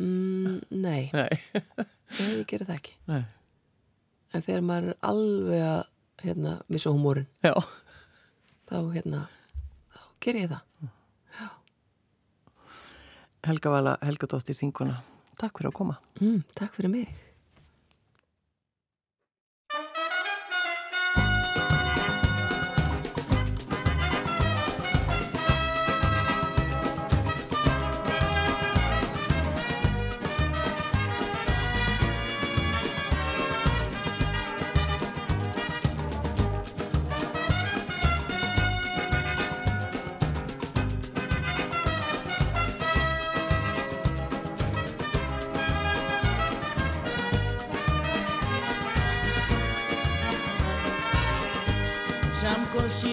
mm, 0.00 0.54
Nei, 0.80 1.10
Nei. 1.12 1.28
nei, 1.52 2.30
ég 2.38 2.46
gerir 2.48 2.64
það 2.70 2.78
ekki 2.78 2.94
Nei. 3.12 3.20
en 4.32 4.46
þegar 4.46 4.64
maður 4.70 4.88
er 4.94 4.98
alveg 5.10 5.66
að 5.66 5.82
hérna, 6.24 6.54
missa 6.72 6.94
húmórin 6.94 7.28
Já. 7.44 7.52
þá 8.70 8.76
hérna 8.96 9.26
þá 9.92 10.02
ger 10.24 10.40
ég 10.40 10.50
það 10.56 10.66
Helga 13.40 13.70
Vala, 13.72 13.94
Helga 14.04 14.26
Dóttir 14.28 14.52
Þinguna. 14.58 14.98
Takk 15.40 15.56
fyrir 15.56 15.70
að 15.70 15.76
koma. 15.78 15.94
mm, 16.20 16.42
Takk 16.58 16.74
fyrir 16.76 16.90
mig 16.92 17.08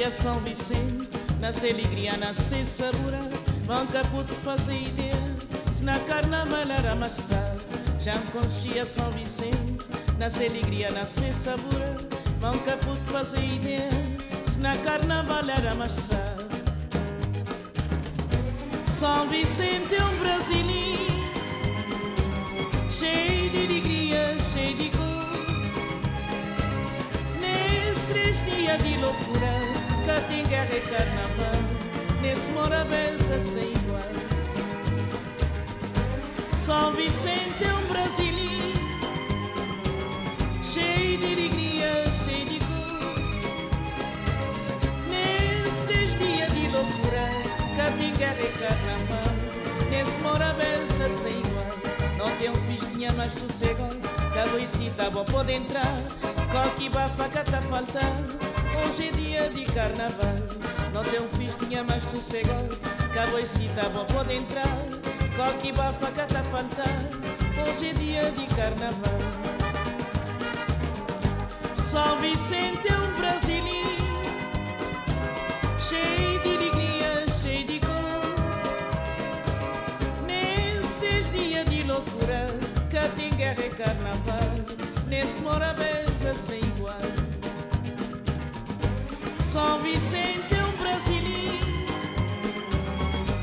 conchia 0.08 0.12
São 0.12 0.40
Vicente 0.40 1.10
Nasce 1.40 1.70
alegria, 1.70 2.18
nasce 2.18 2.66
sabura 2.66 3.20
Manca 3.66 4.02
puto 4.06 4.34
fazer 4.36 4.82
ideia 4.82 5.14
Se 5.76 5.84
na 5.84 6.00
carnaval 6.00 6.70
era 6.70 6.94
amassado 6.94 7.62
Já 8.02 8.14
conchia 8.32 8.86
São 8.86 9.10
Vicente 9.12 9.86
Nasce 10.18 10.46
alegria, 10.46 10.92
nasce 10.92 11.32
sabura 11.34 11.96
Manca 12.42 12.78
puto 12.78 13.12
fazer 13.12 13.44
ideia 13.44 13.90
Se 14.52 14.60
na 14.60 14.76
carnaval 14.78 15.50
era 15.50 15.72
amassado 15.72 16.48
São 18.88 19.28
Vicente 19.28 19.96
é 19.96 20.04
um 20.04 20.18
brasileiro 20.18 21.08
Cheio 22.98 23.50
de 23.52 23.58
alegria, 23.58 24.36
cheio 24.52 24.76
de 24.76 24.90
cor. 24.90 25.08
Nesses 27.40 28.44
dias 28.44 28.82
de 28.82 28.98
loucura, 28.98 29.57
tem 30.38 30.46
guerra 30.46 30.76
e 30.76 30.82
carnaval. 30.82 31.62
Nesse 32.22 32.52
mora 32.52 32.86
benção 32.86 33.40
sem 33.54 33.72
igual. 33.72 34.02
São 36.66 36.92
Vicente 36.94 37.64
é 37.64 37.74
um 37.74 37.88
brasileiro, 37.88 38.80
cheio 40.64 41.18
de 41.18 41.26
alegria, 41.26 42.04
cheio 42.26 42.46
de 42.46 42.60
cor. 42.60 43.16
Nesses 45.10 46.18
dias 46.20 46.54
de 46.54 46.68
loucura, 46.68 47.30
guerra 48.18 48.42
e 48.42 48.52
carnaval. 48.60 49.34
Nesse 49.90 50.20
mora 50.22 50.54
benção 50.54 51.18
sem 51.24 51.40
igual. 51.40 51.68
Não 52.18 52.36
tem 52.38 52.50
um 52.50 52.56
festinha 52.68 53.12
mais 53.14 53.32
sossegado, 53.34 53.98
cada 54.34 54.68
cita 54.68 55.10
bom 55.10 55.26
pode 55.26 55.54
entrar. 55.54 55.98
Qualquer 56.52 56.90
bafaca 56.90 57.44
tá 57.44 57.62
faltando 57.62 58.57
Hoje 58.80 59.08
é 59.08 59.12
dia 59.12 59.50
de 59.50 59.66
carnaval. 59.72 60.36
Não 60.94 61.04
tem 61.04 61.20
um 61.20 61.30
festinha 61.30 61.84
mais 61.84 62.04
sossegado. 62.04 62.78
Cada 63.14 63.46
cita 63.46 63.90
bom 63.90 64.06
pode 64.06 64.36
entrar. 64.36 64.68
Qualquer 65.36 65.74
bafaca 65.74 66.26
tá 66.26 66.44
faltando 66.46 67.28
Hoje 67.62 67.90
é 67.90 67.94
dia 67.94 68.32
de 68.32 68.48
carnaval. 68.56 69.20
São 71.76 72.20
Vicente 72.20 72.88
é 72.88 72.98
um 72.98 73.12
brasileiro. 73.14 73.88
Cheio 75.88 76.40
de 76.42 76.50
alegria, 76.56 77.26
cheio 77.42 77.66
de 77.66 77.80
cor. 77.80 78.36
Nestes 80.28 81.32
dias 81.32 81.66
de 81.66 81.84
loucura 81.84 82.48
Cá 82.92 83.08
tem 83.16 83.30
guerra 83.32 83.66
e 83.66 83.70
carnaval. 83.70 84.56
Nesse 85.08 85.42
mora 85.42 85.74
São 89.58 89.80
Vicente 89.80 90.54
é 90.54 90.64
um 90.64 90.72
brasileiro. 90.84 91.66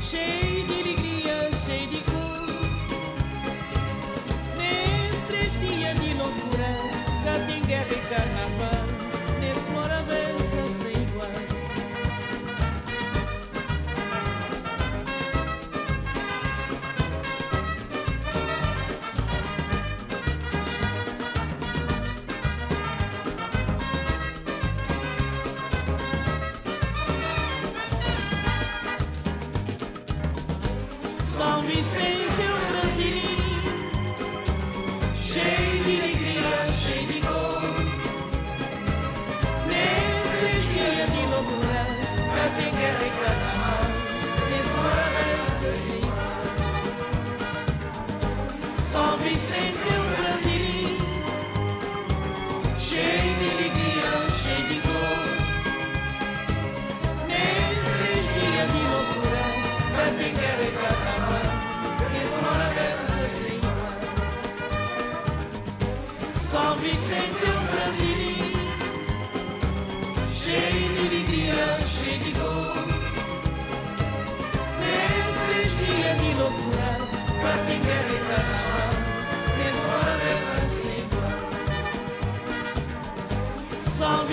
Cheio 0.01 0.65
de 0.65 0.73
alegria, 0.73 1.51
cheio 1.65 1.89
de 1.89 2.01
cor. 2.03 2.55
Nesses 4.57 5.21
três 5.23 5.51
dias 5.59 5.99
de 5.99 6.13
loucura 6.13 6.67
Cá 7.25 7.33
tem 7.45 7.61
guerra 7.63 7.91
e 7.91 7.99
carnaval 8.07 8.84
São 31.35 31.59
Vicente 31.63 32.44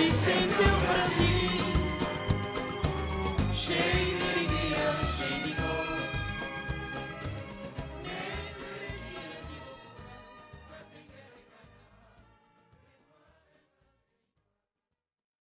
Vicente 0.03 0.72